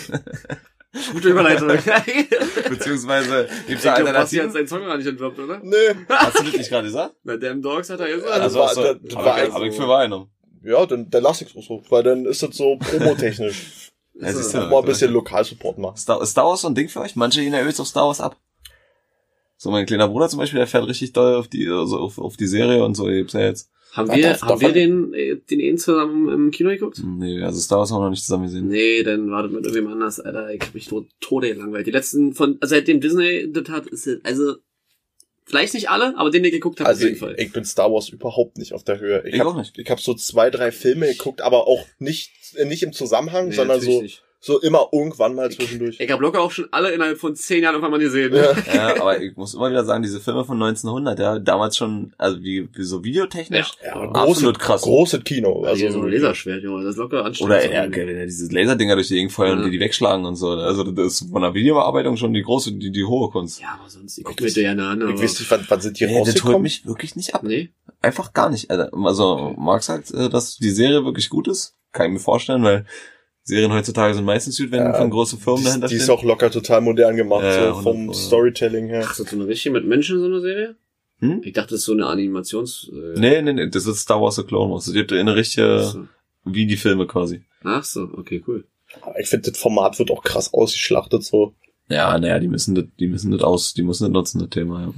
Gute 1.14 1.30
Überleitung. 1.30 1.68
Beziehungsweise, 2.70 3.48
gibt's 3.68 3.84
da 3.84 3.90
Basti 3.92 4.02
hat 4.02 4.08
Alternativen? 4.08 4.52
seinen 4.52 4.68
Song 4.68 4.82
gar 4.86 4.98
nicht 4.98 5.08
entdroppt, 5.08 5.40
oder? 5.40 5.60
Nee. 5.64 5.76
Hast 6.10 6.40
du 6.40 6.44
das 6.44 6.54
nicht 6.58 6.70
gerade 6.70 6.88
gesagt? 6.88 7.16
Na, 7.24 7.38
Damn 7.38 7.62
Dogs 7.62 7.90
hat 7.90 8.00
er 8.00 8.10
jetzt. 8.10 8.26
Also, 8.26 8.42
Also, 8.42 8.60
war- 8.60 8.74
so, 8.74 8.82
das- 8.84 8.98
das 9.04 9.16
hab, 9.16 9.26
war 9.26 9.38
ich, 9.38 9.44
echt 9.46 9.54
hab 9.54 9.62
ich 9.64 9.76
für 9.76 9.88
wahrgenommen. 9.88 10.30
Ja, 10.64 10.86
dann, 10.86 11.10
dann 11.10 11.24
lass 11.24 11.42
ich's 11.42 11.56
auch 11.56 11.62
so, 11.64 11.84
weil 11.90 12.04
dann 12.04 12.26
ist 12.26 12.42
das 12.44 12.56
so 12.56 12.78
promotechnisch. 12.78 13.92
Ja, 14.20 14.34
siehst 14.34 14.52
du, 14.56 14.58
mal 14.62 14.80
ein 14.80 14.86
bisschen 14.86 15.12
Lokalsupport 15.14 15.78
machen. 15.78 15.96
Star, 15.98 16.20
ist 16.24 16.32
Star 16.32 16.46
Wars 16.46 16.62
so 16.62 16.68
ein 16.68 16.74
Ding 16.74 16.90
für 16.90 17.02
euch? 17.02 17.16
Manche 17.16 17.40
gehen 17.42 17.54
ja 17.54 17.62
übelst 17.62 17.80
auf 17.80 17.86
Star 17.86 18.08
Wars 18.08 18.20
ab. 18.20 18.36
So, 19.58 19.70
mein 19.70 19.86
kleiner 19.86 20.08
Bruder 20.08 20.28
zum 20.28 20.40
Beispiel, 20.40 20.58
der 20.58 20.66
fährt 20.66 20.88
richtig 20.88 21.14
doll 21.14 21.36
auf 21.36 21.48
die, 21.48 21.68
also 21.68 22.00
auf, 22.00 22.18
auf 22.18 22.36
die 22.36 22.48
Serie 22.48 22.84
und 22.84 22.96
so, 22.96 23.04
gibt's 23.06 23.34
ja 23.34 23.42
jetzt. 23.42 23.70
Haben 23.98 24.10
wir, 24.16 24.22
darf- 24.22 24.42
haben 24.42 24.48
darf 24.50 24.62
wir 24.62 24.72
den, 24.72 25.14
äh, 25.14 25.36
den 25.36 25.60
eh 25.60 25.76
zusammen 25.76 26.30
im 26.30 26.52
Kino 26.52 26.70
geguckt? 26.70 27.02
Nee, 27.04 27.42
also 27.42 27.60
Star 27.60 27.80
Wars 27.80 27.92
haben 27.92 27.98
wir 28.00 28.04
noch 28.06 28.10
nicht 28.12 28.24
zusammen 28.24 28.44
gesehen. 28.46 28.68
Nee, 28.68 29.04
dann 29.04 29.30
war 29.32 29.44
das 29.44 29.52
mit 29.52 29.62
irgendjemand 29.66 29.96
anders, 29.96 30.20
Alter. 30.20 30.54
Ich 30.54 30.62
hab 30.62 30.74
mich 30.74 30.88
tot, 30.88 31.08
tode 31.20 31.54
gelangweilt. 31.54 31.86
Die 31.88 31.92
letzten 31.92 32.34
von, 32.34 32.58
also 32.62 32.76
seitdem 32.76 33.02
Disney 33.02 33.52
das 33.52 33.68
hat, 33.70 33.88
ist 33.88 34.08
es, 34.08 34.24
also, 34.24 34.56
vielleicht 35.46 35.74
nicht 35.74 35.90
alle, 35.90 36.18
aber 36.18 36.30
den, 36.30 36.44
den 36.44 36.50
ich 36.54 36.60
geguckt 36.60 36.80
habe, 36.80 36.90
Also 36.90 37.00
auf 37.00 37.04
jeden 37.04 37.14
ich, 37.16 37.20
Fall. 37.20 37.36
ich 37.38 37.52
bin 37.52 37.66
Star 37.66 37.92
Wars 37.92 38.10
überhaupt 38.10 38.58
nicht 38.58 38.74
auf 38.74 38.84
der 38.84 39.00
Höhe. 39.00 39.24
Ich, 39.26 39.34
Ich 39.34 39.40
hab, 39.40 39.48
auch 39.48 39.58
nicht. 39.58 39.78
Ich 39.78 39.90
habe 39.90 40.02
so 40.02 40.14
zwei, 40.14 40.50
drei 40.50 40.72
Filme 40.72 41.08
geguckt, 41.08 41.42
aber 41.42 41.68
auch 41.68 41.86
nicht, 42.00 42.32
nicht 42.66 42.84
im 42.84 42.94
Zusammenhang, 42.94 43.50
Nee, 43.50 43.56
sondern 43.56 43.82
so, 43.82 44.02
nicht. 44.02 44.24
So 44.40 44.60
immer 44.62 44.88
irgendwann 44.92 45.34
mal 45.36 45.50
zwischendurch. 45.52 46.00
Ich 46.00 46.12
hab 46.12 46.20
locker 46.22 46.42
auch 46.42 46.52
schon 46.52 46.68
alle 46.72 46.92
innerhalb 46.92 47.18
von 47.18 47.36
zehn 47.36 47.64
Jahren 47.64 47.74
irgendwann 47.74 47.92
mal 47.92 48.00
gesehen. 48.00 48.34
Ja. 48.36 48.54
Ja, 48.74 49.02
aber 49.02 49.20
ich 49.22 49.36
muss 49.36 49.56
immer 49.56 49.70
wieder 49.70 49.84
sagen, 49.84 50.04
diese 50.04 50.20
Filme 50.20 50.46
von 50.46 50.62
1900, 50.62 51.18
ja, 51.20 51.40
damals 51.40 51.76
schon, 51.76 52.14
also 52.18 52.40
wie, 52.42 52.70
wie 52.74 52.84
so 52.84 53.04
videotechnisch. 53.04 53.72
Ja, 53.84 53.94
Absolut 53.94 54.14
große, 54.14 54.54
krass. 54.54 54.82
großes 54.84 55.24
Kino. 55.24 55.64
Also 55.64 55.86
Also 55.88 56.00
so 56.00 56.06
ein 56.06 56.12
Laserschwert, 56.12 56.64
Junge, 56.64 56.84
das 56.84 56.92
ist 56.94 56.98
locker 56.98 57.26
anstrengend. 57.26 57.52
Oder 57.56 57.66
ja, 57.66 57.84
er 57.86 58.26
diese 58.26 58.54
Laserdinger 58.54 58.96
durch 58.96 59.08
die 59.08 59.16
Gegend 59.16 59.32
feuern 59.32 59.58
Ja. 59.60 59.66
und 59.66 59.72
die 59.72 59.78
die 59.78 59.80
wegschlagen 59.84 60.26
und 60.26 60.36
so. 60.36 60.50
Also 60.52 60.84
das 60.84 61.22
ist 61.22 61.32
von 61.32 61.42
der 61.42 61.54
Videobearbeitung 61.56 62.16
schon 62.18 62.34
die 62.34 62.44
große, 62.44 62.74
die, 62.74 62.92
die 62.92 63.04
hohe 63.06 63.30
Kunst. 63.32 63.60
Ja, 63.60 63.78
aber 63.80 63.90
sonst, 63.90 64.18
ich 64.20 64.24
guck 64.24 64.40
mir 64.40 64.48
die 64.48 64.62
gerne 64.62 64.86
an. 64.88 65.02
Ich 65.16 65.22
weiß 65.22 65.40
nicht, 65.40 65.50
wann, 65.52 65.66
wann 65.68 65.82
sind 65.82 66.00
die 66.00 66.04
Ja, 66.04 66.10
das 66.10 66.18
holt 66.20 66.28
rausgekommen? 66.28 66.62
mich 66.62 66.86
wirklich 66.86 67.16
nicht 67.16 67.34
ab. 67.34 67.42
Nee? 67.44 67.72
Einfach 68.02 68.34
gar 68.34 68.50
nicht. 68.52 68.70
Also, 68.70 68.84
also 69.04 69.56
Marc 69.58 69.82
sagt, 69.84 70.12
äh, 70.12 70.30
dass 70.30 70.58
die 70.58 70.70
Serie 70.70 71.04
wirklich 71.06 71.30
gut 71.30 71.48
ist. 71.48 71.76
Kann 71.92 72.08
ich 72.08 72.14
mir 72.14 72.20
vorstellen, 72.20 72.62
weil 72.64 72.86
Serien 73.48 73.72
heutzutage 73.72 74.14
sind 74.14 74.26
meistens 74.26 74.58
gut, 74.58 74.72
wenn 74.72 74.80
Ja, 74.80 74.94
von 74.94 75.10
große 75.10 75.38
Firmen 75.38 75.60
die, 75.62 75.66
dahinter 75.68 75.88
die 75.88 75.96
ist 75.96 76.10
auch 76.10 76.22
locker 76.22 76.52
total 76.52 76.82
modern 76.82 77.16
gemacht, 77.16 77.44
Ja, 77.46 77.74
so 77.74 77.82
vom 77.82 77.96
100 77.96 78.08
Pro, 78.08 78.12
ja. 78.12 78.26
Storytelling 78.28 78.88
her. 78.88 79.04
Ach, 79.06 79.12
ist 79.12 79.20
das 79.22 79.30
so 79.30 79.36
eine 79.38 79.48
richtige 79.48 79.72
mit 79.74 79.86
Menschen, 79.86 80.20
so 80.20 80.26
eine 80.26 80.42
Serie? 80.42 80.76
Hm? 81.20 81.42
Ich 81.46 81.54
dachte, 81.54 81.70
das 81.70 81.80
ist 81.80 81.86
so 81.86 81.94
eine 81.94 82.08
Animations... 82.08 82.92
Äh, 82.92 83.18
Nee, 83.20 83.42
nee, 83.42 83.54
nee, 83.54 83.70
das 83.70 83.86
ist 83.88 84.00
Star 84.02 84.22
Wars 84.22 84.36
The 84.36 84.44
Clone 84.44 84.74
Wars. 84.74 84.84
Das 84.86 84.94
gibt 84.94 85.14
eine 85.14 85.34
richtige, 85.36 85.82
so. 85.82 86.08
wie 86.44 86.66
die 86.68 86.76
Filme 86.76 87.08
quasi. 87.08 87.42
Ach 87.64 87.86
so, 87.86 88.02
okay, 88.18 88.44
cool. 88.48 88.66
Aber 89.02 89.18
ich 89.18 89.28
finde, 89.28 89.50
das 89.50 89.60
Format 89.60 89.98
wird 89.98 90.12
auch 90.12 90.24
krass 90.24 90.54
ausgeschlachtet, 90.54 91.24
so. 91.24 91.56
Ja, 91.88 92.18
naja, 92.20 92.40
die 92.40 92.50
müssen 92.50 92.76
das, 92.76 92.84
die 93.00 93.08
müssen 93.08 93.32
das 93.32 93.42
aus, 93.44 93.74
die 93.74 93.84
müssen 93.84 94.04
das 94.04 94.12
nutzen, 94.12 94.40
das 94.40 94.50
Thema, 94.50 94.82
ja. 94.82 94.94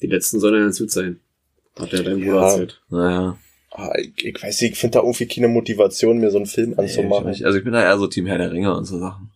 Die 0.00 0.06
letzten 0.06 0.40
sollen 0.40 0.54
ja 0.54 0.60
ganz 0.60 0.78
gut 0.78 0.90
sein. 0.90 1.20
Hat 1.78 1.92
ja 1.92 2.02
dein 2.02 2.18
Bruder 2.20 2.34
Ja. 2.34 2.48
erzählt. 2.50 2.80
Naja. 2.88 3.38
Ah, 3.70 3.92
ich, 3.98 4.24
ich 4.24 4.42
weiß 4.42 4.60
nicht, 4.62 4.72
ich 4.72 4.78
finde 4.78 4.98
da 4.98 5.04
irgendwie 5.04 5.26
keine 5.26 5.48
Motivation, 5.48 6.18
mir 6.18 6.30
so 6.30 6.38
einen 6.38 6.46
Film 6.46 6.70
Nee, 6.70 6.74
ich 6.86 6.98
anzumachen. 6.98 7.28
nicht. 7.30 7.44
also 7.44 7.58
ich 7.58 7.64
bin 7.64 7.72
da 7.74 7.82
eher 7.82 7.98
so 7.98 8.06
Team 8.06 8.26
Herr 8.26 8.38
der 8.38 8.50
Ringe 8.52 8.74
und 8.74 8.84
so 8.84 8.98
Sachen. 8.98 9.30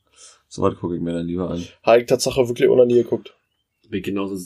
So 0.49 0.63
was 0.63 0.75
gucke 0.77 0.95
ich 0.97 1.01
mir 1.01 1.13
dann 1.13 1.27
lieber 1.27 1.51
an. 1.51 1.65
Habe 1.83 2.01
ich 2.01 2.07
Tatsache 2.07 2.47
wirklich 2.49 2.69
ohne 2.69 2.87
nie 2.87 2.95
geguckt. 2.95 3.35
Bin 3.89 4.03
genauso 4.03 4.37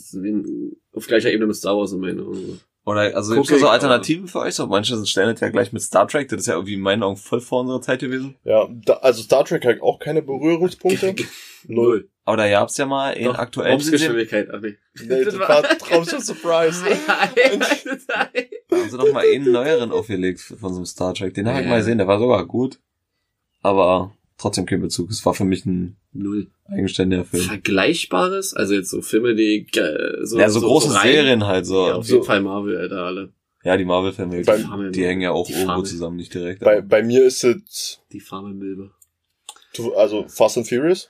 auf 0.93 1.07
gleicher 1.07 1.31
Ebene 1.31 1.47
mit 1.47 1.55
Star 1.55 1.77
Wars 1.77 1.93
in 1.93 1.99
meiner 1.99 2.23
Meinung. 2.23 2.59
Oder, 2.87 3.13
also 3.17 3.33
gibt's 3.35 3.49
da 3.49 3.57
so 3.57 3.67
Alternativen 3.67 4.29
für 4.29 4.39
euch? 4.39 4.55
So, 4.55 4.65
manche 4.65 5.05
stellen 5.05 5.31
das 5.33 5.41
ja 5.41 5.49
gleich 5.49 5.73
mit 5.73 5.81
Star 5.81 6.07
Trek, 6.07 6.29
das 6.29 6.39
ist 6.39 6.47
ja 6.47 6.53
irgendwie 6.53 6.75
in 6.75 6.79
meinen 6.79 7.03
Augen 7.03 7.17
voll 7.17 7.41
vor 7.41 7.59
unserer 7.59 7.81
Zeit 7.81 7.99
gewesen. 7.99 8.35
Ja, 8.45 8.65
da, 8.85 8.93
also 8.93 9.21
Star 9.23 9.43
Trek 9.43 9.65
hat 9.65 9.81
auch 9.81 9.99
keine 9.99 10.21
Berührungspunkte. 10.21 11.13
Null. 11.67 12.07
Aber 12.23 12.37
da 12.37 12.49
gab's 12.49 12.77
ja 12.77 12.85
mal 12.85 13.11
in 13.11 13.25
Doch, 13.25 13.37
aktuellen 13.37 13.77
Serien. 13.81 14.15
Hauptgeschwindigkeit, 14.17 14.49
ach 14.53 14.61
nee. 14.61 15.23
Das 15.23 15.37
war 15.37 15.63
Traumschiff 15.63 16.19
Surprise. 16.23 16.85
Da 18.69 18.77
haben 18.77 18.89
sie 18.89 18.97
noch 18.97 19.11
mal 19.11 19.25
einen 19.25 19.51
neueren 19.51 19.91
aufgelegt 19.91 20.39
von 20.39 20.71
so 20.71 20.77
einem 20.77 20.85
Star 20.85 21.13
Trek. 21.13 21.33
Den 21.33 21.47
habe 21.47 21.59
ich 21.59 21.65
Ja. 21.65 21.69
mal 21.71 21.77
gesehen, 21.79 21.97
der 21.97 22.07
war 22.07 22.19
sogar 22.19 22.45
gut. 22.45 22.79
Aber 23.61 24.13
trotzdem 24.37 24.65
kein 24.65 24.81
Bezug. 24.81 25.09
Es 25.09 25.25
war 25.25 25.33
für 25.33 25.45
mich 25.45 25.65
ein 25.65 25.97
Null. 26.13 26.47
eigenständiger 26.65 27.25
Film. 27.25 27.43
Vergleichbares? 27.43 28.53
Also 28.53 28.73
jetzt 28.73 28.89
so 28.89 29.01
Filme, 29.01 29.35
die 29.35 29.67
äh, 29.75 30.25
so, 30.25 30.39
Ja, 30.39 30.49
so, 30.49 30.61
große 30.61 30.93
rein- 30.93 31.11
Serien 31.11 31.45
halt 31.45 31.65
so. 31.65 31.87
Ja, 31.87 31.95
auf 31.95 32.05
So- 32.05 32.15
jeden 32.15 32.25
Fall 32.25 32.41
Marvel, 32.41 32.77
Alter, 32.77 33.03
alle. 33.03 33.33
Ja, 33.63 33.75
die 33.75 33.85
Marvel-Filme, 33.85 34.41
die, 34.43 34.91
die 34.91 35.05
hängen 35.05 35.21
ja 35.21 35.31
auch 35.31 35.45
Die 35.47 35.51
irgendwo 35.53 35.67
Farbe. 35.73 35.83
zusammen, 35.87 36.15
nicht 36.17 36.33
direkt. 36.33 36.61
Bei, 36.61 36.79
bei 36.79 37.03
mir 37.03 37.25
ist 37.25 37.43
es, 37.43 37.99
Die 38.13 38.19
Farmelmilbe. 38.21 38.91
also 39.95 40.25
Fast 40.29 40.57
and 40.57 40.67
Furious. 40.69 41.09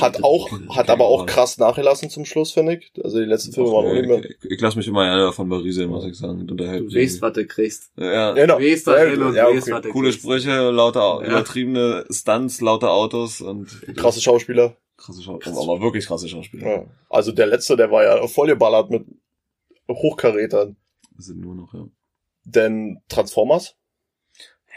Hat 0.00 0.22
auch, 0.24 0.50
hat 0.70 0.90
aber 0.90 1.04
auch 1.06 1.26
krass 1.26 1.58
nachgelassen 1.58 2.10
zum 2.10 2.24
Schluss, 2.24 2.52
finde 2.52 2.74
ich. 2.76 2.92
Also 3.02 3.18
die 3.20 3.24
letzten 3.26 3.52
Filme 3.52 3.70
waren 3.70 3.86
auch 3.86 3.92
nicht 3.92 4.06
mehr. 4.06 4.24
ich, 4.24 4.36
ich, 4.50 4.60
lasse 4.60 4.76
mich 4.78 4.86
immer 4.88 5.04
gerne 5.04 5.22
davon 5.22 5.48
berieseln, 5.48 5.88
muss 5.90 6.04
ich 6.04 6.16
sagen. 6.16 6.40
Und 6.40 6.50
unterhält 6.50 6.90
Du 6.92 6.96
weißt, 6.96 7.22
was 7.22 7.32
du 7.32 7.46
kriegst. 7.46 7.92
Ja, 7.96 8.32
Genau. 8.32 8.58
Du 8.58 8.64
weißt, 8.64 8.86
was 8.86 8.96
Ja, 9.00 9.04
hin 9.10 9.22
und 9.22 9.34
ja, 9.34 9.46
okay. 9.48 9.80
du 9.82 9.88
coole 9.90 10.08
kriegst. 10.10 10.22
Sprüche, 10.22 10.70
lauter, 10.70 11.20
Ja. 11.22 11.28
übertriebene 11.28 12.04
Stunts, 12.10 12.60
lauter 12.60 12.90
Autos 12.92 13.40
und 13.40 13.68
Krasse 13.96 14.20
Schauspieler. 14.20 14.76
krasse 14.96 15.22
Schauspieler. 15.22 15.56
Aber 15.56 15.80
wirklich 15.80 16.06
krasse 16.06 16.28
Schauspieler. 16.28 16.66
Ja. 16.68 16.84
Also 17.08 17.30
der 17.32 17.46
letzte, 17.46 17.76
der 17.76 17.90
war 17.90 18.02
ja 18.04 18.26
vollgeballert 18.26 18.90
mit 18.90 19.04
Hochkarätern. 19.88 20.76
Das 21.16 21.26
sind 21.26 21.40
nur 21.40 21.54
noch, 21.54 21.72
ja. 21.74 21.86
Denn 22.44 23.00
Transformers. 23.08 23.76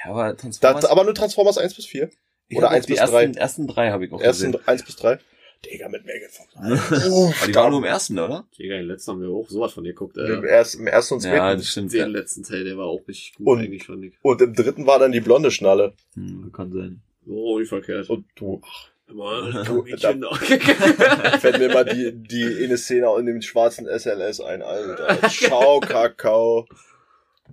Ja, 0.05 0.11
aber 0.11 0.37
Transformers. 0.37 0.85
aber 0.85 1.03
nur 1.03 1.13
Transformers 1.15 1.57
1 1.57 1.73
bis 1.75 1.85
4. 1.87 2.09
ich 2.49 2.57
oder 2.57 2.69
eins 2.69 2.85
die 2.85 2.93
bis 2.93 2.99
ersten, 3.01 3.15
drei. 3.33 3.39
ersten 3.39 3.67
drei 3.67 3.91
habe 3.91 4.05
ich 4.05 4.11
auch 4.11 4.21
Ersten 4.21 4.51
gesehen. 4.51 4.67
1 4.67 4.83
bis 4.83 4.95
3. 4.97 5.19
Digga, 5.65 5.89
mit 5.89 6.05
Megan 6.05 6.29
Fox. 6.31 6.55
Aber 6.55 7.47
die 7.47 7.55
waren 7.55 7.71
nur 7.71 7.79
im 7.79 7.85
ersten, 7.85 8.17
oder? 8.19 8.45
Digga, 8.59 8.75
den 8.77 8.85
letzten 8.87 9.11
haben 9.11 9.21
wir 9.21 9.29
auch 9.29 9.49
sowas 9.49 9.73
von 9.73 9.83
dir 9.83 9.93
geguckt, 9.93 10.15
Im, 10.17 10.23
Alter. 10.23 10.43
erst, 10.47 10.75
Im 10.75 10.85
ersten 10.87 11.15
und 11.15 11.21
zweiten. 11.21 11.35
Ja, 11.35 11.55
das 11.55 11.67
stimmt. 11.67 11.93
Den 11.93 12.09
letzten 12.09 12.43
Teil, 12.43 12.63
der 12.63 12.77
war 12.77 12.85
auch 12.85 13.01
nicht 13.07 13.35
gut 13.35 13.47
Und- 13.47 13.59
eigentlich, 13.61 13.85
fand 13.85 14.05
ich. 14.05 14.13
Und 14.21 14.41
im 14.41 14.53
dritten 14.53 14.85
war 14.85 14.99
dann 14.99 15.11
die 15.11 15.19
blonde 15.19 15.49
Schnalle. 15.51 15.93
Hm, 16.13 16.51
kann 16.53 16.71
sein. 16.71 17.01
Oh, 17.27 17.59
wie 17.59 17.65
verkehrt. 17.65 18.09
Und 18.09 18.25
du, 18.35 18.61
ach, 18.65 18.89
Mal, 19.09 19.63
Du, 19.65 19.85
noch. 20.17 20.37
Fällt 20.37 21.59
mir 21.59 21.69
mal 21.73 21.85
die, 21.85 22.11
die 22.13 22.63
eine 22.65 22.77
Szene 22.77 23.07
in 23.17 23.25
dem 23.25 23.41
schwarzen 23.41 23.87
SLS 23.87 24.41
ein, 24.41 24.61
Alter. 24.61 25.17
Schau, 25.29 25.79
Kakao. 25.79 26.67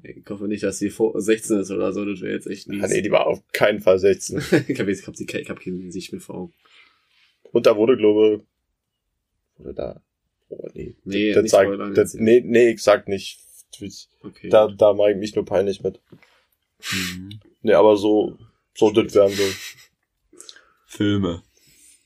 Ich 0.05 0.29
hoffe 0.29 0.47
nicht, 0.49 0.63
dass 0.63 0.79
sie 0.79 0.91
vor 0.91 1.19
16 1.21 1.61
ist 1.61 1.71
oder 1.71 1.93
so, 1.93 2.05
das 2.05 2.21
wäre 2.21 2.35
jetzt 2.35 2.47
echt 2.47 2.69
mies. 2.69 2.83
Ah, 2.85 2.89
nee, 2.89 3.01
die 3.03 3.11
war 3.11 3.27
auf 3.27 3.43
keinen 3.53 3.81
Fall 3.81 3.99
16. 3.99 4.39
ich 4.69 4.79
habe 4.81 4.93
ich 4.93 5.07
hab, 5.07 5.15
die- 5.15 5.25
ich 5.25 5.51
hab 5.51 5.61
kein 5.61 5.81
Gesicht 5.81 6.13
mehr 6.13 6.21
vor 6.21 6.35
Augen. 6.37 6.55
Und 7.53 7.67
da 7.67 7.77
wurde, 7.77 7.97
glaube 7.97 8.45
wurde 9.57 9.75
da, 9.75 10.03
oh 10.51 10.69
nee. 10.75 10.95
Nee, 11.05 11.33
das 11.33 11.43
nicht 11.45 11.51
sag, 11.53 11.65
spoilern 11.67 11.95
das, 11.95 12.15
nee, 12.15 12.43
nee, 12.45 12.71
ich 12.71 12.83
sag 12.83 13.09
nicht. 13.09 13.41
Okay. 14.23 14.49
Da, 14.51 14.69
da 14.69 14.93
mache 14.93 15.13
ich 15.13 15.17
mich 15.17 15.35
nur 15.35 15.45
peinlich 15.45 15.83
mit. 15.83 16.01
Mhm. 16.93 17.41
Nee, 17.63 17.73
aber 17.75 17.97
so, 17.97 18.37
so 18.75 18.91
das 18.91 19.15
wären 19.15 19.33
so 19.33 19.43
Filme. 20.87 21.43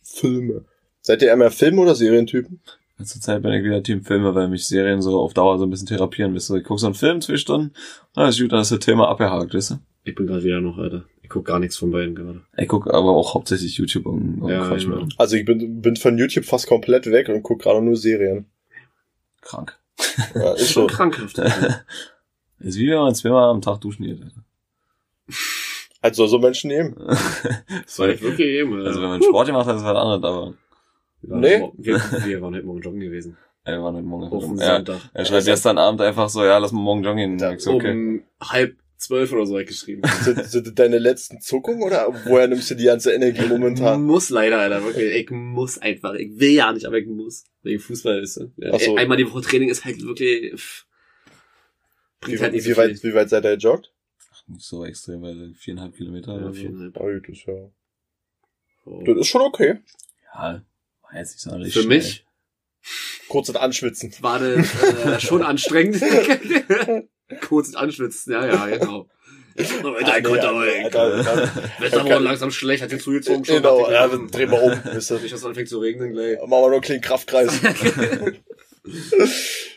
Filme. 0.02 0.64
Seid 1.02 1.22
ihr 1.22 1.28
eher 1.28 1.36
mehr 1.36 1.50
Film- 1.50 1.78
oder 1.78 1.94
Serientypen? 1.94 2.60
Zurzeit 3.04 3.42
bin 3.42 3.52
ich 3.52 3.64
wieder 3.64 3.82
Team 3.82 4.02
Filme, 4.04 4.34
weil 4.34 4.48
mich 4.48 4.66
Serien 4.66 5.00
so 5.00 5.20
auf 5.20 5.32
Dauer 5.34 5.58
so 5.58 5.64
ein 5.64 5.70
bisschen 5.70 5.86
therapieren. 5.86 6.34
Weißt 6.34 6.50
du, 6.50 6.56
ich 6.56 6.64
guck 6.64 6.80
so 6.80 6.86
einen 6.86 6.94
Film, 6.94 7.20
zwei 7.20 7.36
Stunden, 7.36 7.72
na, 8.16 8.28
ist 8.28 8.40
gut, 8.40 8.52
dann 8.52 8.60
ist 8.60 8.72
das 8.72 8.80
Thema 8.80 9.08
abgehakt, 9.08 9.54
weißt 9.54 9.70
du? 9.72 9.74
Ich 10.04 10.14
bin 10.14 10.26
gerade 10.26 10.42
wieder 10.42 10.60
noch, 10.60 10.78
Alter. 10.78 11.04
Ich 11.22 11.28
guck 11.28 11.44
gar 11.44 11.58
nichts 11.58 11.76
von 11.76 11.90
beiden 11.90 12.14
gerade. 12.14 12.40
Ich 12.56 12.66
guck 12.68 12.86
aber 12.88 13.10
auch 13.10 13.34
hauptsächlich 13.34 13.76
YouTube 13.76 14.06
und, 14.06 14.40
und 14.40 14.50
Ja, 14.50 14.66
Quatsch 14.66 14.84
genau. 14.84 14.96
mehr. 14.96 15.08
Also 15.18 15.36
ich 15.36 15.44
bin, 15.44 15.82
bin 15.82 15.96
von 15.96 16.16
YouTube 16.16 16.44
fast 16.46 16.66
komplett 16.66 17.06
weg 17.06 17.28
und 17.28 17.42
guck 17.42 17.60
gerade 17.62 17.82
nur 17.82 17.96
Serien. 17.96 18.46
Krank. 19.42 19.78
Ja, 20.34 20.54
ist 20.54 20.70
Schon 20.70 20.88
so. 20.88 20.94
krankhaft. 20.94 21.38
Alter. 21.38 21.84
ist 22.60 22.78
wie 22.78 22.88
wenn 22.90 22.98
man 22.98 23.14
zweimal 23.14 23.50
am 23.50 23.60
Tag 23.60 23.80
duschen 23.80 24.04
geht. 24.06 24.22
Alter. 24.22 24.44
Also 26.00 26.26
so 26.26 26.38
Menschen 26.38 26.68
nehmen. 26.68 26.96
Das 27.84 27.98
war 27.98 28.08
echt 28.08 28.22
wirklich 28.22 28.48
eben, 28.48 28.72
Alter. 28.74 28.86
Also 28.88 29.02
wenn 29.02 29.08
man 29.10 29.22
Sport 29.22 29.46
gemacht 29.48 29.66
hat, 29.66 29.76
ist 29.76 29.84
was 29.84 29.96
anderes, 29.96 30.24
aber 30.24 30.54
wir 31.22 31.30
waren, 31.30 31.40
Nee. 31.40 31.60
heute 31.62 31.72
wir, 31.78 31.94
wir 32.26 32.42
waren 32.42 32.54
heute 32.54 32.66
Morgen 32.66 32.80
joggen 32.80 33.00
gewesen. 33.00 33.36
ey, 33.64 33.80
war 33.80 33.92
nicht 33.92 34.04
morgen. 34.04 34.24
Auf 34.32 34.44
dem 34.44 34.58
er, 34.58 34.76
Sonntag. 34.76 35.10
er 35.12 35.24
schreibt 35.24 35.44
gestern 35.46 35.78
Abend 35.78 36.00
einfach 36.00 36.28
so, 36.28 36.44
ja, 36.44 36.58
lass 36.58 36.72
mal 36.72 36.80
morgen 36.80 37.02
joggen 37.04 37.38
gehen. 37.38 37.54
Ich 37.54 37.60
so, 37.62 37.72
okay. 37.72 37.90
Um 37.92 38.22
halb 38.40 38.76
zwölf 38.96 39.32
oder 39.32 39.46
so 39.46 39.58
ich 39.58 39.66
geschrieben. 39.68 40.02
Sind, 40.22 40.44
sind 40.44 40.66
das 40.66 40.74
deine 40.74 40.98
letzten 40.98 41.40
Zuckungen 41.40 41.82
oder 41.82 42.08
woher 42.26 42.48
nimmst 42.48 42.70
du 42.70 42.74
die 42.74 42.84
ganze 42.84 43.12
Energie 43.12 43.46
momentan? 43.46 44.02
Muss 44.02 44.28
leider, 44.30 44.58
Alter, 44.58 44.82
wirklich. 44.82 45.14
Ich 45.14 45.30
muss 45.30 45.78
einfach. 45.78 46.14
Ich 46.14 46.38
will 46.40 46.50
ja 46.52 46.72
nicht, 46.72 46.84
aber 46.86 46.98
ich 46.98 47.06
muss. 47.06 47.44
Wegen 47.62 47.78
Fußball 47.78 48.20
ist 48.20 48.34
so. 48.34 48.50
Ja, 48.56 48.72
Ach 48.74 48.80
so. 48.80 48.96
Einmal 48.96 49.16
die 49.16 49.30
Woche 49.30 49.42
Training 49.42 49.68
ist 49.68 49.84
halt 49.84 50.02
wirklich, 50.02 50.52
pff, 50.54 50.86
Wie, 52.24 52.38
halt 52.38 52.54
wie, 52.54 52.60
so 52.60 52.76
weit, 52.76 53.02
wie 53.04 53.14
weit 53.14 53.28
seid 53.28 53.44
ihr 53.44 53.56
gejoggt? 53.56 53.92
Nicht 54.48 54.62
so 54.64 54.84
extrem, 54.84 55.20
weil 55.22 55.52
viereinhalb 55.54 55.94
Kilometer 55.94 56.32
Ja, 56.32 56.38
oder 56.38 56.46
so. 56.52 56.60
viereinhalb. 56.60 56.96
Oh, 56.98 57.10
das, 57.20 57.28
ist 57.28 57.46
ja, 57.46 57.54
So. 58.84 59.02
das 59.04 59.16
ist 59.18 59.26
schon 59.28 59.42
okay. 59.42 59.78
Ja, 60.34 60.62
jetzt 61.14 61.46
nicht 61.46 61.72
so 61.74 61.80
Für 61.82 61.88
mich 61.88 62.24
Kurz 63.28 63.48
und 63.48 63.56
anschwitzen. 63.56 64.14
war 64.20 64.38
das 64.38 64.66
äh, 64.82 65.20
schon 65.20 65.42
anstrengend. 65.42 66.02
Kurz 67.48 67.74
anschwitzen, 67.74 68.32
ja, 68.32 68.46
ja, 68.46 68.76
genau. 68.76 69.08
Ich 69.54 69.64
ich 69.64 69.70
ich- 69.70 69.84
Alter, 70.06 70.52
Alter. 70.52 71.52
Wetter 71.80 72.04
wurde 72.04 72.18
langsam 72.20 72.50
schlecht, 72.50 72.82
hat 72.82 72.92
den 72.92 73.00
zugezogen 73.00 73.44
schon. 73.44 73.56
Genau, 73.56 73.80
ich, 73.86 73.92
ja, 73.92 74.02
ja, 74.02 74.08
dann 74.08 74.30
drehen 74.30 74.50
wir 74.50 74.62
um. 74.62 74.80
Wisst 74.94 75.10
ihr. 75.10 75.18
Nicht, 75.18 75.32
dass 75.34 75.40
es 75.40 75.46
anfängt 75.46 75.68
zu 75.68 75.78
regnen 75.80 76.12
gleich. 76.12 76.38
Machen 76.38 76.50
wir 76.50 76.60
noch 76.68 76.72
einen 76.72 76.80
kleinen 76.80 77.00
Kraftkreis. 77.02 77.52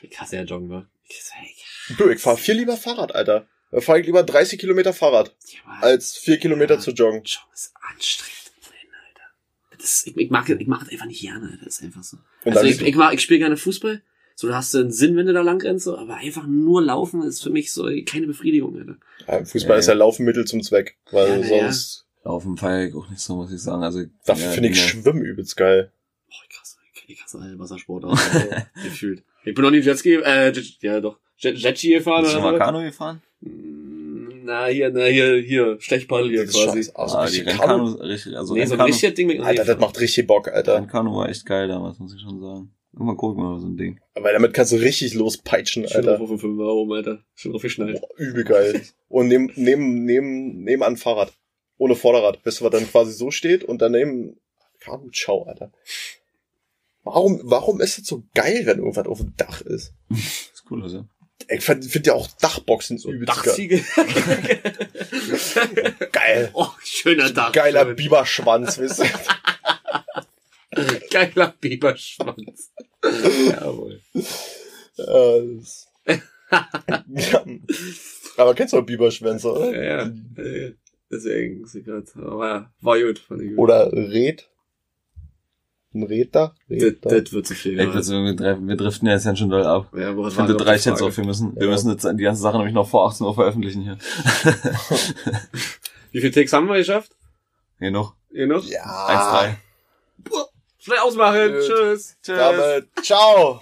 Ich 0.01 0.19
hasse 0.19 0.37
ja 0.37 0.43
Joggen? 0.43 0.87
Ich 1.09 1.19
ich, 1.43 1.97
Du, 1.97 2.09
ich 2.09 2.21
fahr 2.21 2.37
viel 2.37 2.55
lieber 2.55 2.77
Fahrrad, 2.77 3.13
Alter. 3.13 3.47
Da 3.71 3.81
fahr 3.81 3.97
ich 3.97 4.05
lieber 4.05 4.23
30 4.23 4.59
Kilometer 4.59 4.93
Fahrrad, 4.93 5.35
ja, 5.47 5.59
als 5.81 6.15
4 6.17 6.37
Kilometer 6.37 6.79
zu 6.79 6.91
joggen. 6.91 7.23
Joggen 7.23 7.53
ist 7.53 7.73
anstrengend. 7.91 8.40
Das, 9.81 10.05
ich, 10.05 10.15
ich 10.15 10.29
mag, 10.29 10.47
ich 10.49 10.67
mag 10.67 10.79
das 10.81 10.89
einfach 10.89 11.07
nicht 11.07 11.21
gerne. 11.21 11.57
Das 11.63 11.75
ist 11.79 11.83
einfach 11.83 12.03
so. 12.03 12.17
Und 12.45 12.55
Also 12.55 12.67
ich, 12.67 12.81
ich, 12.81 12.95
mag, 12.95 13.13
ich 13.13 13.21
spiele 13.21 13.39
gerne 13.39 13.57
Fußball. 13.57 14.01
So, 14.35 14.47
da 14.47 14.55
hast 14.55 14.73
du 14.73 14.79
einen 14.79 14.91
Sinn, 14.91 15.15
wenn 15.17 15.25
du 15.25 15.33
da 15.33 15.41
lang 15.41 15.61
rennst, 15.61 15.85
so, 15.85 15.97
aber 15.97 16.15
einfach 16.15 16.47
nur 16.47 16.81
laufen 16.81 17.21
ist 17.21 17.43
für 17.43 17.49
mich 17.49 17.71
so 17.71 17.89
keine 18.05 18.27
Befriedigung, 18.27 18.75
Alter. 18.75 18.95
ja, 19.27 19.45
Fußball 19.45 19.77
ist 19.79 19.87
ja 19.87 19.93
Laufmittel 19.93 20.45
zum 20.45 20.63
Zweck, 20.63 20.97
weil 21.11 21.41
Ja, 21.41 21.47
sonst, 21.47 22.07
Laufen 22.23 22.55
feier 22.57 22.87
ich 22.87 22.95
auch 22.95 23.09
nicht 23.09 23.19
so, 23.21 23.35
muss 23.35 23.51
ich 23.51 23.61
sagen. 23.61 23.83
Also, 23.83 24.03
dafür 24.25 24.45
ja, 24.45 24.51
finde 24.51 24.69
ich 24.69 24.77
ja. 24.77 24.83
Schwimmen 24.83 25.21
übelst 25.23 25.57
geil. 25.57 25.91
Boah, 26.27 26.35
krass, 26.49 26.77
ich 27.07 27.19
krass 27.19 27.35
alle 27.35 27.57
Wassersport 27.59 28.05
aus, 28.05 28.19
gefühlt. 28.83 29.23
Ich 29.43 29.53
bin 29.53 29.63
noch 29.63 29.71
nie 29.71 29.79
Jetski, 29.79 30.15
äh, 30.15 30.51
Jet, 30.51 30.77
ja 30.81 31.01
doch, 31.01 31.19
Jet, 31.37 31.57
Jetski 31.57 31.89
gefahren 31.89 32.21
Bist 32.21 32.35
du 32.35 32.39
schon 32.39 32.47
oder 32.47 32.57
mal. 32.57 32.65
Kanu 32.65 32.81
gefahren? 32.83 33.21
Mm, 33.41 33.80
Na, 34.43 34.65
hier, 34.67 34.89
na, 34.91 35.05
hier, 35.05 35.41
hier, 35.41 35.77
Stechpaddel 35.79 36.29
hier 36.29 36.45
Das 36.45 36.53
quasi. 36.53 36.91
Also 36.93 37.17
ah, 37.17 37.27
die 37.27 37.43
Kanu. 37.43 37.91
richtig, 37.93 38.35
also 38.35 38.53
nee, 38.53 38.65
so 38.65 38.75
ein 38.75 38.81
richtiges 38.81 39.15
Ding 39.15 39.27
mit 39.27 39.41
Alter, 39.41 39.65
das 39.65 39.79
macht 39.79 39.99
richtig 39.99 40.27
Bock, 40.27 40.47
Alter. 40.47 40.75
Rennkanu 40.75 41.15
war 41.15 41.29
echt 41.29 41.45
geil 41.45 41.67
damals, 41.67 41.99
muss 41.99 42.15
ich 42.15 42.21
schon 42.21 42.39
sagen. 42.39 42.71
Irgendwann 42.93 43.17
gucken 43.17 43.41
wir 43.41 43.49
mal 43.49 43.59
so 43.59 43.67
ein 43.67 43.77
Ding. 43.77 43.99
Weil 44.15 44.33
damit 44.33 44.53
kannst 44.53 44.73
du 44.73 44.77
richtig 44.77 45.13
lospeitschen, 45.13 45.87
Schön 45.87 46.07
Alter. 46.07 46.21
auf 46.21 46.29
den 46.29 46.39
Fünfer 46.39 46.65
oben, 46.65 46.91
Alter. 46.93 47.23
Schön 47.35 47.51
drauf 47.51 47.61
geschnallt. 47.61 48.01
Boah, 48.01 48.09
übel 48.17 48.43
geil. 48.43 48.81
Und 49.07 49.27
neben, 49.27 49.51
neben, 49.55 50.05
neben, 50.05 50.63
nebenan 50.63 50.97
Fahrrad. 50.97 51.33
Ohne 51.77 51.95
Vorderrad. 51.95 52.45
Weißt 52.45 52.59
du, 52.59 52.65
was 52.65 52.71
dann 52.71 52.87
quasi 52.87 53.13
so 53.13 53.31
steht 53.31 53.63
und 53.63 53.81
daneben 53.81 54.37
Kanu, 54.79 55.09
ciao, 55.11 55.43
Alter. 55.43 55.71
Warum, 57.03 57.39
warum 57.43 57.81
ist 57.81 57.97
das 57.97 58.05
so 58.05 58.23
geil, 58.35 58.63
wenn 58.65 58.79
irgendwas 58.79 59.07
auf 59.07 59.19
dem 59.19 59.33
Dach 59.37 59.61
ist? 59.61 59.93
ist 60.09 60.63
cool, 60.69 60.83
also. 60.83 61.05
Ich 61.49 61.63
finde 61.63 61.87
find 61.87 62.07
ja 62.07 62.13
auch 62.13 62.27
Dachboxen 62.39 62.97
So 62.97 63.11
übelst 63.11 63.33
geil. 63.33 63.43
Dachziegel. 63.45 63.83
Geil. 66.11 66.49
oh, 66.53 66.69
schöner 66.83 67.29
Dach. 67.29 67.51
Geiler 67.51 67.85
Biberschwanz, 67.85 68.79
weißt 68.79 68.99
du? 68.99 69.03
Geiler 71.11 71.53
Biberschwanz. 71.59 72.71
Jawohl. 73.03 74.01
Äh, 74.97 75.41
ja. 77.07 77.45
Aber 78.37 78.55
kennst 78.55 78.73
du 78.73 78.79
auch 78.79 78.85
Biberschwänze, 78.85 79.51
oder? 79.51 79.73
Ja, 79.73 80.03
ja. 80.03 80.11
Deswegen 81.11 81.63
ist 81.63 81.73
sie 81.73 81.83
grad, 81.83 82.05
aber 82.15 82.47
ja, 82.47 82.71
war 82.81 82.99
gut, 82.99 83.19
fand 83.19 83.41
ich 83.41 83.49
gut. 83.49 83.59
Oder 83.59 83.91
Red? 83.91 84.49
Ein 85.93 86.03
Red 86.03 86.33
da? 86.33 86.53
das, 86.69 86.93
das 87.01 87.33
wird 87.33 87.47
zu 87.47 87.53
viel. 87.53 87.77
Würde 87.77 88.01
sagen, 88.01 88.23
wir, 88.25 88.33
driften- 88.35 88.67
wir 88.67 88.77
driften 88.77 89.07
ja 89.07 89.13
jetzt 89.15 89.25
ja 89.25 89.35
schon 89.35 89.49
doll 89.49 89.65
ab. 89.65 89.87
ja, 89.93 90.17
Ich 90.27 90.33
finde, 90.33 90.53
das 90.55 90.65
reicht 90.65 90.85
jetzt 90.85 91.01
auch. 91.01 91.15
Wir 91.17 91.25
müssen, 91.25 91.53
wir 91.55 91.65
Ja. 91.65 91.69
müssen 91.71 91.91
jetzt 91.91 92.05
die 92.05 92.23
ganze 92.23 92.41
Sache 92.41 92.57
nämlich 92.57 92.73
noch 92.73 92.87
vor 92.87 93.07
18 93.09 93.27
Uhr 93.27 93.35
veröffentlichen 93.35 93.81
hier. 93.81 93.97
Wie 96.11 96.21
viele 96.21 96.31
Takes 96.31 96.53
haben 96.53 96.67
wir 96.67 96.77
geschafft? 96.77 97.11
Genug. 97.79 98.15
Noch? 98.33 98.63
Ja. 98.65 99.55
1-3. 100.29 100.45
Schnell 100.79 100.97
ausmachen. 100.99 101.51
Gut. 101.53 101.61
Tschüss. 101.67 102.15
Damit, 102.25 102.87
ciao. 103.03 103.61